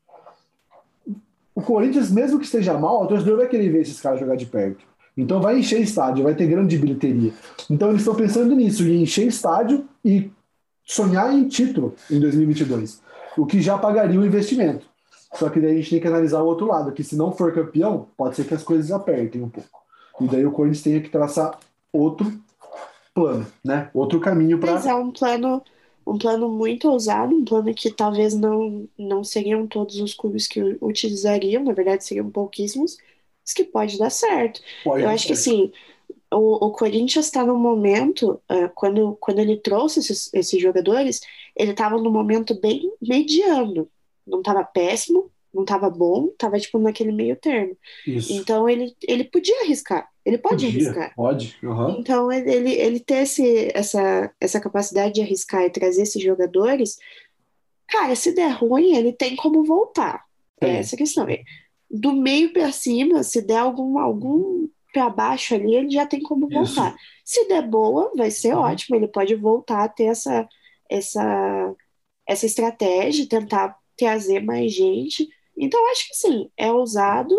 o 1.55 1.61
Corinthians, 1.61 2.11
mesmo 2.11 2.38
que 2.38 2.45
esteja 2.45 2.78
mal, 2.78 3.03
o 3.03 3.07
torcedor 3.07 3.38
vai 3.38 3.49
querer 3.49 3.70
ver 3.70 3.82
esses 3.82 4.01
caras 4.01 4.20
jogar 4.20 4.36
de 4.36 4.47
perto. 4.47 4.84
Então 5.16 5.40
vai 5.40 5.59
encher 5.59 5.80
estádio, 5.80 6.24
vai 6.24 6.34
ter 6.34 6.47
grande 6.47 6.78
bilheteria. 6.78 7.32
Então 7.68 7.88
eles 7.88 8.01
estão 8.01 8.14
pensando 8.14 8.55
nisso, 8.55 8.86
em 8.86 9.03
encher 9.03 9.26
estádio 9.26 9.86
e 10.05 10.30
sonhar 10.84 11.32
em 11.32 11.49
título 11.49 11.95
em 12.11 12.18
2022, 12.18 13.03
o 13.36 13.45
que 13.45 13.61
já 13.61 13.76
pagaria 13.76 14.18
o 14.18 14.24
investimento. 14.24 14.86
Só 15.35 15.49
que 15.49 15.61
daí 15.61 15.72
a 15.72 15.74
gente 15.76 15.91
tem 15.91 16.01
que 16.01 16.07
analisar 16.07 16.43
o 16.43 16.47
outro 16.47 16.66
lado, 16.66 16.93
que 16.93 17.03
se 17.03 17.16
não 17.16 17.33
for 17.33 17.53
campeão, 17.55 18.09
pode 18.16 18.37
ser 18.37 18.47
que 18.47 18.55
as 18.55 18.62
coisas 18.62 18.91
apertem 18.91 19.43
um 19.43 19.49
pouco. 19.49 19.80
E 20.20 20.26
daí 20.26 20.45
o 20.45 20.53
Corinthians 20.53 20.83
tenha 20.83 21.01
que 21.01 21.09
traçar 21.09 21.59
outro 21.93 22.30
plano, 23.14 23.47
né? 23.64 23.91
Outro 23.95 24.20
caminho 24.20 24.59
para. 24.59 24.72
Mas 24.72 24.87
é 24.87 24.95
um 24.95 25.11
plano, 25.11 25.62
um 26.07 26.18
plano 26.18 26.49
muito 26.49 26.89
ousado, 26.89 27.35
um 27.35 27.45
plano 27.45 27.74
que 27.74 27.91
talvez 27.91 28.35
não, 28.35 28.89
não 28.99 29.24
seriam 29.24 29.66
todos 29.66 29.97
os 30.01 30.14
clubes 30.14 30.47
que 30.47 30.61
utilizariam, 30.80 31.64
na 31.64 31.72
verdade 31.72 32.05
seriam 32.05 32.30
pouquíssimos, 32.30 32.97
mas 33.45 33.55
que 33.55 33.64
pode 33.64 33.99
dar 33.99 34.11
certo. 34.11 34.61
Pode 34.85 35.03
Eu 35.03 35.09
dar 35.09 35.14
acho 35.14 35.26
que 35.26 35.35
certo. 35.37 35.51
assim, 35.51 35.72
o, 36.33 36.66
o 36.66 36.72
Corinthians 36.72 37.26
está 37.26 37.45
num 37.45 37.59
momento, 37.59 38.41
uh, 38.51 38.68
quando, 38.74 39.16
quando 39.20 39.39
ele 39.41 39.57
trouxe 39.59 40.01
esses, 40.01 40.33
esses 40.33 40.61
jogadores, 40.61 41.20
ele 41.57 41.72
estava 41.72 41.99
num 41.99 42.11
momento 42.11 42.59
bem 42.61 42.93
mediano 43.01 43.89
não 44.26 44.38
estava 44.38 44.64
péssimo, 44.64 45.30
não 45.52 45.62
estava 45.62 45.90
bom, 45.90 46.28
estava 46.28 46.58
tipo 46.58 46.78
naquele 46.78 47.12
meio 47.12 47.36
termo. 47.36 47.76
Isso. 48.06 48.32
Então 48.32 48.68
ele, 48.68 48.94
ele 49.06 49.24
podia 49.24 49.60
arriscar, 49.60 50.08
ele 50.24 50.38
pode 50.38 50.64
Podia, 50.64 50.68
arriscar. 50.68 51.14
Pode. 51.14 51.56
uhum. 51.62 51.90
Então 52.00 52.32
ele, 52.32 52.72
ele, 52.72 53.00
ter 53.00 53.22
esse, 53.22 53.70
essa, 53.74 54.30
essa 54.40 54.60
capacidade 54.60 55.14
de 55.14 55.20
arriscar 55.22 55.62
e 55.64 55.70
trazer 55.70 56.02
esses 56.02 56.22
jogadores, 56.22 56.96
cara, 57.86 58.14
se 58.14 58.32
der 58.34 58.48
ruim, 58.50 58.96
ele 58.96 59.12
tem 59.12 59.36
como 59.36 59.62
voltar. 59.64 60.24
É 60.60 60.66
Tem. 60.66 60.76
essa 60.76 60.94
a 60.94 60.98
questão. 60.98 61.26
Do 61.90 62.12
meio 62.14 62.52
para 62.52 62.72
cima, 62.72 63.22
se 63.22 63.42
der 63.42 63.58
algum, 63.58 63.98
algum 63.98 64.66
para 64.94 65.10
baixo 65.10 65.54
ali, 65.54 65.74
ele 65.74 65.90
já 65.90 66.06
tem 66.06 66.22
como 66.22 66.46
Isso. 66.48 66.74
voltar. 66.74 66.96
Se 67.24 67.46
der 67.48 67.62
boa, 67.68 68.10
vai 68.16 68.30
ser 68.30 68.54
Uhum. 68.54 68.60
ótimo, 68.62 68.96
ele 68.96 69.08
pode 69.08 69.34
voltar 69.34 69.84
a 69.84 69.88
ter 69.88 70.04
essa, 70.04 70.48
essa, 70.88 71.74
essa 72.26 72.46
estratégia, 72.46 73.28
tentar 73.28 73.76
trazer 74.03 74.40
mais 74.44 74.72
gente. 74.72 75.28
Então, 75.57 75.80
acho 75.90 76.09
que 76.09 76.16
sim, 76.16 76.48
é 76.57 76.70
ousado, 76.72 77.34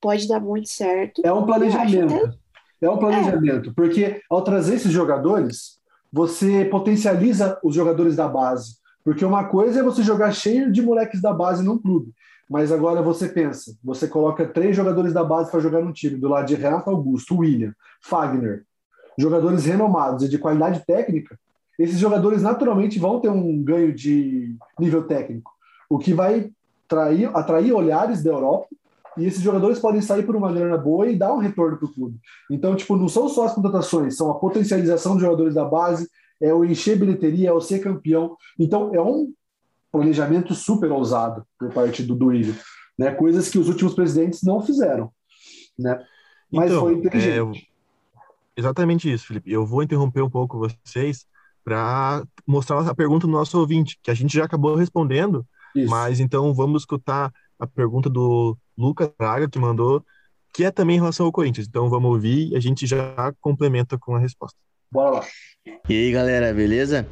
pode 0.00 0.26
dar 0.26 0.40
muito 0.40 0.68
certo. 0.68 1.22
É 1.24 1.32
um 1.32 1.44
planejamento. 1.46 2.14
até- 2.14 2.42
É 2.80 2.90
um 2.90 2.98
planejamento, 2.98 3.72
porque 3.74 4.20
ao 4.28 4.42
trazer 4.42 4.74
esses 4.74 4.90
jogadores, 4.92 5.78
você 6.12 6.64
potencializa 6.64 7.56
os 7.62 7.74
jogadores 7.74 8.16
da 8.16 8.26
base. 8.26 8.76
Porque 9.04 9.24
uma 9.24 9.44
coisa 9.44 9.78
é 9.80 9.82
você 9.84 10.02
jogar 10.02 10.32
cheio 10.32 10.70
de 10.72 10.82
moleques 10.82 11.22
da 11.22 11.32
base 11.32 11.62
num 11.64 11.78
clube, 11.78 12.12
mas 12.50 12.72
agora 12.72 13.00
você 13.00 13.28
pensa, 13.28 13.76
você 13.84 14.08
coloca 14.08 14.46
três 14.46 14.74
jogadores 14.76 15.12
da 15.12 15.22
base 15.22 15.50
para 15.50 15.60
jogar 15.60 15.80
num 15.80 15.92
time, 15.92 16.16
do 16.18 16.28
lado 16.28 16.46
de 16.46 16.54
Renato 16.56 16.90
Augusto, 16.90 17.36
William, 17.38 17.72
Fagner, 18.00 18.64
jogadores 19.16 19.64
renomados 19.64 20.24
e 20.24 20.28
de 20.28 20.38
qualidade 20.38 20.84
técnica, 20.84 21.38
esses 21.78 21.98
jogadores 21.98 22.42
naturalmente 22.42 22.98
vão 22.98 23.20
ter 23.20 23.28
um 23.30 23.62
ganho 23.62 23.92
de 23.94 24.54
nível 24.78 25.04
técnico, 25.04 25.50
o 25.94 25.98
que 25.98 26.14
vai 26.14 26.50
trair, 26.88 27.26
atrair 27.36 27.72
olhares 27.72 28.22
da 28.22 28.30
Europa 28.30 28.66
e 29.18 29.26
esses 29.26 29.42
jogadores 29.42 29.78
podem 29.78 30.00
sair 30.00 30.24
por 30.24 30.34
uma 30.34 30.50
grana 30.50 30.78
boa 30.78 31.06
e 31.06 31.16
dar 31.18 31.34
um 31.34 31.38
retorno 31.38 31.76
para 31.76 31.86
o 31.86 31.92
clube. 31.92 32.18
Então, 32.50 32.74
tipo, 32.74 32.96
não 32.96 33.08
são 33.08 33.28
só 33.28 33.44
as 33.44 33.54
contratações, 33.54 34.16
são 34.16 34.30
a 34.30 34.38
potencialização 34.38 35.16
de 35.16 35.20
jogadores 35.22 35.54
da 35.54 35.64
base, 35.66 36.08
é 36.40 36.52
o 36.52 36.64
encher 36.64 36.98
bilheteria, 36.98 37.50
é 37.50 37.52
o 37.52 37.60
ser 37.60 37.80
campeão. 37.80 38.36
Então, 38.58 38.94
é 38.94 39.00
um 39.02 39.32
planejamento 39.92 40.54
super 40.54 40.90
ousado 40.90 41.44
por 41.58 41.70
parte 41.72 42.02
do 42.02 42.14
Duílio, 42.14 42.54
né? 42.98 43.10
Coisas 43.12 43.50
que 43.50 43.58
os 43.58 43.68
últimos 43.68 43.94
presidentes 43.94 44.42
não 44.42 44.62
fizeram, 44.62 45.12
né? 45.78 46.02
Mas 46.50 46.70
Então, 46.70 46.80
foi 46.84 46.94
é, 46.94 46.96
inteligente. 46.96 47.36
eu- 47.36 47.52
exatamente 48.56 49.12
isso, 49.12 49.26
Felipe. 49.26 49.52
Eu 49.52 49.66
vou 49.66 49.82
interromper 49.82 50.22
um 50.22 50.30
pouco 50.30 50.58
vocês 50.58 51.26
para 51.64 52.24
mostrar 52.46 52.80
a 52.88 52.94
pergunta 52.94 53.26
do 53.26 53.32
nosso 53.32 53.58
ouvinte, 53.58 53.98
que 54.02 54.10
a 54.10 54.14
gente 54.14 54.34
já 54.36 54.44
acabou 54.44 54.74
respondendo, 54.74 55.46
Isso. 55.74 55.90
mas 55.90 56.20
então 56.20 56.52
vamos 56.54 56.82
escutar 56.82 57.32
a 57.58 57.66
pergunta 57.66 58.10
do 58.10 58.56
Lucas 58.76 59.10
Braga, 59.18 59.48
que 59.48 59.58
mandou, 59.58 60.04
que 60.52 60.64
é 60.64 60.70
também 60.70 60.96
em 60.96 61.00
relação 61.00 61.26
ao 61.26 61.32
Corinthians. 61.32 61.66
Então 61.66 61.88
vamos 61.88 62.10
ouvir 62.10 62.48
e 62.50 62.56
a 62.56 62.60
gente 62.60 62.86
já 62.86 63.32
complementa 63.40 63.96
com 63.98 64.14
a 64.14 64.18
resposta. 64.18 64.58
Bora 64.90 65.10
lá. 65.10 65.26
E 65.88 65.94
aí, 65.94 66.12
galera, 66.12 66.52
beleza? 66.52 67.06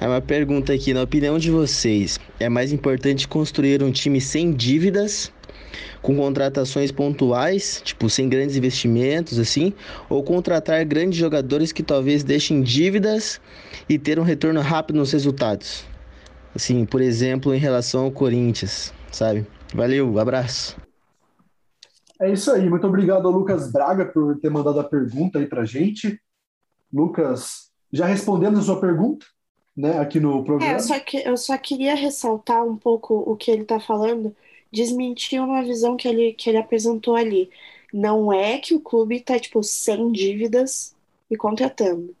É 0.00 0.06
uma 0.06 0.20
pergunta 0.20 0.72
aqui, 0.72 0.92
na 0.92 1.02
opinião 1.02 1.38
de 1.38 1.50
vocês, 1.50 2.18
é 2.40 2.48
mais 2.48 2.72
importante 2.72 3.26
construir 3.26 3.82
um 3.82 3.90
time 3.90 4.20
sem 4.20 4.52
dívidas, 4.52 5.32
com 6.02 6.16
contratações 6.16 6.90
pontuais, 6.90 7.80
tipo, 7.84 8.10
sem 8.10 8.28
grandes 8.28 8.56
investimentos, 8.56 9.38
assim, 9.38 9.72
ou 10.10 10.22
contratar 10.22 10.84
grandes 10.84 11.18
jogadores 11.18 11.72
que 11.72 11.82
talvez 11.82 12.24
deixem 12.24 12.62
dívidas 12.62 13.40
e 13.88 13.98
ter 13.98 14.18
um 14.18 14.24
retorno 14.24 14.60
rápido 14.60 14.96
nos 14.96 15.12
resultados? 15.12 15.86
Assim, 16.54 16.86
por 16.86 17.00
exemplo, 17.00 17.52
em 17.54 17.58
relação 17.58 18.04
ao 18.04 18.12
Corinthians, 18.12 18.92
sabe? 19.10 19.46
Valeu, 19.74 20.18
abraço. 20.18 20.76
É 22.20 22.32
isso 22.32 22.50
aí, 22.52 22.70
muito 22.70 22.86
obrigado 22.86 23.26
ao 23.26 23.32
Lucas 23.32 23.72
Braga 23.72 24.06
por 24.06 24.38
ter 24.38 24.48
mandado 24.48 24.78
a 24.78 24.84
pergunta 24.84 25.38
aí 25.38 25.46
pra 25.46 25.64
gente. 25.64 26.20
Lucas, 26.92 27.70
já 27.92 28.06
respondemos 28.06 28.60
a 28.60 28.62
sua 28.62 28.80
pergunta, 28.80 29.26
né, 29.76 29.98
aqui 29.98 30.20
no 30.20 30.44
programa. 30.44 30.72
É, 30.72 30.76
eu 30.76 30.80
só, 30.80 31.00
que, 31.00 31.16
eu 31.16 31.36
só 31.36 31.58
queria 31.58 31.96
ressaltar 31.96 32.64
um 32.64 32.76
pouco 32.76 33.14
o 33.14 33.36
que 33.36 33.50
ele 33.50 33.62
está 33.62 33.80
falando, 33.80 34.34
desmentir 34.70 35.42
uma 35.42 35.62
visão 35.62 35.96
que 35.96 36.06
ele, 36.06 36.32
que 36.34 36.48
ele 36.48 36.58
apresentou 36.58 37.16
ali. 37.16 37.50
Não 37.92 38.32
é 38.32 38.58
que 38.58 38.74
o 38.74 38.80
clube 38.80 39.16
está, 39.16 39.38
tipo, 39.38 39.62
sem 39.62 40.12
dívidas 40.12 40.94
e 41.28 41.36
contratando. 41.36 42.14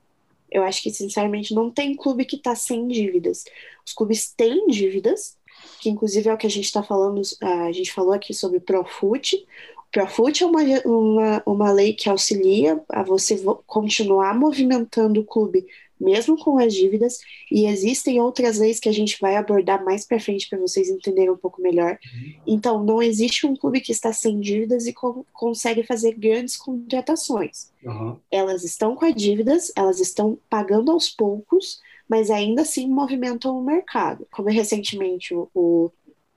Eu 0.54 0.62
acho 0.62 0.80
que, 0.80 0.90
sinceramente, 0.90 1.52
não 1.52 1.68
tem 1.68 1.96
clube 1.96 2.24
que 2.24 2.36
está 2.36 2.54
sem 2.54 2.86
dívidas. 2.86 3.44
Os 3.84 3.92
clubes 3.92 4.32
têm 4.32 4.68
dívidas, 4.68 5.36
que 5.80 5.90
inclusive 5.90 6.28
é 6.28 6.32
o 6.32 6.38
que 6.38 6.46
a 6.46 6.50
gente 6.50 6.66
está 6.66 6.80
falando, 6.82 7.20
a 7.42 7.72
gente 7.72 7.92
falou 7.92 8.12
aqui 8.12 8.32
sobre 8.32 8.60
Profut. 8.60 9.36
O 9.76 9.90
Profut 9.90 10.44
é 10.44 10.46
uma, 10.46 10.60
uma, 10.84 11.42
uma 11.44 11.72
lei 11.72 11.92
que 11.92 12.08
auxilia 12.08 12.80
a 12.88 13.02
você 13.02 13.42
continuar 13.66 14.38
movimentando 14.38 15.20
o 15.20 15.24
clube 15.24 15.66
mesmo 16.00 16.36
com 16.36 16.58
as 16.58 16.74
dívidas, 16.74 17.18
e 17.50 17.66
existem 17.66 18.20
outras 18.20 18.58
leis 18.58 18.80
que 18.80 18.88
a 18.88 18.92
gente 18.92 19.18
vai 19.20 19.36
abordar 19.36 19.84
mais 19.84 20.04
para 20.04 20.20
frente 20.20 20.48
para 20.48 20.58
vocês 20.58 20.88
entenderem 20.88 21.30
um 21.30 21.36
pouco 21.36 21.62
melhor. 21.62 21.98
Então, 22.46 22.82
não 22.82 23.02
existe 23.02 23.46
um 23.46 23.56
clube 23.56 23.80
que 23.80 23.92
está 23.92 24.12
sem 24.12 24.40
dívidas 24.40 24.86
e 24.86 24.92
co 24.92 25.24
consegue 25.32 25.82
fazer 25.82 26.14
grandes 26.14 26.56
contratações. 26.56 27.70
Uhum. 27.82 28.16
Elas 28.30 28.64
estão 28.64 28.94
com 28.94 29.04
as 29.04 29.14
dívidas, 29.14 29.72
elas 29.76 30.00
estão 30.00 30.38
pagando 30.48 30.90
aos 30.90 31.08
poucos, 31.08 31.80
mas 32.08 32.30
ainda 32.30 32.62
assim 32.62 32.88
movimentam 32.88 33.56
o 33.58 33.64
mercado. 33.64 34.26
Como 34.30 34.48
recentemente 34.48 35.34
o, 35.34 35.90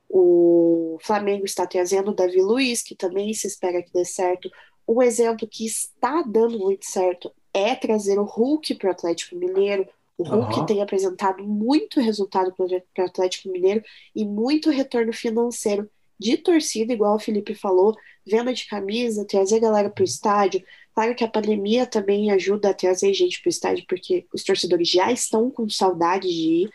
o 0.09 0.97
Flamengo 1.01 1.45
está 1.45 1.65
trazendo 1.65 2.11
o 2.11 2.15
Davi 2.15 2.41
Luiz, 2.41 2.81
que 2.81 2.95
também 2.95 3.33
se 3.33 3.47
espera 3.47 3.81
que 3.81 3.91
dê 3.91 4.05
certo. 4.05 4.49
Um 4.87 5.01
exemplo 5.01 5.47
que 5.47 5.65
está 5.65 6.21
dando 6.21 6.57
muito 6.57 6.85
certo 6.85 7.31
é 7.53 7.75
trazer 7.75 8.19
o 8.19 8.23
Hulk 8.23 8.75
para 8.75 8.89
o 8.89 8.91
Atlético 8.91 9.35
Mineiro. 9.35 9.87
O 10.17 10.23
Hulk 10.23 10.59
Uhum. 10.59 10.65
tem 10.65 10.81
apresentado 10.81 11.43
muito 11.43 11.99
resultado 11.99 12.53
para 12.53 12.65
o 12.65 13.07
Atlético 13.07 13.49
Mineiro 13.49 13.83
e 14.15 14.25
muito 14.25 14.69
retorno 14.69 15.13
financeiro 15.13 15.89
de 16.19 16.37
torcida, 16.37 16.91
igual 16.91 17.15
o 17.15 17.19
Felipe 17.19 17.53
falou, 17.53 17.95
venda 18.25 18.51
de 18.51 18.67
camisa, 18.67 19.25
trazer 19.25 19.59
galera 19.59 19.89
para 19.89 20.01
o 20.01 20.05
estádio. 20.05 20.63
Claro 20.93 21.13
que 21.13 21.23
a 21.23 21.27
pandemia 21.27 21.85
também 21.85 22.31
ajuda 22.31 22.69
a 22.71 22.73
trazer 22.73 23.13
gente 23.13 23.39
para 23.39 23.49
o 23.49 23.51
estádio, 23.51 23.85
porque 23.87 24.25
os 24.33 24.43
torcedores 24.43 24.89
já 24.89 25.11
estão 25.11 25.51
com 25.51 25.69
saudade 25.69 26.27
de 26.27 26.63
ir, 26.63 26.69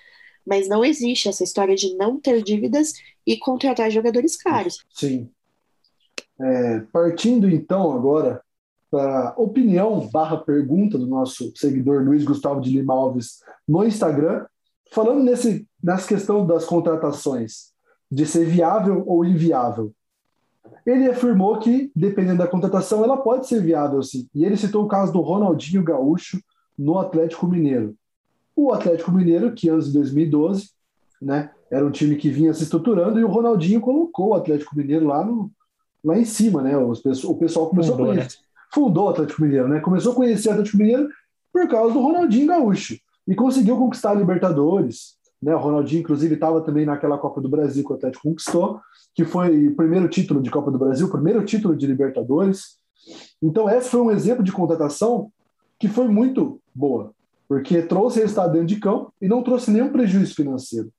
mas 0.47 0.69
não 0.69 0.85
existe 0.85 1.29
essa 1.29 1.43
história 1.43 1.75
de 1.75 1.95
não 1.97 2.21
ter 2.21 2.41
dívidas 2.43 2.93
e 3.27 3.37
contratar 3.37 3.91
jogadores 3.91 4.37
caros. 4.37 4.85
Sim. 4.93 5.29
É, 6.41 6.81
partindo 6.93 7.49
então 7.49 7.93
agora 7.93 8.43
a 8.95 9.35
opinião 9.37 10.09
barra 10.13 10.37
pergunta 10.37 10.99
do 10.99 11.07
nosso 11.07 11.53
seguidor 11.57 12.03
Luiz 12.03 12.25
Gustavo 12.25 12.61
de 12.61 12.71
Lima 12.71 12.95
Alves 12.95 13.41
no 13.67 13.85
Instagram, 13.85 14.45
falando 14.91 15.23
nesse, 15.23 15.67
nessa 15.83 16.07
questão 16.07 16.47
das 16.47 16.65
contratações, 16.65 17.73
de 18.11 18.27
ser 18.27 18.45
viável 18.45 19.03
ou 19.07 19.25
inviável. 19.25 19.93
Ele 20.85 21.09
afirmou 21.09 21.59
que, 21.59 21.91
dependendo 21.95 22.39
da 22.39 22.47
contratação, 22.47 23.05
ela 23.05 23.17
pode 23.17 23.47
ser 23.47 23.63
viável 23.63 24.03
sim. 24.03 24.29
E 24.35 24.45
ele 24.45 24.57
citou 24.57 24.85
o 24.85 24.89
caso 24.89 25.13
do 25.13 25.21
Ronaldinho 25.21 25.83
Gaúcho 25.83 26.41
no 26.77 26.99
Atlético 26.99 27.47
Mineiro. 27.47 27.95
O 28.55 28.73
Atlético 28.73 29.13
Mineiro, 29.13 29.53
que 29.53 29.71
antes 29.71 29.87
de 29.87 29.95
2012, 29.95 30.71
né, 31.21 31.51
era 31.71 31.87
um 31.87 31.91
time 31.91 32.17
que 32.17 32.29
vinha 32.29 32.53
se 32.53 32.65
estruturando, 32.65 33.19
e 33.19 33.25
o 33.25 33.29
Ronaldinho 33.29 33.81
colocou 33.81 34.31
o 34.31 34.35
Atlético 34.35 34.77
Mineiro 34.77 35.07
lá, 35.07 35.25
no, 35.25 35.51
lá 36.05 36.19
em 36.19 36.25
cima, 36.25 36.61
né? 36.61 36.77
O 36.77 36.93
pessoal 36.93 37.69
começou 37.69 37.97
Fundou, 37.97 38.11
a 38.11 38.15
conhecer. 38.15 38.39
Fundou 38.73 39.07
o 39.07 39.09
Atlético 39.11 39.43
Mineiro, 39.43 39.69
né? 39.69 39.81
Começou 39.81 40.13
a 40.13 40.15
conhecer 40.15 40.49
o 40.49 40.53
Atlético 40.53 40.79
Mineiro 40.79 41.09
por 41.53 41.69
causa 41.69 41.93
do 41.93 42.01
Ronaldinho 42.01 42.47
Gaúcho. 42.47 42.97
E 43.27 43.35
conseguiu 43.35 43.77
conquistar 43.77 44.11
a 44.11 44.15
Libertadores. 44.15 45.17
Né? 45.41 45.55
O 45.55 45.59
Ronaldinho, 45.59 46.01
inclusive, 46.01 46.35
estava 46.35 46.61
também 46.61 46.87
naquela 46.87 47.19
Copa 47.19 47.41
do 47.41 47.49
Brasil 47.49 47.85
que 47.85 47.93
o 47.93 47.97
Atlético 47.97 48.29
conquistou, 48.29 48.81
que 49.15 49.25
foi 49.25 49.69
o 49.69 49.77
primeiro 49.77 50.09
título 50.09 50.41
de 50.41 50.51
Copa 50.51 50.71
do 50.71 50.79
Brasil, 50.79 51.11
primeiro 51.11 51.45
título 51.45 51.77
de 51.77 51.87
Libertadores. 51.87 52.79
Então, 53.43 53.69
esse 53.69 53.91
foi 53.91 54.01
um 54.01 54.11
exemplo 54.11 54.43
de 54.43 54.53
contratação 54.53 55.31
que 55.79 55.89
foi 55.89 56.09
muito 56.09 56.61
boa, 56.75 57.13
porque 57.49 57.83
trouxe 57.83 58.21
resultado 58.21 58.53
dentro 58.53 58.69
de 58.69 58.77
campo 58.77 59.13
e 59.21 59.29
não 59.29 59.43
trouxe 59.43 59.71
nenhum 59.71 59.91
prejuízo 59.91 60.35
financeiro. 60.35 60.91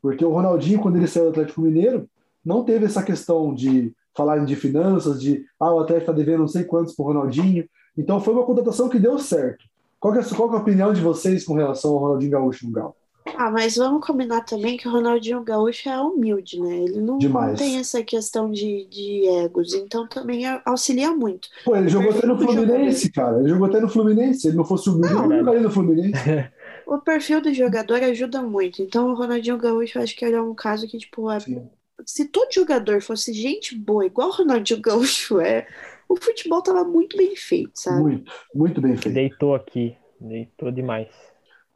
Porque 0.00 0.24
o 0.24 0.30
Ronaldinho, 0.30 0.80
quando 0.80 0.96
ele 0.96 1.06
saiu 1.06 1.24
do 1.24 1.30
Atlético 1.30 1.62
Mineiro, 1.62 2.08
não 2.44 2.62
teve 2.62 2.84
essa 2.84 3.02
questão 3.02 3.52
de 3.54 3.92
falarem 4.18 4.44
de 4.44 4.56
finanças, 4.56 5.20
de 5.20 5.44
ah, 5.60 5.72
o 5.72 5.78
Atlético 5.78 6.10
está 6.10 6.12
devendo 6.12 6.40
não 6.40 6.48
sei 6.48 6.64
quantos 6.64 6.94
para 6.94 7.04
o 7.04 7.06
Ronaldinho. 7.06 7.64
Então 7.96 8.20
foi 8.20 8.34
uma 8.34 8.44
contratação 8.44 8.88
que 8.88 8.98
deu 8.98 9.16
certo. 9.18 9.64
Qual 10.00 10.12
que, 10.12 10.20
é, 10.20 10.24
qual 10.34 10.48
que 10.48 10.54
é 10.56 10.58
a 10.58 10.62
opinião 10.62 10.92
de 10.92 11.00
vocês 11.00 11.44
com 11.44 11.54
relação 11.54 11.92
ao 11.92 11.98
Ronaldinho 11.98 12.32
Gaúcho 12.32 12.66
no 12.66 12.72
Galo? 12.72 12.94
Ah, 13.36 13.50
mas 13.50 13.76
vamos 13.76 14.04
combinar 14.04 14.40
também 14.42 14.76
que 14.76 14.88
o 14.88 14.90
Ronaldinho 14.90 15.42
Gaúcho 15.42 15.88
é 15.88 16.00
humilde, 16.00 16.60
né? 16.60 16.78
Ele 16.78 17.00
não, 17.00 17.18
tem 17.56 17.76
essa 17.76 18.02
questão 18.02 18.50
de, 18.50 18.86
de 18.86 19.26
egos, 19.44 19.74
então 19.74 20.08
também 20.08 20.44
auxilia 20.64 21.12
muito. 21.12 21.48
Pô, 21.64 21.76
ele 21.76 21.88
jogou 21.88 22.10
até 22.10 22.26
no 22.26 22.38
Fluminense, 22.38 23.12
cara. 23.12 23.38
Ele 23.38 23.48
jogou 23.48 23.66
até 23.66 23.80
no 23.80 23.88
Fluminense. 23.88 24.40
Se 24.40 24.48
ele 24.48 24.56
não 24.56 24.64
fosse 24.64 24.88
humilde, 24.88 25.14
Não, 25.14 25.24
ele 25.26 25.42
não 25.42 25.44
caía 25.44 25.60
no 25.60 25.70
Fluminense. 25.70 26.12
O 26.86 26.96
perfil 26.96 27.42
do 27.42 27.52
jogador 27.52 28.02
ajuda 28.02 28.40
muito. 28.40 28.80
Então, 28.80 29.10
o 29.10 29.14
Ronaldinho 29.14 29.58
Gaúcho, 29.58 29.98
eu 29.98 30.02
acho 30.02 30.16
que 30.16 30.24
ele 30.24 30.36
é 30.36 30.40
um 30.40 30.54
caso 30.54 30.88
que, 30.88 30.96
tipo, 30.96 31.30
é- 31.30 31.38
Sim. 31.38 31.68
Se 32.06 32.26
todo 32.26 32.52
jogador 32.52 33.02
fosse 33.02 33.32
gente 33.32 33.76
boa, 33.76 34.06
igual 34.06 34.28
o 34.28 34.32
Ronaldinho 34.32 34.80
Gaúcho 34.80 35.40
é, 35.40 35.66
o 36.08 36.16
futebol 36.16 36.62
tava 36.62 36.84
muito 36.84 37.16
bem 37.16 37.36
feito, 37.36 37.72
sabe? 37.74 38.00
Muito, 38.00 38.32
muito 38.54 38.80
bem 38.80 38.96
feito. 38.96 39.14
Deitou 39.14 39.54
aqui. 39.54 39.96
Deitou 40.20 40.70
demais. 40.70 41.08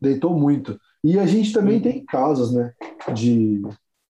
Deitou 0.01 0.31
muito. 0.35 0.81
E 1.05 1.19
a 1.19 1.27
gente 1.27 1.53
também 1.53 1.81
tem 1.81 2.05
casos, 2.05 2.53
né? 2.53 2.73
De. 3.13 3.63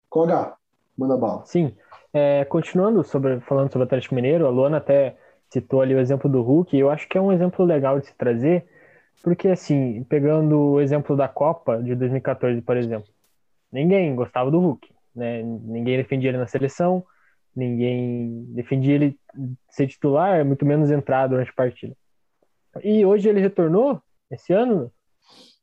Koga, 0.10 0.53
manda 0.97 1.18
bala. 1.18 1.45
Sim. 1.45 1.74
É, 2.12 2.43
continuando 2.45 3.03
sobre, 3.03 3.39
falando 3.41 3.72
sobre 3.72 3.84
o 3.84 3.88
Atlético 3.88 4.16
Mineiro, 4.16 4.45
a 4.45 4.49
Luana 4.49 4.78
até 4.78 5.18
citou 5.49 5.82
ali 5.82 5.95
o 5.95 5.99
exemplo 5.99 6.30
do 6.30 6.41
Hulk, 6.41 6.76
e 6.76 6.80
eu 6.80 6.89
acho 6.89 7.07
que 7.07 7.18
é 7.18 7.22
um 7.22 7.32
exemplo 7.32 7.64
legal 7.66 7.99
de 7.99 8.07
se 8.07 8.16
trazer, 8.16 8.68
porque 9.24 9.47
assim, 9.47 10.03
pegando 10.03 10.60
o 10.60 10.82
exemplo 10.82 11.16
da 11.16 11.28
Copa 11.28 11.82
de 11.82 11.95
2014, 11.95 12.62
por 12.62 12.78
exemplo, 12.78 13.07
ninguém 13.72 14.16
gostava 14.16 14.49
do 14.49 14.60
Hulk, 14.60 14.89
né? 15.16 15.41
Ninguém 15.43 15.97
defendia 15.97 16.30
ele 16.30 16.38
na 16.38 16.47
seleção, 16.47 17.05
ninguém 17.55 18.45
defendia 18.53 18.95
ele 18.95 19.20
ser 19.70 19.88
titular, 19.88 20.45
muito 20.45 20.66
menos 20.66 20.91
entrar 20.91 21.28
durante 21.28 21.51
a 21.51 21.53
partida. 21.53 21.95
E 22.84 23.05
hoje 23.05 23.28
ele 23.28 23.41
retornou, 23.41 24.01
esse 24.32 24.53
ano, 24.53 24.91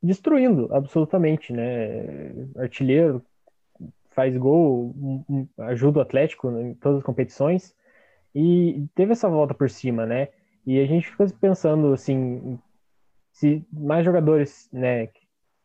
destruindo 0.01 0.73
absolutamente, 0.73 1.53
né? 1.53 2.33
Artilheiro, 2.57 3.23
faz 4.11 4.35
gol, 4.35 4.95
ajuda 5.59 5.99
o 5.99 6.01
Atlético 6.01 6.49
em 6.59 6.73
todas 6.73 6.99
as 6.99 7.03
competições 7.03 7.75
e 8.33 8.85
teve 8.95 9.11
essa 9.11 9.29
volta 9.29 9.53
por 9.53 9.69
cima, 9.69 10.05
né? 10.05 10.29
E 10.65 10.79
a 10.79 10.85
gente 10.85 11.07
fica 11.09 11.25
pensando 11.39 11.93
assim, 11.93 12.59
se 13.31 13.65
mais 13.71 14.03
jogadores, 14.03 14.67
né, 14.73 15.09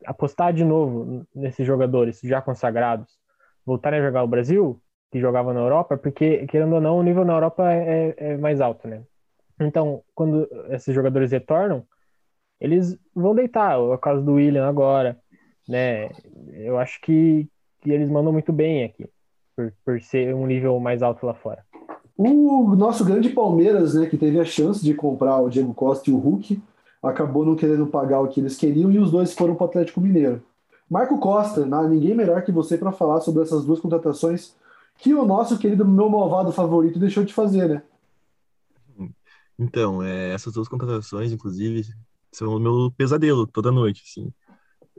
apostar 0.04 0.52
de 0.52 0.64
novo 0.64 1.26
nesses 1.34 1.66
jogadores 1.66 2.20
já 2.22 2.40
consagrados, 2.42 3.18
voltarem 3.64 4.00
a 4.00 4.04
jogar 4.04 4.22
o 4.22 4.28
Brasil, 4.28 4.80
que 5.10 5.20
jogava 5.20 5.52
na 5.52 5.60
Europa, 5.60 5.96
porque 5.96 6.46
querendo 6.46 6.74
ou 6.74 6.80
não, 6.80 6.98
o 6.98 7.02
nível 7.02 7.24
na 7.24 7.34
Europa 7.34 7.72
é, 7.72 8.14
é 8.16 8.36
mais 8.36 8.60
alto, 8.60 8.88
né? 8.88 9.02
Então, 9.60 10.02
quando 10.14 10.48
esses 10.70 10.94
jogadores 10.94 11.30
retornam, 11.30 11.84
eles 12.60 12.98
vão 13.14 13.34
deitar. 13.34 13.74
É 13.74 13.76
o 13.76 13.98
caso 13.98 14.22
do 14.22 14.34
William 14.34 14.66
agora, 14.66 15.18
né? 15.68 16.10
Eu 16.52 16.78
acho 16.78 17.00
que, 17.00 17.48
que 17.80 17.90
eles 17.90 18.08
mandam 18.08 18.32
muito 18.32 18.52
bem 18.52 18.84
aqui, 18.84 19.08
por, 19.54 19.72
por 19.84 20.00
ser 20.00 20.34
um 20.34 20.46
nível 20.46 20.78
mais 20.80 21.02
alto 21.02 21.26
lá 21.26 21.34
fora. 21.34 21.64
O 22.16 22.74
nosso 22.76 23.04
grande 23.04 23.30
Palmeiras, 23.30 23.94
né, 23.94 24.06
que 24.06 24.16
teve 24.16 24.38
a 24.38 24.44
chance 24.44 24.84
de 24.84 24.94
comprar 24.94 25.40
o 25.40 25.48
Diego 25.48 25.74
Costa 25.74 26.10
e 26.10 26.12
o 26.12 26.18
Hulk, 26.18 26.62
acabou 27.02 27.44
não 27.44 27.56
querendo 27.56 27.86
pagar 27.86 28.20
o 28.20 28.28
que 28.28 28.40
eles 28.40 28.56
queriam 28.56 28.92
e 28.92 28.98
os 28.98 29.10
dois 29.10 29.34
foram 29.34 29.54
para 29.54 29.64
o 29.64 29.68
Atlético 29.68 30.00
Mineiro. 30.00 30.42
Marco 30.92 31.16
Costa, 31.18 31.62
há 31.62 31.88
ninguém 31.88 32.14
melhor 32.14 32.42
que 32.44 32.52
você 32.52 32.76
para 32.76 32.92
falar 32.92 33.22
sobre 33.22 33.42
essas 33.42 33.64
duas 33.64 33.80
contratações 33.80 34.54
que 34.98 35.14
o 35.14 35.24
nosso 35.24 35.58
querido 35.58 35.88
meu 35.88 36.06
malvado 36.10 36.52
favorito 36.52 36.98
deixou 36.98 37.24
de 37.24 37.32
fazer, 37.32 37.66
né? 37.66 37.82
Então, 39.58 40.02
é, 40.02 40.34
essas 40.34 40.52
duas 40.52 40.68
contratações, 40.68 41.32
inclusive, 41.32 41.86
são 42.30 42.54
o 42.54 42.60
meu 42.60 42.92
pesadelo 42.94 43.46
toda 43.46 43.72
noite, 43.72 44.02
assim. 44.06 44.30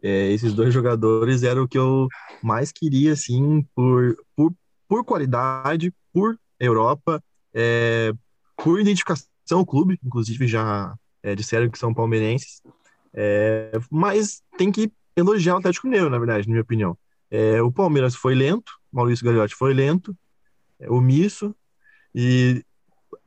É, 0.01 0.31
esses 0.31 0.51
dois 0.51 0.73
jogadores 0.73 1.43
eram 1.43 1.65
o 1.65 1.67
que 1.67 1.77
eu 1.77 2.07
mais 2.41 2.71
queria, 2.71 3.13
assim, 3.13 3.61
por, 3.75 4.17
por, 4.35 4.51
por 4.87 5.05
qualidade, 5.05 5.93
por 6.11 6.39
Europa, 6.59 7.23
é, 7.53 8.11
por 8.57 8.79
identificação 8.79 9.59
ao 9.59 9.65
clube, 9.65 9.99
inclusive 10.03 10.47
já 10.47 10.95
é, 11.21 11.35
disseram 11.35 11.69
que 11.69 11.77
são 11.77 11.93
palmeirenses, 11.93 12.63
é, 13.13 13.71
mas 13.91 14.41
tem 14.57 14.71
que 14.71 14.91
elogiar 15.15 15.55
o 15.55 15.57
Atlético 15.57 15.87
Mineiro, 15.87 16.09
na 16.09 16.17
verdade, 16.17 16.47
na 16.47 16.51
minha 16.51 16.61
opinião. 16.61 16.97
É, 17.29 17.61
o 17.61 17.71
Palmeiras 17.71 18.15
foi 18.15 18.35
lento, 18.35 18.71
Maurício 18.91 19.25
Gagliotti 19.25 19.55
foi 19.55 19.73
lento, 19.73 20.15
é, 20.79 20.89
omisso, 20.89 21.55
e 22.13 22.63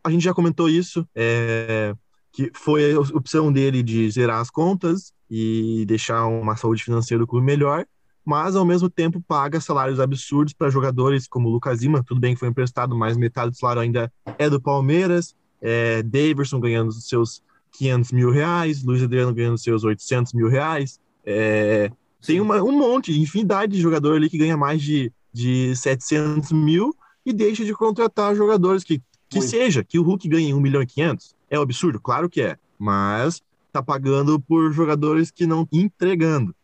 a 0.02 0.10
gente 0.10 0.22
já 0.22 0.32
comentou 0.32 0.68
isso, 0.68 1.06
é, 1.14 1.94
que 2.32 2.50
foi 2.54 2.92
a 2.92 3.00
opção 3.00 3.52
dele 3.52 3.82
de 3.82 4.08
zerar 4.10 4.40
as 4.40 4.50
contas 4.50 5.12
e 5.28 5.84
deixar 5.86 6.26
uma 6.26 6.56
saúde 6.56 6.84
financeira 6.84 7.20
do 7.20 7.26
clube 7.26 7.44
melhor, 7.44 7.84
mas 8.24 8.56
ao 8.56 8.64
mesmo 8.64 8.90
tempo 8.90 9.20
paga 9.20 9.60
salários 9.60 10.00
absurdos 10.00 10.52
para 10.52 10.70
jogadores 10.70 11.26
como 11.26 11.48
o 11.48 11.52
Lucas 11.52 11.82
Lima, 11.82 12.04
tudo 12.04 12.20
bem 12.20 12.34
que 12.34 12.40
foi 12.40 12.48
emprestado, 12.48 12.96
mas 12.96 13.16
metade 13.16 13.50
do 13.50 13.56
salário 13.56 13.82
ainda 13.82 14.12
é 14.38 14.50
do 14.50 14.60
Palmeiras, 14.60 15.34
é, 15.60 16.02
Daverson 16.02 16.60
ganhando 16.60 16.92
seus 16.92 17.42
500 17.72 18.12
mil 18.12 18.30
reais, 18.30 18.82
Luiz 18.84 19.02
Adriano 19.02 19.34
ganhando 19.34 19.58
seus 19.58 19.84
800 19.84 20.32
mil 20.32 20.48
reais, 20.48 21.00
é, 21.26 21.90
tem 22.24 22.40
uma, 22.40 22.62
um 22.62 22.72
monte, 22.72 23.18
infinidade 23.20 23.72
de 23.72 23.82
jogador 23.82 24.16
ali 24.16 24.30
que 24.30 24.38
ganha 24.38 24.56
mais 24.56 24.80
de, 24.80 25.12
de 25.32 25.74
700 25.74 26.52
mil 26.52 26.94
e 27.24 27.32
deixa 27.32 27.64
de 27.64 27.74
contratar 27.74 28.34
jogadores 28.34 28.84
que, 28.84 29.02
que 29.28 29.42
seja, 29.42 29.82
que 29.82 29.98
o 29.98 30.02
Hulk 30.02 30.28
ganhe 30.28 30.54
1 30.54 30.60
milhão 30.60 30.82
e 30.82 30.86
500. 30.86 31.34
É 31.50 31.58
um 31.58 31.62
absurdo? 31.62 32.00
Claro 32.00 32.30
que 32.30 32.40
é, 32.40 32.56
mas 32.78 33.42
tá 33.72 33.82
pagando 33.82 34.40
por 34.40 34.72
jogadores 34.72 35.30
que 35.30 35.46
não 35.46 35.68
entregando. 35.72 36.54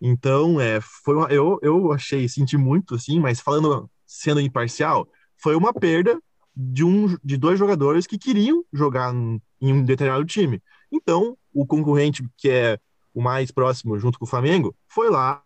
Então, 0.00 0.60
é, 0.60 0.80
foi 0.80 1.16
uma, 1.16 1.28
eu, 1.28 1.58
eu 1.62 1.92
achei, 1.92 2.28
senti 2.28 2.56
muito, 2.56 2.94
assim, 2.94 3.18
mas 3.18 3.40
falando, 3.40 3.90
sendo 4.06 4.40
imparcial, 4.40 5.08
foi 5.36 5.56
uma 5.56 5.72
perda 5.72 6.20
de, 6.54 6.84
um, 6.84 7.16
de 7.22 7.36
dois 7.36 7.58
jogadores 7.58 8.06
que 8.06 8.18
queriam 8.18 8.64
jogar 8.72 9.14
em 9.14 9.72
um 9.72 9.84
determinado 9.84 10.24
time. 10.24 10.62
Então, 10.90 11.36
o 11.52 11.66
concorrente, 11.66 12.24
que 12.36 12.48
é 12.48 12.78
o 13.18 13.20
mais 13.20 13.50
próximo, 13.50 13.98
junto 13.98 14.16
com 14.16 14.24
o 14.24 14.28
Flamengo, 14.28 14.72
foi 14.86 15.10
lá, 15.10 15.42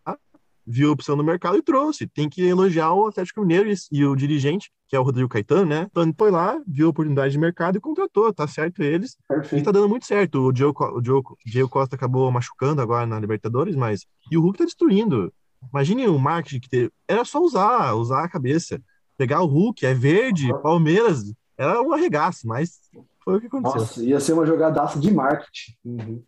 viu 0.67 0.91
a 0.91 0.93
opção 0.93 1.17
no 1.17 1.25
mercado 1.25 1.57
e 1.57 1.63
trouxe. 1.63 2.07
Tem 2.07 2.29
que 2.29 2.43
elogiar 2.43 2.93
o 2.93 3.07
Atlético 3.07 3.41
Mineiro 3.41 3.73
e, 3.91 4.05
o 4.05 4.15
dirigente, 4.15 4.71
que 4.87 4.95
é 4.95 5.01
o 5.01 5.03
Rodrigo 5.03 5.29
Caetano, 5.29 5.65
né? 5.65 5.87
Então 5.91 6.13
foi 6.19 6.31
lá, 6.31 6.61
viu 6.69 6.89
a 6.89 6.91
oportunidade 6.91 7.33
de 7.33 7.39
mercado 7.39 7.79
e 7.79 7.81
contratou, 7.81 8.31
tá 8.31 8.47
certo 8.47 8.83
eles. 8.83 9.17
Perfeito. 9.27 9.63
E 9.63 9.65
tá 9.65 9.73
dando 9.73 9.89
muito 9.89 10.05
certo. 10.05 10.49
O 10.49 10.53
Diego, 10.53 10.85
o, 10.85 11.01
Diego, 11.01 11.33
o 11.33 11.51
Diego 11.51 11.69
Costa 11.71 11.97
acabou 11.97 12.31
machucando 12.31 12.83
agora 12.83 13.07
na 13.07 13.19
Libertadores, 13.19 13.75
mas. 13.75 14.05
E 14.31 14.37
o 14.37 14.43
Hulk 14.43 14.59
tá 14.59 14.65
destruindo. 14.65 15.33
Imagine 15.73 16.09
o 16.09 16.19
marketing 16.19 16.61
que 16.61 16.69
teve. 16.69 16.93
Era 17.09 17.25
só 17.25 17.41
usar, 17.41 17.95
usar 17.95 18.23
a 18.23 18.29
cabeça. 18.29 18.79
Pegar 19.17 19.41
o 19.41 19.47
Hulk, 19.47 19.87
é 19.87 19.95
verde, 19.95 20.53
Palmeiras. 20.63 21.33
Era 21.57 21.81
um 21.81 21.95
arregaço, 21.95 22.47
mas 22.47 22.81
foi 23.25 23.39
o 23.39 23.41
que 23.41 23.47
aconteceu. 23.47 23.81
Nossa, 23.81 24.05
ia 24.05 24.21
ser 24.21 24.35
uma 24.35 24.45
jogadaça 24.45 24.99
de 24.99 25.11
marketing. 25.11 25.73
Uhum. 25.85 26.23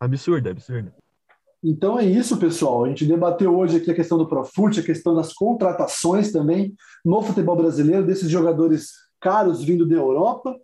Absurdo, 0.00 0.48
absurdo. 0.48 0.92
Então 1.62 1.98
é 1.98 2.04
isso, 2.04 2.36
pessoal. 2.36 2.84
A 2.84 2.88
gente 2.88 3.06
debateu 3.06 3.56
hoje 3.56 3.78
aqui 3.78 3.90
a 3.90 3.94
questão 3.94 4.18
do 4.18 4.28
Profut, 4.28 4.78
a 4.78 4.82
questão 4.82 5.14
das 5.14 5.32
contratações 5.32 6.30
também 6.30 6.74
no 7.04 7.22
futebol 7.22 7.56
brasileiro, 7.56 8.04
desses 8.04 8.28
jogadores 8.28 8.90
caros 9.20 9.64
vindo 9.64 9.88
da 9.88 9.94
Europa. 9.94 10.54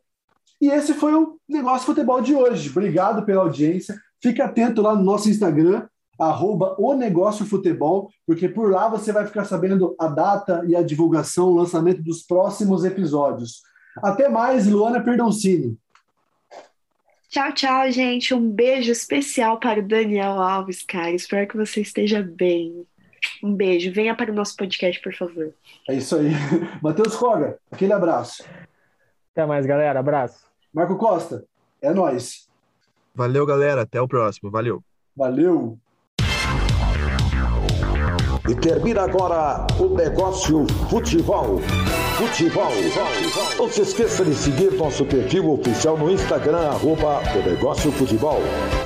E 0.61 0.69
esse 0.69 0.93
foi 0.93 1.15
o 1.15 1.39
Negócio 1.49 1.87
Futebol 1.87 2.21
de 2.21 2.35
hoje. 2.35 2.69
Obrigado 2.69 3.25
pela 3.25 3.43
audiência. 3.43 3.99
Fique 4.23 4.43
atento 4.43 4.83
lá 4.83 4.95
no 4.95 5.03
nosso 5.03 5.31
Instagram, 5.31 5.87
arroba 6.19 6.77
o 6.79 6.93
Negócio 6.93 7.47
Futebol, 7.47 8.11
porque 8.27 8.47
por 8.47 8.71
lá 8.71 8.87
você 8.89 9.11
vai 9.11 9.27
ficar 9.27 9.47
sabendo 9.47 9.95
a 9.99 10.07
data 10.07 10.63
e 10.67 10.77
a 10.77 10.83
divulgação, 10.83 11.49
o 11.49 11.57
lançamento 11.57 12.03
dos 12.03 12.23
próximos 12.23 12.85
episódios. 12.85 13.63
Até 14.03 14.29
mais, 14.29 14.67
Luana 14.67 15.03
Perdoncini. 15.03 15.79
Tchau, 17.31 17.53
tchau, 17.53 17.91
gente. 17.93 18.35
Um 18.35 18.51
beijo 18.51 18.91
especial 18.91 19.61
para 19.61 19.79
o 19.79 19.87
Daniel 19.87 20.33
Alves, 20.33 20.83
cara. 20.83 21.13
Espero 21.13 21.47
que 21.47 21.57
você 21.57 21.81
esteja 21.81 22.21
bem. 22.21 22.85
Um 23.41 23.55
beijo. 23.55 23.93
Venha 23.93 24.17
para 24.17 24.33
o 24.33 24.35
nosso 24.35 24.57
podcast, 24.57 25.01
por 25.01 25.15
favor. 25.15 25.55
É 25.89 25.95
isso 25.95 26.17
aí. 26.17 26.33
Matheus 26.83 27.15
Koga, 27.15 27.57
aquele 27.71 27.93
abraço. 27.93 28.43
Até 29.33 29.47
mais, 29.47 29.65
galera. 29.65 30.01
Abraço. 30.01 30.45
Marco 30.75 30.97
Costa, 30.97 31.45
é 31.81 31.93
nós. 31.93 32.49
Valeu, 33.15 33.47
galera. 33.47 33.83
Até 33.83 34.01
o 34.01 34.09
próximo. 34.09 34.51
Valeu. 34.51 34.83
Valeu. 35.17 35.79
E 38.49 38.55
termina 38.61 39.03
agora 39.03 39.69
o 39.79 39.95
negócio 39.95 40.67
futebol. 40.89 41.61
Futebol. 42.21 42.71
Não 43.57 43.71
se 43.71 43.81
esqueça 43.81 44.23
de 44.23 44.35
seguir 44.35 44.73
nosso 44.73 45.07
perfil 45.07 45.53
oficial 45.53 45.97
no 45.97 46.11
Instagram, 46.11 46.69
arroba 46.69 47.23
o 47.35 47.49
negócio 47.49 47.91
futebol. 47.93 48.43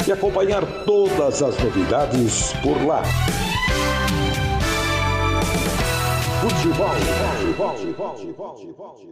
E 0.07 0.13
acompanhar 0.13 0.65
todas 0.85 1.43
as 1.43 1.59
novidades 1.59 2.53
por 2.63 2.81
lá. 2.87 3.03
Futebol. 6.41 6.91
futebol. 7.57 9.05